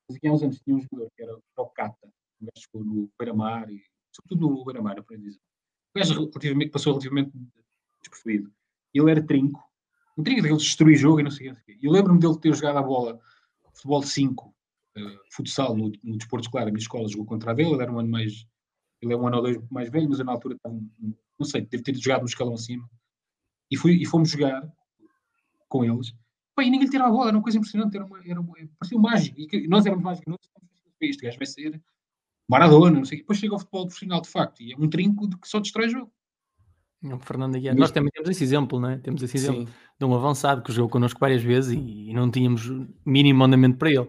Mas 0.09 0.19
há 0.21 0.33
uns 0.33 0.43
anos 0.43 0.61
tinha 0.61 0.77
um 0.77 0.81
jogador 0.81 1.09
que 1.17 1.23
era 1.23 1.37
o 1.59 1.67
Cata, 1.67 2.09
um 2.43 2.47
gajo 2.47 2.85
no 2.85 3.09
Beira-Mar, 3.17 3.71
e, 3.71 3.81
sobretudo 4.13 4.51
no 4.51 4.65
Beira-Mar, 4.65 4.97
na 4.97 5.05
primeira 5.05 5.31
divisão. 5.31 5.43
O 5.95 5.99
gajo 6.01 6.15
relativamente, 6.15 6.71
passou 6.73 6.93
relativamente 6.93 7.31
despercebido. 8.01 8.53
Ele 8.93 9.11
era 9.13 9.25
trinco. 9.25 9.63
Um 10.19 10.25
trinco 10.25 10.43
daqueles 10.43 10.63
de 10.63 10.69
destruir 10.69 10.97
jogo 10.97 11.21
e 11.21 11.23
não 11.23 11.31
sei 11.31 11.51
o 11.51 11.55
quê. 11.55 11.79
Eu 11.81 11.93
lembro-me 11.93 12.19
dele 12.19 12.37
ter 12.41 12.53
jogado 12.53 12.79
a 12.79 12.83
bola, 12.83 13.21
futebol 13.73 14.01
de 14.01 14.09
5, 14.09 14.55
eh, 14.97 15.19
futsal, 15.31 15.77
no, 15.77 15.93
no 16.03 16.19
desporto 16.19 16.47
escolar. 16.47 16.67
A 16.67 16.73
minha 16.73 16.79
escola 16.79 17.09
jogou 17.09 17.27
contra 17.27 17.53
a 17.53 17.55
dele, 17.55 17.75
ele 17.75 17.83
era 17.83 17.93
um 17.93 18.01
ano 18.01 18.11
mais. 18.11 18.45
Ele 19.01 19.13
é 19.13 19.17
um 19.17 19.25
ano 19.25 19.37
ou 19.37 19.43
dois 19.45 19.71
mais 19.71 19.89
velho, 19.89 20.09
mas 20.09 20.19
eu 20.19 20.25
na 20.25 20.33
altura. 20.33 20.57
Não 20.65 21.47
sei, 21.47 21.61
deve 21.61 21.85
ter 21.85 21.95
jogado 21.95 22.23
no 22.23 22.27
escalão 22.27 22.55
acima. 22.55 22.91
E, 23.71 23.77
fui, 23.77 24.03
e 24.03 24.05
fomos 24.05 24.31
jogar 24.31 24.69
com 25.69 25.85
eles. 25.85 26.13
Pá, 26.55 26.63
e 26.63 26.71
ninguém 26.71 26.87
lhe 26.87 26.91
tirava 26.91 27.11
a 27.11 27.13
bola, 27.13 27.29
era 27.29 27.37
uma 27.37 27.43
coisa 27.43 27.59
impressionante, 27.59 27.97
era 27.97 28.05
uma, 28.05 28.19
era 28.25 28.41
uma, 28.41 28.55
parecia 28.79 28.99
um 28.99 29.01
mágico. 29.01 29.39
E 29.39 29.69
nós 29.69 29.85
éramos 29.85 30.05
mágicos, 30.05 30.27
nós 30.27 30.41
este 31.01 31.27
gajo 31.27 31.39
vai 31.39 31.47
ser 31.47 31.81
Maradona, 32.49 32.99
não 32.99 33.05
sei 33.05 33.19
o. 33.19 33.21
Depois 33.23 33.39
chega 33.39 33.55
ao 33.55 33.59
futebol 33.59 33.87
profissional, 33.87 34.21
de 34.21 34.29
facto, 34.29 34.63
e 34.63 34.73
é 34.73 34.77
um 34.79 34.89
trinco 34.89 35.29
de 35.29 35.37
que 35.37 35.49
só 35.49 35.61
destrói 35.61 35.89
jogo. 35.89 36.13
O 37.03 37.19
Fernando 37.19 37.57
Aguiar. 37.57 37.77
Nós 37.77 37.91
também 37.91 38.11
temos 38.11 38.31
esse 38.31 38.43
exemplo, 38.43 38.81
não 38.81 38.89
é? 38.89 38.99
Temos 38.99 39.23
esse 39.23 39.37
exemplo 39.37 39.67
Sim. 39.67 39.73
de 39.99 40.05
um 40.05 40.15
avançado 40.15 40.63
que 40.63 40.73
jogou 40.73 40.89
connosco 40.89 41.21
várias 41.21 41.43
vezes 41.43 41.73
e, 41.73 42.11
e 42.11 42.15
não 42.15 42.31
tínhamos 42.31 42.69
mínimo 43.05 43.39
mandamento 43.39 43.77
para 43.77 43.91
ele. 43.91 44.09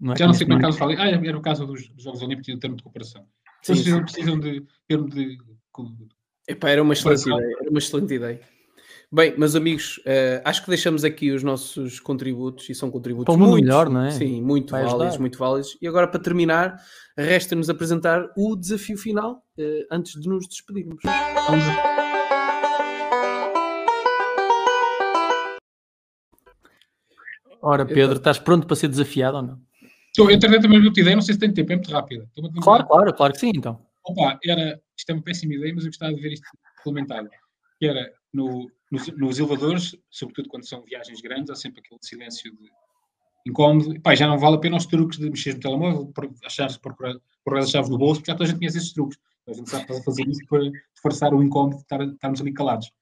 Não 0.00 0.14
é 0.14 0.16
Já 0.16 0.26
não 0.26 0.34
sei 0.34 0.46
como 0.46 0.54
é 0.54 0.60
que 0.60 0.66
caso 0.66 0.78
falei. 0.78 0.96
Ah, 0.96 1.08
era 1.08 1.38
o 1.38 1.42
caso 1.42 1.66
dos, 1.66 1.88
dos 1.88 2.02
Jogos 2.02 2.22
Olímpicos 2.22 2.48
e 2.48 2.52
do 2.52 2.58
termo 2.58 2.76
de 2.76 2.82
cooperação. 2.82 3.26
Sim, 3.62 3.74
Vocês 3.74 4.00
precisam 4.00 4.40
de 4.40 4.66
termo 4.88 5.08
de. 5.08 5.38
Epá, 6.48 6.70
era 6.70 6.82
uma 6.82 6.94
excelente 6.94 7.22
ideia. 7.22 7.56
Era 7.60 7.70
uma 7.70 7.78
excelente 7.78 8.14
ideia. 8.14 8.40
Bem, 9.14 9.36
meus 9.38 9.54
amigos, 9.54 10.00
eh, 10.06 10.40
acho 10.42 10.62
que 10.62 10.68
deixamos 10.70 11.04
aqui 11.04 11.32
os 11.32 11.42
nossos 11.42 12.00
contributos 12.00 12.70
e 12.70 12.74
são 12.74 12.90
contributos 12.90 13.36
muito, 13.36 13.54
melhor, 13.62 13.90
não 13.90 14.06
é? 14.06 14.10
Sim, 14.10 14.40
muito 14.40 14.70
Vai 14.70 14.84
válidos, 14.84 15.02
ajudar. 15.08 15.20
muito 15.20 15.38
válidos. 15.38 15.76
E 15.82 15.86
agora, 15.86 16.08
para 16.08 16.18
terminar, 16.18 16.80
resta-nos 17.14 17.68
apresentar 17.68 18.26
o 18.38 18.56
desafio 18.56 18.96
final 18.96 19.44
eh, 19.58 19.86
antes 19.90 20.18
de 20.18 20.26
nos 20.26 20.48
despedirmos. 20.48 20.96
Vamos- 21.04 21.64
Ora, 27.60 27.84
Pedro, 27.86 28.16
estás 28.16 28.38
pronto 28.38 28.66
para 28.66 28.76
ser 28.76 28.88
desafiado 28.88 29.36
ou 29.36 29.42
não? 29.42 29.60
Estou, 30.08 30.30
eu 30.30 30.38
também 30.38 30.60
também 30.60 30.82
outra 30.84 31.00
ideia, 31.00 31.16
não 31.16 31.22
sei 31.22 31.34
se 31.34 31.40
tem 31.40 31.52
tempo, 31.52 31.72
é 31.72 31.76
muito 31.76 31.90
rápida. 31.90 32.24
Estou-me 32.24 32.48
a 32.48 32.52
lembrar. 32.52 32.62
Claro, 32.64 32.86
claro, 32.86 33.14
claro 33.14 33.32
que 33.32 33.38
sim, 33.38 33.52
então. 33.54 33.80
Opa, 34.04 34.38
era, 34.44 34.80
isto 34.98 35.10
é 35.10 35.12
uma 35.14 35.22
péssima 35.22 35.54
ideia, 35.54 35.72
mas 35.74 35.84
eu 35.84 35.90
gostava 35.90 36.12
de 36.14 36.20
ver 36.20 36.32
isto 36.32 36.44
implementado. 36.80 37.28
Que 37.78 37.86
era 37.86 38.10
no, 38.32 38.68
nos, 38.92 39.08
nos 39.16 39.38
elevadores, 39.38 39.96
sobretudo 40.10 40.48
quando 40.48 40.68
são 40.68 40.82
viagens 40.82 41.20
grandes, 41.20 41.50
há 41.50 41.56
sempre 41.56 41.80
aquele 41.80 41.98
silêncio 42.02 42.52
de 42.54 42.70
incómodo. 43.46 44.00
Pá, 44.02 44.14
já 44.14 44.26
não 44.28 44.38
vale 44.38 44.56
a 44.56 44.60
pena 44.60 44.76
os 44.76 44.86
truques 44.86 45.18
de 45.18 45.28
mexer 45.30 45.54
no 45.54 45.60
telemóvel, 45.60 46.06
por- 46.08 46.30
procurar, 46.80 47.14
procurar 47.42 47.64
as 47.64 47.70
chaves 47.70 47.90
no 47.90 47.98
bolso, 47.98 48.20
porque 48.20 48.30
já 48.30 48.36
toda 48.36 48.44
a 48.44 48.48
gente 48.48 48.58
conhece 48.58 48.78
esses 48.78 48.92
truques. 48.92 49.18
A 49.48 49.52
gente 49.52 49.68
sabe 49.68 50.04
fazer 50.04 50.28
isso 50.28 50.46
para 50.46 50.70
disfarçar 50.92 51.34
o 51.34 51.42
incómodo 51.42 51.76
de 51.76 51.82
estar, 51.82 52.00
estarmos 52.02 52.40
ali 52.40 52.52
calados. 52.52 52.92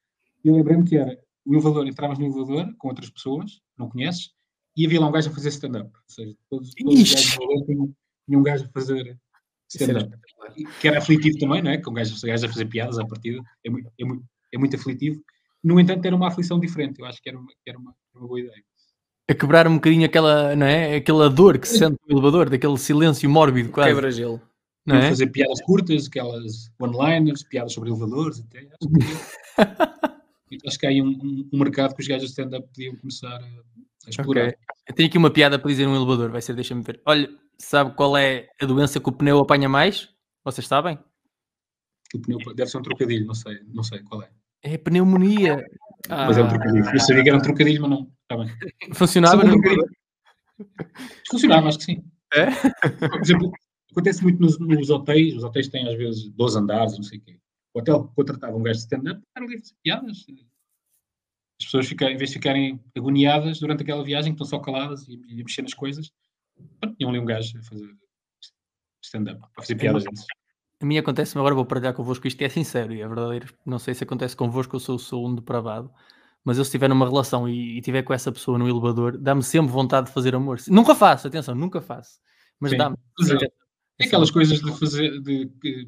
E 0.43 0.49
eu 0.49 0.55
lembrei-me 0.55 0.85
que 0.85 0.97
era 0.97 1.19
o 1.45 1.53
elevador, 1.55 1.87
entravas 1.87 2.19
no 2.19 2.25
elevador 2.27 2.75
com 2.79 2.89
outras 2.89 3.11
pessoas, 3.11 3.61
não 3.77 3.91
conheces, 3.91 4.31
e 4.77 4.87
havia 4.87 5.01
lá 5.01 5.09
um 5.09 5.13
gajo 5.13 5.29
a 5.29 5.33
fazer 5.35 5.49
stand-up. 5.51 5.91
Ou 5.95 6.03
seja, 6.15 6.35
todos, 6.49 6.73
todos 6.75 7.01
os 7.03 7.13
gajos 7.13 7.65
tinham, 7.67 7.95
tinham 8.27 8.41
um 8.41 8.43
gajo 8.43 8.65
a 8.65 8.69
fazer 8.69 9.19
stand-up. 9.69 10.17
E 10.57 10.65
Que 10.81 10.89
era 10.89 10.99
aflitivo 10.99 11.39
também, 11.39 11.63
não 11.63 11.71
é? 11.73 11.79
Com 11.79 11.93
gajos, 11.93 12.23
gajos 12.23 12.45
a 12.45 12.49
fazer 12.49 12.67
piadas 12.67 12.99
à 12.99 13.05
partida. 13.05 13.43
É 13.65 13.69
muito, 13.69 13.93
é, 13.99 14.05
muito, 14.05 14.25
é 14.55 14.59
muito 14.59 14.77
aflitivo. 14.77 15.23
No 15.63 15.79
entanto, 15.79 16.05
era 16.07 16.17
uma 16.17 16.29
aflição 16.29 16.59
diferente. 16.59 16.99
Eu 17.01 17.07
acho 17.07 17.21
que 17.23 17.29
era 17.29 17.39
uma, 17.39 17.49
que 17.49 17.69
era 17.71 17.79
uma, 17.79 17.95
uma 18.15 18.27
boa 18.27 18.41
ideia. 18.41 18.63
A 19.31 19.35
quebrar 19.35 19.69
um 19.69 19.75
bocadinho 19.75 20.05
aquela, 20.07 20.57
não 20.57 20.67
é? 20.67 20.97
Aquela 20.97 21.29
dor 21.31 21.59
que 21.59 21.69
se 21.69 21.79
sente 21.79 21.97
no 22.09 22.15
elevador, 22.17 22.51
daquele 22.51 22.77
silêncio 22.79 23.29
mórbido 23.31 23.71
quase. 23.71 23.91
Quebra-gelo. 23.91 24.41
Não 24.87 24.97
é? 24.97 25.09
Fazer 25.11 25.27
piadas 25.29 25.61
curtas, 25.63 26.07
aquelas 26.09 26.71
one-liners, 26.81 27.45
piadas 27.45 27.73
sobre 27.75 27.91
elevadores. 27.91 28.41
Até. 28.41 28.61
Acho, 28.61 29.69
que, 30.49 30.59
acho 30.67 30.79
que 30.79 30.87
há 30.87 30.89
aí 30.89 31.01
um, 31.03 31.09
um- 31.11 31.49
um 31.53 31.59
mercado 31.59 31.95
que 31.95 32.01
os 32.03 32.09
gajos 32.09 32.25
de 32.25 32.31
stand-up 32.31 32.67
podiam 32.69 32.97
começar 32.97 33.29
a, 33.37 33.45
a 34.07 34.11
explorar. 34.11 34.49
Ok. 34.49 34.59
Eu 34.89 34.95
tenho 34.95 35.09
aqui 35.09 35.19
uma 35.19 35.31
piada 35.31 35.59
para 35.59 35.71
dizer 35.71 35.87
um 35.87 35.95
elevador, 35.95 36.31
vai 36.31 36.41
ser, 36.43 36.55
deixa-me 36.55 36.83
ver. 36.83 37.01
Olha, 37.07 37.31
sabe 37.59 37.95
qual 37.95 38.17
é 38.17 38.49
a 38.61 38.67
doença 38.67 38.99
que 38.99 39.09
o 39.09 39.13
pneu 39.13 39.39
apanha 39.39 39.69
mais? 39.69 40.09
Vocês 40.45 40.67
sabem? 40.67 40.99
O 42.15 42.19
pneu 42.21 42.39
deve 42.55 42.69
ser 42.69 42.79
um 42.79 42.83
trocadilho, 42.83 43.27
não 43.27 43.35
sei, 43.35 43.61
não 43.69 43.85
sei 43.85 44.01
qual 44.01 44.23
é. 44.23 44.31
É 44.63 44.77
pneumonia. 44.79 45.65
Mas 46.09 46.39
é 46.39 46.43
um 46.43 46.47
Ah, 46.47 46.49
trocadilho. 46.49 46.85
Eu 46.93 47.01
sabia 47.01 47.23
que 47.23 47.29
era 47.29 47.39
um 47.39 47.43
trocadilho, 47.43 47.83
mas 47.83 47.91
não. 47.91 48.13
Está 48.23 48.37
bem. 48.37 48.95
Funcionava 48.95 49.43
um? 49.45 50.65
Funcionava, 51.31 51.69
acho 51.69 51.79
que 51.79 51.85
sim. 51.85 52.05
É? 52.35 52.47
Por 53.09 53.21
exemplo, 53.21 53.53
acontece 53.91 54.23
muito 54.23 54.41
nos, 54.41 54.59
nos 54.59 54.91
hotéis. 54.91 55.35
Os 55.37 55.45
hotéis 55.45 55.69
têm 55.69 55.89
às 55.89 55.97
vezes 55.97 56.29
12 56.31 56.59
andares, 56.59 56.97
não 56.97 57.03
sei 57.03 57.19
o 57.19 57.23
quê. 57.23 57.41
O 57.75 57.81
hotel 57.81 58.13
contratava 58.15 58.57
um 58.57 58.63
gajo 58.63 58.79
de 58.79 58.85
stand-up 58.85 59.21
para 59.33 59.45
ali 59.45 59.57
a 59.57 59.61
fazer 59.61 59.75
piadas. 59.83 60.27
As 61.61 61.67
pessoas, 61.67 61.87
ficam, 61.87 62.09
em 62.09 62.17
vez 62.17 62.31
de 62.31 62.35
ficarem 62.35 62.81
agoniadas 62.97 63.61
durante 63.61 63.83
aquela 63.83 64.03
viagem, 64.03 64.33
que 64.35 64.43
estão 64.43 64.59
só 64.59 64.65
caladas 64.65 65.07
e, 65.09 65.13
e 65.29 65.43
mexer 65.43 65.63
nas 65.63 65.75
coisas, 65.75 66.11
tinham 66.97 67.11
ali 67.11 67.19
um 67.19 67.25
gajo 67.25 67.59
a 67.59 67.63
fazer 67.63 67.95
stand-up, 69.05 69.41
a 69.57 69.61
fazer 69.61 69.75
piadas. 69.77 70.05
desses. 70.05 70.27
A 70.81 70.87
mim 70.87 70.97
acontece-me 70.99 71.41
agora, 71.41 71.55
vou 71.55 71.67
partilhar 71.67 71.93
convosco, 71.95 72.27
isto 72.27 72.41
é 72.43 72.49
sincero 72.49 72.93
e 72.95 73.03
é 73.03 73.07
verdadeiro. 73.07 73.53
Não 73.67 73.79
sei 73.79 73.93
se 73.95 74.03
acontece 74.05 74.35
convosco, 74.35 74.77
eu 74.77 74.81
sou, 74.81 74.99
sou 74.99 75.29
um 75.29 75.35
depravado, 75.35 75.91
mas 76.43 76.57
eu 76.57 76.65
se 76.65 76.69
estiver 76.69 76.89
numa 76.89 77.07
relação 77.07 77.47
e, 77.49 77.77
e 77.79 77.81
tiver 77.83 78.03
com 78.03 78.15
essa 78.15 78.33
pessoa 78.33 78.59
no 78.59 78.67
elevador, 78.69 79.19
dá-me 79.19 79.43
sempre 79.43 79.71
vontade 79.71 80.07
de 80.07 80.13
fazer 80.15 80.35
amor. 80.35 80.59
Nunca 80.69 80.95
faço, 80.95 81.27
atenção, 81.29 81.55
nunca 81.55 81.81
faço. 81.83 82.19
Mas 82.59 82.77
dá-me. 82.77 82.97
É- 83.99 84.05
aquelas 84.07 84.31
coisas 84.31 84.59
de 84.61 84.79
fazer. 84.79 85.21
De, 85.21 85.47
que- 85.61 85.87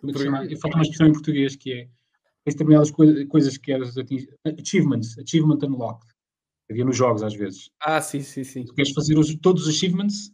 como 0.00 0.10
é 0.10 0.12
que 0.12 0.18
se 0.18 0.24
chama? 0.24 0.38
Falta 0.60 0.76
uma 0.76 0.82
expressão 0.82 1.06
em 1.06 1.12
português 1.12 1.54
que 1.54 1.72
é 1.72 1.84
tens 2.44 2.54
determinadas 2.54 2.90
coi- 2.90 3.24
coisas 3.26 3.56
que 3.56 3.64
queres 3.66 3.96
atingir. 3.96 4.34
Achievements, 4.60 5.16
achievement 5.18 5.58
unlocked. 5.62 6.12
Havia 6.68 6.84
nos 6.84 6.96
jogos 6.96 7.22
às 7.22 7.34
vezes. 7.34 7.70
ah, 7.80 8.00
sim, 8.00 8.20
sim, 8.22 8.42
sim. 8.42 8.64
Tu 8.64 8.74
queres 8.74 8.92
fazer 8.92 9.16
os- 9.16 9.36
todos 9.36 9.62
os 9.62 9.68
achievements, 9.68 10.32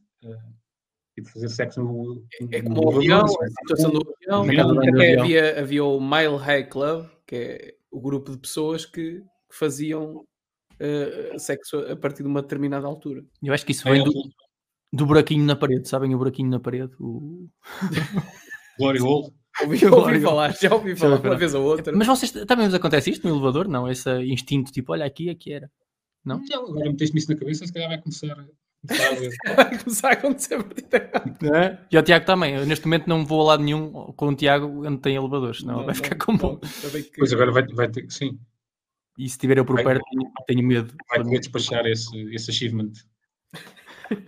eh, 1.19 1.23
tipo 1.23 1.33
fazer 1.33 1.49
sexo 1.49 1.83
no. 1.83 2.25
É 2.51 2.63
no 2.63 2.75
como 2.75 2.87
o 2.99 3.03
elevador, 3.03 3.25
avião, 3.25 3.43
é 3.43 3.47
a 3.47 3.51
situação 3.51 3.91
do 3.91 4.15
avião. 4.15 4.47
Na 4.47 4.55
casa 4.57 4.75
do 4.75 4.81
Até 4.81 4.91
avião. 4.91 5.23
havia, 5.25 5.61
havia 5.61 5.85
o 5.85 6.01
Mile 6.01 6.37
High 6.37 6.69
Club, 6.69 7.07
que 7.27 7.37
é 7.37 7.75
o 7.91 8.01
grupo 8.01 8.33
de 8.33 8.39
pessoas 8.39 8.85
que, 8.87 9.21
que 9.21 9.57
faziam 9.57 10.25
eh, 10.81 11.35
sexo 11.39 11.79
a 11.81 11.97
partir 11.97 12.23
de 12.23 12.29
uma 12.29 12.43
determinada 12.43 12.87
altura. 12.87 13.25
Eu 13.43 13.53
acho 13.53 13.65
que 13.67 13.73
isso 13.73 13.89
É, 13.89 13.93
vem 13.93 14.05
do, 14.05 14.13
do 14.93 15.07
buraquinho 15.07 15.45
na 15.45 15.57
parede, 15.57 15.89
sabem 15.89 16.15
o 16.15 16.19
buraquinho 16.19 16.51
na 16.51 16.61
parede? 16.61 16.93
O- 17.01 17.49
Glory 18.79 19.01
Hole. 19.01 19.33
Ouvi, 19.61 19.87
ouvi 19.87 20.21
falar, 20.21 20.55
já 20.57 20.73
ouvi 20.73 20.95
falar 20.95 21.19
uma 21.21 21.35
vez 21.37 21.53
ou 21.53 21.65
outra. 21.65 21.93
Mas 21.93 22.07
vocês 22.07 22.31
também 22.47 22.67
vos 22.67 22.75
acontece 22.75 23.11
isto 23.11 23.27
no 23.29 23.35
elevador? 23.35 23.67
Não, 23.67 23.91
esse 23.91 24.09
instinto 24.23 24.71
tipo, 24.71 24.93
olha 24.93 25.05
aqui, 25.05 25.29
aqui 25.29 25.53
era. 25.53 25.69
Não? 26.25 26.41
Não, 26.49 26.69
agora 26.69 26.89
meteste-me 26.91 27.19
isso 27.21 27.33
na 27.33 27.37
cabeça, 27.39 27.67
se 27.67 27.73
calhar 27.73 27.89
vai 27.89 28.01
começar. 28.01 28.47
Vai 29.57 29.79
começar 29.79 30.09
a 30.09 30.13
acontecer 30.13 30.55
a 30.55 30.63
partir 30.63 30.83
de 30.89 30.97
agora. 31.49 31.87
E 31.91 31.99
o 31.99 32.03
Tiago 32.03 32.25
também. 32.27 32.55
Eu 32.55 32.67
neste 32.67 32.87
momento 32.87 33.07
não 33.09 33.25
vou 33.27 33.41
a 33.43 33.45
lado 33.45 33.63
nenhum 33.63 33.91
com 34.13 34.29
o 34.29 34.35
Tiago 34.37 34.87
onde 34.87 35.01
tem 35.01 35.17
elevadores, 35.17 35.59
senão 35.59 35.79
Não, 35.79 35.87
vai 35.87 35.95
ficar 35.95 36.11
não, 36.17 36.19
com 36.27 36.37
bom. 36.37 36.57
que- 36.59 37.11
Pois 37.19 37.33
agora 37.33 37.51
vai, 37.51 37.67
vai 37.67 37.89
ter. 37.91 38.09
Sim, 38.11 38.39
E 39.19 39.23
se 39.29 39.35
estiver 39.37 39.59
eu 39.59 39.65
por 39.65 39.75
Vai- 39.75 39.85
perto, 39.85 40.05
tenho, 40.11 40.33
tenho 40.47 40.63
medo. 40.67 40.95
vai 41.09 41.23
ter 41.23 41.31
que 41.31 41.39
despachar 41.41 41.85
esse, 41.87 42.17
esse 42.35 42.51
achievement. 42.51 42.93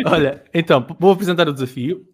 Olha, 0.04 0.44
então, 0.52 0.84
vou 0.98 1.12
apresentar 1.12 1.48
o 1.48 1.52
desafio. 1.54 2.04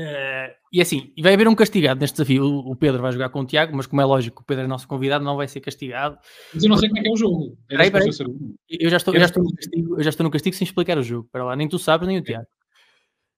Eh, 0.00 0.54
e 0.72 0.80
assim, 0.80 1.12
e 1.16 1.22
vai 1.22 1.34
haver 1.34 1.48
um 1.48 1.56
castigado 1.56 1.98
neste 2.00 2.14
desafio. 2.14 2.44
O, 2.44 2.70
o 2.70 2.76
Pedro 2.76 3.02
vai 3.02 3.10
jogar 3.10 3.30
com 3.30 3.40
o 3.40 3.44
Tiago, 3.44 3.76
mas 3.76 3.84
como 3.86 4.00
é 4.00 4.04
lógico, 4.04 4.42
o 4.42 4.44
Pedro 4.44 4.62
é 4.64 4.66
nosso 4.68 4.86
convidado, 4.86 5.24
não 5.24 5.36
vai 5.36 5.48
ser 5.48 5.60
castigado. 5.60 6.16
Mas 6.54 6.62
eu 6.62 6.68
não 6.70 6.76
sei 6.76 6.88
como 6.88 7.00
é 7.00 7.02
que 7.02 7.08
é 7.08 7.12
o 7.12 7.16
jogo. 7.16 7.58
Era 7.68 7.78
Peraí, 7.78 7.90
peraí. 7.90 8.12
suposto 8.12 8.54
eu 8.70 8.88
já 8.90 8.96
estou, 8.98 9.12
eu 9.14 9.18
já 9.20 9.26
estou 9.26 9.42
no 9.42 9.52
castigo, 9.52 9.98
eu 9.98 10.02
já 10.04 10.10
estou 10.10 10.24
no 10.24 10.30
castigo 10.30 10.54
sem 10.54 10.64
explicar 10.64 10.96
o 10.98 11.02
jogo. 11.02 11.28
Para 11.32 11.42
lá, 11.44 11.56
nem 11.56 11.68
tu 11.68 11.78
sabes, 11.80 12.06
nem 12.06 12.18
o 12.18 12.22
Tiago. 12.22 12.46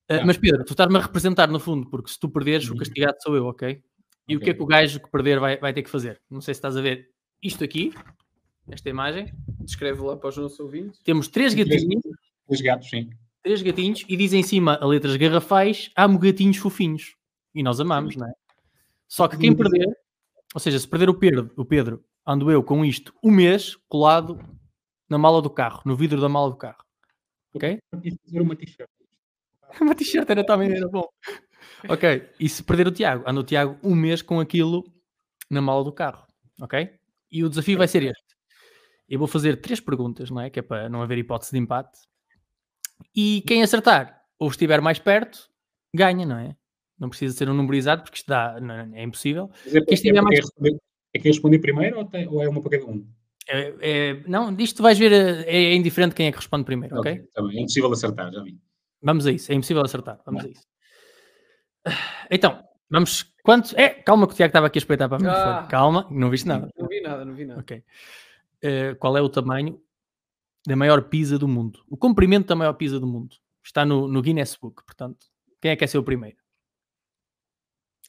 Eh, 0.09 0.19
Tá. 0.19 0.27
mas 0.27 0.37
Pedro, 0.37 0.65
tu 0.65 0.73
estás-me 0.75 0.99
a 0.99 1.01
representar 1.01 1.49
no 1.49 1.59
fundo, 1.61 1.89
porque 1.89 2.11
se 2.11 2.19
tu 2.21 2.29
perderes, 2.29 2.69
o 2.69 2.73
Uhum. 2.73 2.79
castigado 2.79 3.17
sou 3.23 3.35
eu, 3.37 3.47
ok? 3.47 3.81
E 4.29 4.35
o 4.35 4.39
Ok. 4.39 4.45
que 4.45 4.51
é 4.51 4.55
que 4.55 4.63
o 4.63 4.67
gajo 4.67 5.01
que 5.01 5.11
perder 5.11 5.41
vai, 5.41 5.57
vai 5.57 5.73
ter 5.73 5.83
que 5.83 5.89
fazer? 5.91 6.21
Não 6.31 6.41
sei 6.43 6.53
se 6.53 6.59
estás 6.59 6.77
a 6.77 6.83
ver 6.83 7.09
isto 7.43 7.65
aqui, 7.65 7.95
esta 8.71 8.91
imagem. 8.91 9.33
Descreve 9.61 10.03
lá 10.03 10.15
para 10.17 10.29
os 10.29 10.37
nossos 10.37 10.61
ouvintes. 10.61 11.01
Temos 11.05 11.29
três 11.29 11.55
Três- 11.55 11.71
gatinhos, 11.85 12.03
Os 12.47 12.61
gatos, 12.61 12.91
sim. 12.91 13.09
Três 13.43 13.63
gatinhos, 13.63 14.05
e 14.09 14.17
diz 14.17 14.33
em 14.33 14.43
cima 14.43 14.79
a 14.81 14.87
letras 14.87 15.17
garrafais, 15.17 15.91
amo 15.97 16.19
gatinhos 16.19 16.57
fofinhos. 16.57 17.17
E 17.55 17.63
nós 17.63 17.81
amamos, 17.81 18.17
não 18.17 18.27
é? 18.27 18.33
Só 19.09 19.27
que 19.27 19.37
quem 19.37 19.55
perder, 19.55 19.89
ou 20.55 20.61
seja, 20.61 20.79
se 20.79 20.87
perder 20.87 21.09
o 21.09 21.15
Pedro, 21.15 21.51
o 21.57 21.65
Pedro, 21.65 22.05
ando 22.27 22.51
eu 22.51 22.63
com 22.63 22.85
isto 22.85 23.13
um 23.23 23.31
mês 23.31 23.77
colado 23.89 24.39
na 25.09 25.19
mala 25.19 25.43
do 25.43 25.51
carro, 25.51 25.83
no 25.85 25.97
vidro 25.97 26.21
da 26.21 26.29
mala 26.29 26.51
do 26.51 26.57
carro. 26.57 26.85
Ok? 27.53 27.79
Fazer 27.91 28.41
uma 28.41 28.55
t-shirt. 28.55 28.89
Uma 29.81 29.95
t-shirt 29.95 30.29
era 30.29 30.45
também 30.45 30.73
era 30.73 30.89
bom. 30.89 31.09
Ok, 31.89 32.29
e 32.41 32.49
se 32.49 32.63
perder 32.63 32.89
o 32.89 32.91
Tiago, 32.91 33.23
anda 33.25 33.41
o 33.41 33.45
Tiago 33.45 33.79
um 33.85 33.95
mês 33.95 34.21
com 34.21 34.41
aquilo 34.41 34.85
na 35.49 35.61
mala 35.61 35.85
do 35.85 35.93
carro. 35.93 36.27
Ok? 36.61 36.91
E 37.31 37.45
o 37.45 37.49
desafio 37.49 37.79
vai 37.79 37.87
ser 37.87 38.03
este. 38.03 38.37
Eu 39.09 39.19
vou 39.19 39.29
fazer 39.29 39.61
três 39.61 39.81
perguntas, 39.81 40.31
não 40.31 40.41
é? 40.41 40.51
Que 40.51 40.59
é 40.59 40.63
para 40.63 40.89
não 40.89 41.03
haver 41.03 41.19
hipótese 41.19 41.53
de 41.53 41.59
empate. 41.59 41.99
E 43.15 43.43
quem 43.47 43.63
acertar 43.63 44.21
ou 44.39 44.49
estiver 44.49 44.81
mais 44.81 44.99
perto, 44.99 45.49
ganha, 45.95 46.25
não 46.27 46.39
é? 46.39 46.57
Não 46.99 47.09
precisa 47.09 47.35
ser 47.37 47.49
um 47.49 47.55
número 47.55 47.75
exato, 47.77 48.03
porque 48.05 48.19
isto 48.19 48.29
dá, 48.29 48.61
não- 48.61 48.95
é 48.95 49.03
impossível. 49.03 49.51
É, 49.67 49.81
Quem 49.81 49.95
estiver 49.95 50.19
é, 50.19 50.21
mais- 50.23 50.39
é, 50.39 50.43
responder, 50.43 50.77
é 51.15 51.19
quem 51.19 51.31
responder 51.33 51.59
primeiro 51.59 51.99
ou, 51.99 52.05
tem- 52.05 52.29
ou 52.29 52.43
é 52.43 52.49
uma 52.49 52.61
para 52.61 52.79
cada 52.79 52.91
um? 52.91 53.07
É, 53.49 53.75
é- 53.81 54.23
não, 54.29 54.55
isto 54.59 54.83
vais 54.83 54.99
ver, 54.99 55.11
é, 55.13 55.45
é 55.49 55.75
indiferente 55.75 56.15
quem 56.15 56.27
é 56.27 56.31
que 56.31 56.37
responde 56.39 56.65
primeiro, 56.65 56.99
ok? 56.99 57.27
tá 57.35 57.43
bem. 57.43 57.59
É 57.59 57.61
impossível 57.61 57.91
acertar, 57.93 58.31
já 58.33 58.43
vi. 58.43 58.59
Vamos 59.03 59.27
a 59.27 59.33
isso, 59.33 59.51
é 59.51 59.55
impossível 59.55 59.83
acertar. 59.83 60.21
Vamos 60.27 60.45
a 60.45 60.49
isso. 60.49 60.63
Então, 62.31 62.63
vamos. 62.91 63.33
Quantos? 63.43 63.73
É, 63.75 63.89
calma 63.89 64.27
que 64.27 64.35
o 64.35 64.37
Tiago 64.37 64.51
estava 64.51 64.67
aqui 64.67 64.79
a 64.79 64.81
espreitar 64.83 65.09
para 65.09 65.19
mim. 65.19 65.27
Ah. 65.27 65.67
Calma, 65.71 66.07
não 66.11 66.29
viste 66.31 66.47
nada. 66.47 66.69
Não 66.79 66.87
vi 66.87 67.01
nada, 67.01 67.25
não 67.25 67.35
vi 67.35 67.45
nada. 67.47 67.61
Ok. 67.61 67.83
Eh, 68.63 68.95
qual 68.97 69.17
é 69.17 69.23
o 69.23 69.29
tamanho 69.31 69.81
da 70.67 70.77
maior 70.77 71.03
pizza 71.03 71.39
do 71.39 71.49
mundo? 71.49 71.81
O 71.89 71.97
comprimento 71.97 72.47
da 72.49 72.57
maior 72.57 72.75
pizza 72.75 72.99
do 73.01 73.07
mundo. 73.07 73.37
Está 73.65 73.85
no, 73.85 74.09
no 74.09 74.23
Guinness 74.23 74.57
Book, 74.57 74.85
portanto. 74.85 75.27
Quem 75.61 75.71
é 75.71 75.77
que 75.77 75.85
é 75.85 75.87
ser 75.87 75.99
o 75.99 76.03
primeiro? 76.03 76.37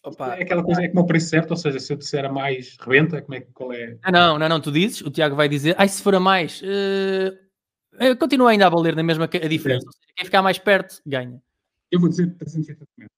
Opa, 0.03 0.35
É 0.35 0.41
aquela 0.43 0.63
coisa, 0.63 0.81
é 0.83 0.87
como 0.87 1.01
o 1.01 1.05
preço 1.05 1.27
certo, 1.29 1.51
ou 1.51 1.57
seja, 1.57 1.79
se 1.79 1.93
eu 1.93 1.97
disser 1.97 2.25
a 2.25 2.31
mais, 2.31 2.75
rebenta, 2.79 3.21
como 3.21 3.35
é, 3.35 3.41
que- 3.41 3.51
qual 3.53 3.71
é? 3.71 3.97
Ah, 4.01 4.11
não, 4.11 4.39
não, 4.39 4.49
não, 4.49 4.59
tu 4.59 4.71
dizes, 4.71 5.01
o 5.01 5.11
Tiago 5.11 5.35
vai 5.35 5.47
dizer, 5.47 5.75
ai, 5.77 5.87
se 5.87 6.01
for 6.01 6.15
a 6.15 6.19
mais, 6.19 6.59
eh, 6.63 7.37
eh, 7.99 8.15
continua 8.15 8.49
ainda 8.49 8.65
a 8.65 8.69
valer 8.69 8.95
na 8.95 9.03
mesma 9.03 9.25
a 9.25 9.47
diferença. 9.47 9.85
Ou 9.85 9.91
seja, 9.93 10.13
quem 10.15 10.25
ficar 10.25 10.41
mais 10.41 10.57
perto, 10.57 10.99
ganha. 11.05 11.39
Eu 11.91 11.99
vou 11.99 12.09
dizer 12.09 12.33
380 12.35 12.85
metros. 12.97 13.17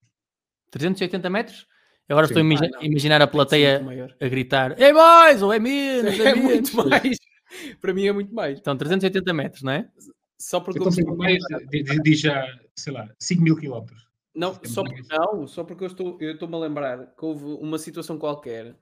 380 0.71 1.29
metros? 1.29 1.67
Agora 2.09 2.27
Sim. 2.27 2.33
estou 2.33 2.41
a 2.41 2.45
imagi- 2.45 2.65
Ah, 2.65 2.77
não. 2.79 2.83
imaginar 2.83 3.21
a 3.21 3.27
plateia 3.27 3.79
maior. 3.81 4.13
a 4.19 4.27
gritar, 4.27 4.77
é 4.81 4.91
mais 4.91 5.41
ou 5.41 5.53
é 5.53 5.59
menos, 5.59 6.03
é, 6.19 6.31
É 6.31 6.35
menos. 6.35 6.73
muito 6.73 6.89
mais. 6.89 7.17
Para 7.81 7.93
mim 7.93 8.05
é 8.07 8.11
muito 8.11 8.33
mais. 8.33 8.59
Então, 8.59 8.75
380 8.77 9.33
metros, 9.33 9.63
não 9.63 9.71
é? 9.73 9.89
Só 10.37 10.59
porque 10.59 10.79
eu 10.79 10.91
sempre 10.91 11.15
mais, 11.15 11.37
di- 11.69 11.83
di- 11.83 12.01
diz 12.01 12.19
já, 12.19 12.45
sei 12.75 12.91
lá, 12.93 13.09
5 13.19 13.41
mil 13.41 13.55
quilómetros. 13.55 14.07
Não, 14.35 14.53
Sempre 14.55 14.69
só, 14.69 14.83
mais. 14.83 15.07
não, 15.09 15.47
só 15.47 15.63
porque 15.63 15.83
eu 15.83 15.87
estou, 15.87 16.17
eu 16.19 16.31
estou-me 16.33 16.55
a 16.55 16.59
lembrar 16.59 17.05
que 17.15 17.23
houve 17.23 17.45
uma 17.45 17.77
situação 17.77 18.17
qualquer 18.17 18.75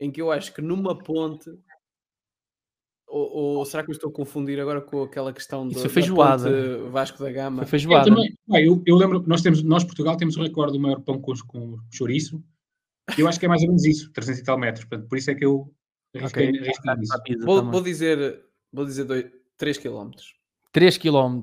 em 0.00 0.10
que 0.10 0.22
eu 0.22 0.30
acho 0.30 0.54
que 0.54 0.62
numa 0.62 0.96
ponte. 0.96 1.50
Ou, 3.06 3.58
ou 3.58 3.64
será 3.64 3.82
que 3.84 3.90
eu 3.90 3.92
estou 3.92 4.10
a 4.10 4.12
confundir 4.12 4.58
agora 4.58 4.80
com 4.80 5.02
aquela 5.02 5.32
questão 5.32 5.68
da 5.68 5.88
feijoada. 5.88 6.44
ponte 6.50 6.90
Vasco 6.90 7.22
da 7.22 7.30
Gama? 7.30 7.58
Foi 7.66 7.66
Eu, 7.66 7.68
feijoada. 7.70 8.08
também, 8.10 8.34
pá, 8.48 8.60
eu, 8.60 8.82
eu 8.86 8.96
lembro, 8.96 9.22
nós 9.26 9.42
temos, 9.42 9.62
nós 9.62 9.84
Portugal 9.84 10.16
temos 10.16 10.36
o 10.36 10.42
recorde 10.42 10.72
do 10.72 10.80
maior 10.80 11.00
pão 11.00 11.20
com, 11.20 11.32
com 11.46 11.78
chouriço. 11.92 12.42
Eu 13.18 13.28
acho 13.28 13.38
que 13.38 13.46
é 13.46 13.48
mais 13.48 13.60
ou 13.62 13.68
menos 13.68 13.84
isso, 13.84 14.10
300 14.12 14.40
e 14.40 14.44
tal 14.44 14.58
metros. 14.58 14.84
Portanto, 14.86 15.08
por 15.08 15.18
isso 15.18 15.30
é 15.30 15.34
que 15.34 15.44
eu 15.44 15.70
arrisquei, 16.14 16.48
Ok. 16.48 16.60
arrisquei 16.60 16.94
nisso. 16.96 17.08
Para 17.12 17.18
a 17.18 17.22
pizza 17.22 17.44
Vou, 17.46 17.56
também. 17.58 17.72
vou 17.72 17.82
dizer, 17.82 18.40
vou 18.72 18.84
dizer 18.84 19.32
3 19.56 19.78
km. 19.78 20.10
3 20.72 20.98
km. 20.98 21.40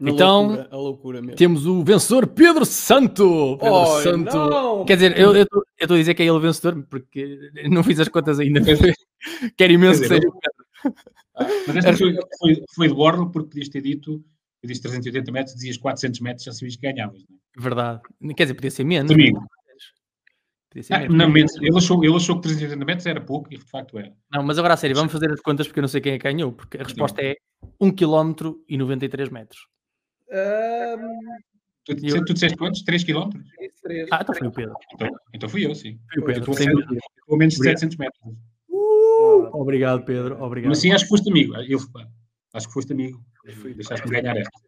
Na 0.00 0.10
Então, 0.12 0.46
loucura, 0.46 0.68
a 0.70 0.76
loucura 0.76 1.20
mesmo. 1.20 1.36
Temos 1.36 1.66
o 1.66 1.82
vencedor 1.82 2.26
Pedro 2.28 2.64
Santo. 2.64 3.58
Pedro 3.60 3.74
Oh, 3.74 4.00
Santo. 4.00 4.36
não! 4.36 4.84
Quer 4.84 4.94
dizer, 4.94 5.18
eu 5.18 5.34
estou 5.34 5.64
a 5.82 5.98
dizer 5.98 6.14
que 6.14 6.22
é 6.22 6.26
ele 6.26 6.30
o 6.36 6.40
vencedor 6.40 6.84
porque 6.88 7.50
não 7.68 7.82
fiz 7.82 7.98
as 7.98 8.08
contas 8.08 8.38
ainda. 8.38 8.60
Quero 9.56 9.72
imenso 9.72 10.00
que 10.00 10.08
dizer, 10.08 10.20
seja 10.22 10.28
o 10.28 10.32
Pedro. 10.40 11.64
Mas 11.66 11.76
esta 11.76 11.96
foi, 11.96 12.14
foi, 12.38 12.64
foi 12.74 12.88
de 12.88 12.94
bordo 12.94 13.28
porque 13.30 13.48
podias 13.48 13.68
ter 13.68 13.80
dito 13.82 14.22
eu 14.62 14.68
disse 14.68 14.82
380 14.82 15.30
metros, 15.30 15.54
dizias 15.54 15.76
400 15.76 16.20
metros, 16.20 16.44
já 16.44 16.52
sabias 16.52 16.74
que 16.76 16.82
ganhavas. 16.82 17.20
Não 17.28 17.36
é? 17.36 17.62
Verdade. 17.62 18.00
Quer 18.36 18.44
dizer, 18.44 18.54
podia 18.54 18.70
ser 18.72 18.84
menos. 18.84 19.10
Amigo. 19.12 19.40
Ah, 20.90 20.98
menos. 21.00 21.16
não, 21.16 21.30
menos. 21.30 21.56
Ele, 21.56 21.76
achou, 21.76 22.04
ele 22.04 22.14
achou 22.14 22.36
que 22.36 22.42
380 22.42 22.84
metros 22.84 23.06
era 23.06 23.20
pouco, 23.20 23.52
e 23.52 23.56
de 23.58 23.64
facto 23.64 23.98
era. 23.98 24.12
Não, 24.32 24.42
mas 24.42 24.58
agora 24.58 24.74
a 24.74 24.76
sério, 24.76 24.94
vamos 24.94 25.12
fazer 25.12 25.30
as 25.32 25.40
contas 25.40 25.66
porque 25.66 25.80
eu 25.80 25.82
não 25.82 25.88
sei 25.88 26.00
quem 26.00 26.12
é 26.12 26.18
que 26.18 26.24
ganhou, 26.24 26.52
porque 26.52 26.76
a 26.76 26.82
resposta 26.82 27.22
é 27.22 27.36
1 27.80 27.90
km 27.92 28.54
e 28.68 28.76
93 28.76 29.30
metros. 29.30 29.66
Tu, 31.84 31.96
Eu- 32.06 32.24
tu 32.24 32.34
disseste 32.34 32.56
quantos? 32.58 32.82
3 32.82 33.02
km? 33.02 33.30
Ah, 34.10 34.18
então 34.20 34.34
foi 34.34 34.46
o 34.46 34.52
Pedro. 34.52 34.74
Então, 34.92 35.08
então 35.32 35.48
fui 35.48 35.64
eu, 35.64 35.74
sim. 35.74 35.98
Foi 36.12 36.22
o 36.22 36.26
Pedro, 36.26 36.44
Eu 36.44 36.52
estou 36.52 36.66
a 37.34 37.38
menos 37.38 37.54
de 37.54 37.60
Obrigado. 37.60 37.78
700 37.78 37.96
metros. 37.96 38.34
Obrigado, 39.52 40.04
Pedro. 40.04 40.42
Obrigado. 40.42 40.68
Mas 40.68 40.78
sim, 40.78 40.92
acho 40.92 41.04
que 41.04 41.08
foste 41.08 41.30
amigo. 41.30 41.54
Eu, 41.56 41.78
acho 42.52 42.66
que 42.68 42.72
foste 42.74 42.92
amigo. 42.92 43.20
Deixaste-me 43.74 44.20
ganhar 44.20 44.36
esta. 44.36 44.67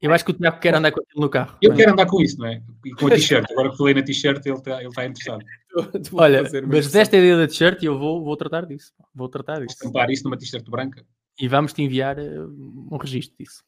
Eu 0.00 0.12
acho 0.12 0.24
que 0.24 0.30
o 0.30 0.34
Tiago 0.34 0.58
quer 0.60 0.74
andar 0.74 0.90
com 0.92 1.00
aquilo 1.00 1.20
no 1.22 1.28
carro. 1.30 1.56
Eu 1.62 1.74
quero 1.74 1.92
andar 1.92 2.06
com 2.06 2.20
isso, 2.20 2.38
não 2.38 2.46
é? 2.46 2.62
E 2.84 2.90
com 2.94 3.06
a 3.06 3.10
t-shirt. 3.16 3.50
Agora 3.50 3.70
que 3.70 3.76
falei 3.76 3.94
na 3.94 4.02
t-shirt, 4.02 4.44
ele 4.46 4.54
está 4.56 4.82
ele 4.82 4.92
tá 4.92 5.04
interessado. 5.04 5.44
Olha, 6.12 6.42
mas 6.66 6.90
desta 6.90 7.16
ideia 7.16 7.36
da 7.36 7.46
t-shirt 7.46 7.82
eu 7.82 7.98
vou, 7.98 8.24
vou 8.24 8.36
tratar 8.36 8.66
disso. 8.66 8.92
Vou 9.14 9.28
tratar 9.28 9.56
Vou 9.58 9.66
disso. 9.66 9.76
estampar 9.78 10.10
isso 10.10 10.24
numa 10.24 10.36
t-shirt 10.36 10.68
branca. 10.68 11.04
E 11.38 11.48
vamos-te 11.48 11.82
enviar 11.82 12.18
eh, 12.18 12.38
um 12.40 12.96
registro 13.00 13.36
disso. 13.38 13.62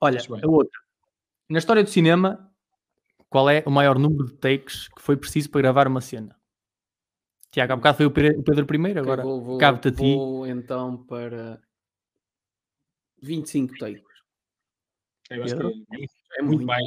Olha, 0.00 0.18
a 0.20 0.46
outra. 0.48 0.80
Na 1.48 1.58
história 1.58 1.82
do 1.84 1.90
cinema, 1.90 2.50
qual 3.28 3.48
é 3.48 3.62
o 3.66 3.70
maior 3.70 3.98
número 3.98 4.26
de 4.26 4.34
takes 4.34 4.88
que 4.88 5.00
foi 5.02 5.16
preciso 5.16 5.50
para 5.50 5.60
gravar 5.60 5.86
uma 5.86 6.00
cena? 6.00 6.34
Tiago, 7.52 7.72
há 7.72 7.76
bocado 7.76 7.96
foi 7.96 8.06
o 8.06 8.10
Pe- 8.10 8.36
o 8.36 8.42
Pedro 8.42 8.66
I, 8.88 8.98
agora 8.98 9.24
cabe-te 9.58 9.88
a 9.88 9.90
ti. 9.92 10.14
vou 10.14 10.46
então 10.46 11.04
para 11.04 11.60
25 13.22 13.76
takes. 13.78 14.02
Eu 15.30 15.44
acho 15.44 15.54
que 15.56 15.62
Pedro? 15.62 15.84
é 16.38 16.42
muito 16.42 16.66
mais. 16.66 16.86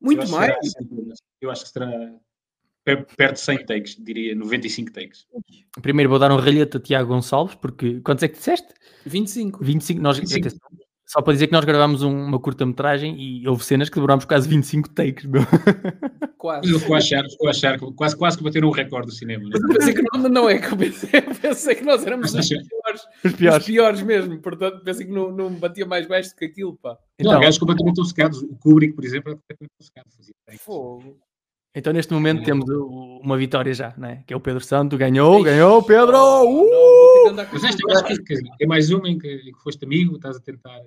Muito 0.00 0.22
Eu 0.24 0.28
mais? 0.30 0.70
será- 0.70 0.86
eu 1.40 1.50
acho 1.50 1.62
que 1.64 1.68
será 1.70 2.12
per- 2.84 3.06
perto 3.16 3.34
de 3.34 3.40
100 3.40 3.66
takes, 3.66 3.96
diria 3.96 4.34
95 4.34 4.92
takes. 4.92 5.26
Primeiro 5.80 6.10
vou 6.10 6.18
dar 6.18 6.30
um 6.32 6.36
ralhete 6.36 6.76
a 6.76 6.80
Tiago 6.80 7.08
Gonçalves, 7.08 7.54
porque 7.56 8.00
quantos 8.00 8.22
é 8.22 8.28
que 8.28 8.36
disseste? 8.36 8.72
25. 9.06 9.62
25. 9.64 10.00
Nós, 10.00 10.18
25. 10.18 10.48
atenção, 10.48 10.68
Só 11.06 11.20
para 11.20 11.32
dizer 11.32 11.48
que 11.48 11.52
nós 11.52 11.64
gravámos 11.64 12.02
um- 12.04 12.24
uma 12.24 12.38
curta-metragem 12.38 13.16
e 13.20 13.48
houve 13.48 13.64
cenas 13.64 13.88
que 13.88 13.96
demorámos 13.96 14.24
quase 14.24 14.48
25 14.48 14.88
takes. 14.90 15.24
Meu. 15.24 15.42
Quase. 16.38 16.70
Eu 16.72 16.94
achar, 16.94 17.24
a 17.24 17.50
achar 17.50 17.78
que 17.78 17.92
quase, 17.94 18.16
quase 18.16 18.38
que 18.38 18.44
bateram 18.44 18.68
o 18.68 18.70
recorde 18.70 19.08
do 19.08 19.12
cinema. 19.12 19.42
Né? 19.44 19.50
Eu 19.54 19.68
pensei 19.76 19.92
que 19.92 20.02
não, 20.02 20.28
não 20.28 20.48
é 20.48 20.58
que 20.58 20.72
eu 20.72 20.76
pensei, 20.76 21.10
eu 21.26 21.34
pensei 21.34 21.74
que 21.74 21.82
nós 21.84 22.06
éramos 22.06 22.32
os 22.32 22.48
piores, 22.90 23.02
Os 23.24 23.32
os 23.32 23.38
piores. 23.38 23.66
piores 23.66 24.02
mesmo, 24.02 24.38
portanto 24.40 24.82
pensei 24.84 25.06
que 25.06 25.12
não, 25.12 25.30
não 25.30 25.50
batia 25.54 25.86
mais 25.86 26.06
baixo 26.06 26.30
do 26.30 26.36
que 26.36 26.44
aquilo, 26.46 26.76
pá. 26.76 26.90
Não, 27.20 27.30
Então, 27.32 27.40
gajos 27.40 27.58
completamente 27.58 28.00
obcecados. 28.00 28.42
O 28.42 28.56
Kubrick, 28.56 28.94
por 28.94 29.04
exemplo, 29.04 29.32
é 29.32 29.34
completamente 29.36 29.72
obcecado. 29.80 30.06
Fazia. 30.16 30.34
Fogo. 30.58 31.18
então, 31.74 31.92
neste 31.92 32.12
momento 32.12 32.42
temos 32.42 32.68
o- 32.68 33.20
uma 33.22 33.36
vitória 33.36 33.72
já, 33.72 33.94
né? 33.96 34.24
que 34.26 34.34
é 34.34 34.36
o 34.36 34.40
Pedro 34.40 34.60
Santo. 34.62 34.96
Ganhou, 34.98 35.42
ganhou, 35.42 35.82
Pedro! 35.82 36.12
Não, 36.12 36.46
Uh! 36.64 37.30
com 37.30 37.34
Mas 37.52 37.64
esta 37.64 37.82
eu 37.82 37.90
acho 37.96 38.04
que, 38.04 38.16
que 38.24 38.34
é 38.60 38.66
mais 38.66 38.90
uma 38.90 39.08
em 39.08 39.16
que, 39.18 39.28
em 39.28 39.52
que 39.52 39.62
foste 39.62 39.84
amigo, 39.84 40.16
estás 40.16 40.36
a 40.36 40.40
tentar. 40.40 40.80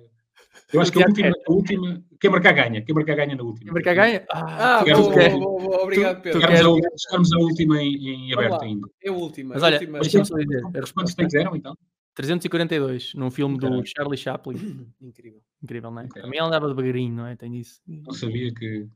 Eu 0.72 0.80
acho 0.80 0.90
que 0.92 1.02
a 1.02 1.06
última, 1.06 1.28
a 1.28 1.52
última. 1.52 2.02
Quem 2.20 2.30
marcar 2.30 2.52
ganha. 2.52 2.82
Quem 2.82 2.94
marcar 2.94 3.14
ganha 3.16 3.36
na 3.36 3.42
última. 3.42 3.64
Quem 3.66 3.72
marcar 3.74 3.94
ganha? 3.94 4.24
Ah, 4.30 4.78
tu 4.80 4.84
queres- 4.84 5.32
vou, 5.32 5.40
vou, 5.40 5.60
vou, 5.60 5.74
obrigado, 5.82 6.20
Pedro. 6.22 6.40
Chegarmos, 6.40 7.32
a, 7.32 7.36
à 7.36 7.38
última 7.38 7.82
em, 7.82 7.94
em 8.28 8.32
aberto 8.32 8.62
ainda. 8.62 8.88
É 9.02 9.08
a 9.08 9.12
última. 9.12 9.54
Mas 9.54 9.62
a 9.62 9.66
olha, 9.66 9.76
última. 9.76 10.00
deixa-me 10.00 10.24
só 10.26 10.36
dizer, 10.36 10.62
quantos 10.92 11.14
então? 11.54 11.76
342, 12.14 13.14
num 13.14 13.30
filme 13.30 13.56
do 13.56 13.66
Caralho. 13.66 13.86
Charlie 13.86 14.16
Chaplin. 14.16 14.56
Incrível. 15.02 15.42
Incrível, 15.62 15.90
não 15.90 16.02
é? 16.02 16.04
Ok. 16.04 16.22
Também 16.22 16.38
ele 16.38 16.46
andava 16.46 16.68
devagarinho, 16.68 17.14
não 17.14 17.26
é? 17.26 17.36
Tem 17.36 17.56
isso. 17.56 17.80
Não 17.86 18.12
sabia 18.12 18.52
que. 18.54 18.88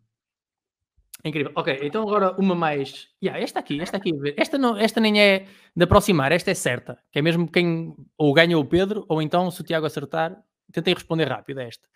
Incrível. 1.25 1.53
Ok, 1.57 1.77
então 1.83 2.03
agora 2.03 2.31
uma 2.39 2.55
mais. 2.55 3.09
Yeah, 3.21 3.43
esta 3.43 3.59
aqui, 3.59 3.81
esta 3.81 3.97
aqui. 3.97 4.13
Esta, 4.37 4.57
não, 4.57 4.77
esta 4.77 5.01
nem 5.01 5.21
é 5.21 5.49
de 5.75 5.85
aproximar, 5.85 6.31
esta 6.31 6.53
é 6.53 6.55
certa. 6.55 6.97
Que 7.11 7.19
é 7.19 7.23
mesmo 7.23 7.51
quem 7.51 7.93
ou 8.17 8.33
ganha 8.33 8.57
o 8.57 8.65
Pedro, 8.65 9.05
ou 9.09 9.21
então, 9.21 9.51
se 9.51 9.61
o 9.61 9.65
Tiago 9.65 9.87
acertar, 9.87 10.41
tentei 10.73 10.95
responder 10.95 11.25
rápido 11.25 11.59
a 11.59 11.65
esta. 11.65 11.89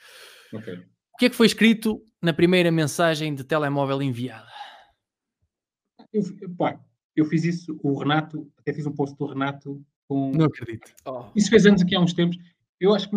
Ok. 0.53 0.75
O 0.75 1.18
que 1.18 1.27
é 1.27 1.31
que 1.31 1.37
foi 1.37 1.47
escrito 1.47 2.03
na 2.20 2.33
primeira 2.33 2.73
mensagem 2.73 3.33
de 3.33 3.45
telemóvel 3.45 4.03
enviada? 4.03 4.51
Eu, 6.12 6.23
pá, 6.59 6.81
eu 7.14 7.25
fiz 7.27 7.45
isso, 7.45 7.79
o 7.81 7.97
Renato, 7.97 8.51
até 8.59 8.73
fiz 8.73 8.87
um 8.87 8.93
post 8.93 9.16
do 9.16 9.27
Renato 9.27 9.81
com. 10.12 10.32
Não 10.32 10.46
acredito. 10.46 10.92
Oh. 11.06 11.24
Isso 11.34 11.48
fez 11.50 11.64
anos 11.66 11.82
aqui 11.82 11.94
há 11.94 12.00
uns 12.00 12.12
tempos. 12.12 12.36
Eu 12.80 12.94
acho 12.94 13.08
que. 13.08 13.16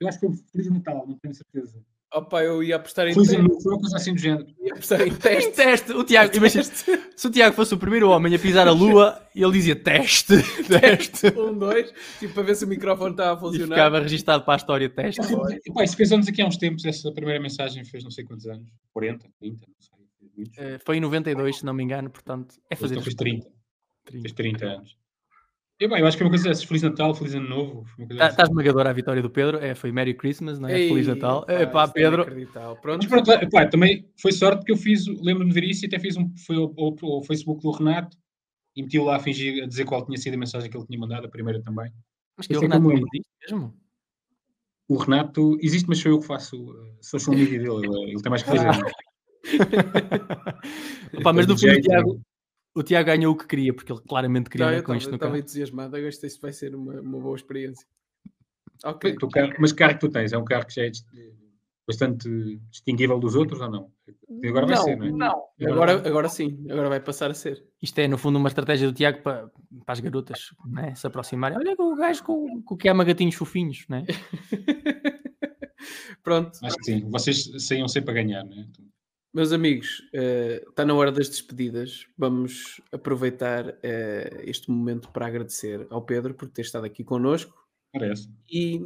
Eu 0.00 0.08
acho 0.08 0.18
que 0.20 0.26
foi 0.26 0.36
Feliz 0.52 0.70
Natal, 0.70 1.04
não 1.06 1.16
tenho 1.18 1.34
certeza. 1.34 1.82
Opa, 2.12 2.42
eu 2.42 2.60
ia 2.60 2.74
apostar 2.74 3.06
em 3.06 3.14
teste. 3.14 3.36
Foi 3.36 3.72
uma 3.72 3.80
coisa 3.80 3.96
assim 3.96 4.12
do 4.14 4.18
género. 4.18 4.44
Ia 4.60 4.72
apostar 4.72 5.00
em 5.02 5.14
Teste, 5.14 5.20
teste. 5.22 5.52
teste. 5.52 5.92
O 5.92 6.02
Tiago, 6.02 6.34
imagina, 6.36 6.64
se 6.64 7.26
o 7.26 7.30
Tiago 7.30 7.54
fosse 7.54 7.72
o 7.72 7.78
primeiro 7.78 8.08
homem 8.10 8.34
a 8.34 8.38
pisar 8.38 8.66
a 8.66 8.72
lua, 8.72 9.22
ele 9.32 9.52
dizia 9.52 9.76
teste, 9.76 10.34
teste. 10.66 11.28
Um, 11.38 11.56
dois, 11.56 11.92
tipo 12.18 12.34
para 12.34 12.42
ver 12.42 12.56
se 12.56 12.64
o 12.64 12.68
microfone 12.68 13.12
está 13.12 13.30
a 13.30 13.36
E 13.36 13.38
funcionar. 13.38 13.68
ficava 13.76 14.00
registado 14.00 14.42
para 14.44 14.54
a 14.54 14.56
história 14.56 14.88
teste. 14.88 15.20
E, 15.64 15.72
pá, 15.72 15.84
isso 15.84 15.96
fez 15.96 16.10
anos 16.10 16.26
aqui 16.26 16.42
há 16.42 16.46
uns 16.48 16.56
tempos. 16.56 16.84
Essa 16.84 17.12
primeira 17.12 17.38
mensagem 17.38 17.84
fez 17.84 18.02
não 18.02 18.10
sei 18.10 18.24
quantos 18.24 18.46
anos 18.46 18.68
40, 18.92 19.28
30, 19.38 19.66
não 19.68 19.74
sei. 19.78 20.50
Eh, 20.56 20.78
Foi 20.84 20.96
em 20.96 21.00
92, 21.00 21.58
se 21.58 21.64
não 21.64 21.72
me 21.74 21.84
engano, 21.84 22.10
portanto, 22.10 22.56
é 22.68 22.74
fazer. 22.74 22.94
Então 22.94 23.04
fez 23.04 23.14
30, 23.14 23.46
30. 24.06 24.22
fez 24.22 24.32
30 24.32 24.66
anos. 24.66 24.96
E, 25.80 25.88
bem, 25.88 26.00
eu 26.00 26.06
acho 26.06 26.14
que 26.16 26.22
é 26.22 26.26
uma 26.26 26.30
coisa 26.30 26.44
dessas. 26.48 26.62
Feliz 26.64 26.82
Natal, 26.82 27.14
Feliz 27.14 27.34
Ano 27.34 27.48
Novo. 27.48 27.86
Está 27.98 28.26
assim. 28.26 28.36
tá 28.36 28.42
esmagador 28.42 28.86
a 28.86 28.92
vitória 28.92 29.22
do 29.22 29.30
Pedro. 29.30 29.56
É, 29.58 29.74
foi 29.74 29.90
Merry 29.90 30.12
Christmas, 30.12 30.58
não 30.60 30.68
é? 30.68 30.74
Feliz 30.74 31.08
Ei, 31.08 31.14
Natal. 31.14 31.46
pá, 31.46 31.52
É 31.54 31.64
pá, 31.66 31.88
Pedro. 31.88 32.24
Pronto. 32.82 32.98
Mas 32.98 33.06
pronto, 33.06 33.50
pá, 33.50 33.66
também 33.66 34.06
foi 34.20 34.30
sorte 34.32 34.58
porque 34.58 34.72
eu 34.72 34.76
fiz, 34.76 35.06
lembro-me 35.06 35.50
de 35.52 35.58
ver 35.58 35.66
isso 35.66 35.84
e 35.84 35.86
até 35.86 35.98
fiz 35.98 36.18
um, 36.18 36.30
foi 36.46 36.56
ao, 36.56 36.74
ao- 36.78 36.96
ao 37.14 37.22
Facebook 37.22 37.62
do 37.62 37.70
Renato 37.70 38.14
e 38.76 38.82
meti-o 38.82 39.04
lá 39.04 39.16
a 39.16 39.20
fingir, 39.20 39.64
a 39.64 39.66
dizer 39.66 39.86
qual 39.86 40.04
tinha 40.04 40.18
sido 40.18 40.34
a 40.34 40.36
mensagem 40.36 40.70
que 40.70 40.76
ele 40.76 40.86
tinha 40.86 40.98
mandado, 40.98 41.24
a 41.26 41.30
primeira 41.30 41.62
também. 41.62 41.90
Mas 42.36 42.46
que 42.46 42.54
o 42.54 42.58
é 42.58 42.60
Renato 42.60 42.82
como 42.82 42.92
eu. 42.92 42.98
existe 42.98 43.30
mesmo? 43.42 43.74
O 44.86 44.96
Renato 44.96 45.56
existe, 45.62 45.88
mas 45.88 45.98
sou 45.98 46.12
eu 46.12 46.20
que 46.20 46.26
faço 46.26 46.56
uh, 46.62 46.98
social 47.00 47.34
media 47.34 47.58
dele, 47.58 47.86
ele, 47.86 48.20
tem 48.22 48.28
mais 48.28 48.42
que 48.42 48.50
fazer. 48.50 48.66
não 48.66 48.86
é? 48.86 48.92
Opa, 51.20 51.32
mas 51.32 51.46
no 51.46 51.56
fundo 51.58 51.72
o 51.72 51.80
Tiago, 51.80 52.20
o 52.74 52.82
Tiago 52.82 53.06
ganhou 53.06 53.32
o 53.32 53.36
que 53.36 53.46
queria, 53.46 53.74
porque 53.74 53.92
ele 53.92 54.00
claramente 54.00 54.48
queria 54.48 54.66
Não, 54.66 54.72
andar 54.72 54.82
com 54.84 54.94
isto 54.94 55.08
no 55.08 55.16
estava 55.16 55.32
carro. 55.32 55.42
entusiasmado. 55.42 55.96
Eu 55.96 56.04
gostei, 56.04 56.28
isto 56.28 56.40
vai 56.40 56.52
ser 56.52 56.74
uma, 56.74 57.00
uma 57.00 57.20
boa 57.20 57.36
experiência. 57.36 57.86
Ok. 58.84 59.16
Tu, 59.16 59.28
mas 59.58 59.72
que 59.72 59.78
carro 59.78 59.94
que 59.94 60.00
tu 60.00 60.08
tens? 60.08 60.32
É 60.32 60.38
um 60.38 60.44
carro 60.44 60.66
que 60.66 60.74
já 60.74 60.84
é 60.84 60.90
bastante 61.86 62.28
distinguível 62.70 63.18
dos 63.18 63.34
outros 63.34 63.60
ou 63.60 63.68
não? 63.68 63.90
E 64.42 64.48
agora 64.48 64.66
vai 64.66 64.76
não, 64.76 64.84
ser, 64.84 64.96
não 64.96 65.06
é? 65.06 65.10
não. 65.10 65.44
Agora, 65.68 66.08
agora 66.08 66.28
sim. 66.28 66.64
Agora 66.70 66.88
vai 66.88 67.00
passar 67.00 67.30
a 67.30 67.34
ser. 67.34 67.64
Isto 67.82 67.98
é, 67.98 68.08
no 68.08 68.16
fundo, 68.16 68.38
uma 68.38 68.48
estratégia 68.48 68.86
do 68.86 68.94
Tiago 68.94 69.22
para, 69.22 69.50
para 69.84 69.92
as 69.92 70.00
garotas 70.00 70.50
né, 70.66 70.94
se 70.94 71.06
aproximarem. 71.06 71.58
Olha 71.58 71.74
o 71.76 71.96
gajo 71.96 72.22
com, 72.22 72.62
com 72.62 72.74
o 72.74 72.78
que 72.78 72.88
ama 72.88 73.04
gatinhos 73.04 73.34
fofinhos, 73.34 73.84
né? 73.88 74.06
Pronto. 76.22 76.58
Acho 76.62 76.76
que 76.76 76.84
sim. 76.84 77.10
Vocês 77.10 77.50
saíam 77.58 77.88
sempre 77.88 78.12
a 78.12 78.14
ganhar, 78.14 78.44
não 78.44 78.52
é? 78.52 78.66
Meus 79.32 79.52
amigos, 79.52 80.02
eh, 80.12 80.64
está 80.68 80.84
na 80.84 80.92
hora 80.94 81.12
das 81.12 81.28
despedidas. 81.28 82.04
Vamos 82.18 82.80
aproveitar 82.90 83.78
eh, 83.82 84.42
este 84.44 84.70
momento 84.70 85.08
para 85.10 85.26
agradecer 85.26 85.86
ao 85.88 86.02
Pedro 86.02 86.34
por 86.34 86.48
ter 86.48 86.62
estado 86.62 86.84
aqui 86.84 87.04
connosco 87.04 87.54
Parece. 87.92 88.28
e, 88.50 88.80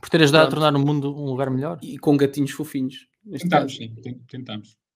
Por 0.00 0.08
ter 0.08 0.22
ajudado 0.22 0.48
Pronto. 0.50 0.64
a 0.64 0.70
tornar 0.70 0.80
o 0.82 0.86
mundo 0.86 1.14
um 1.14 1.26
lugar 1.26 1.50
melhor. 1.50 1.78
e 1.82 1.98
com 1.98 2.16
gatinhos 2.16 2.52
fofinhos. 2.52 3.06
neste 3.24 3.44
Tentámos, 3.48 3.76
caso. 3.78 3.88
sim. 3.94 3.94
ten- 4.02 4.18
Tentámos. 4.28 4.78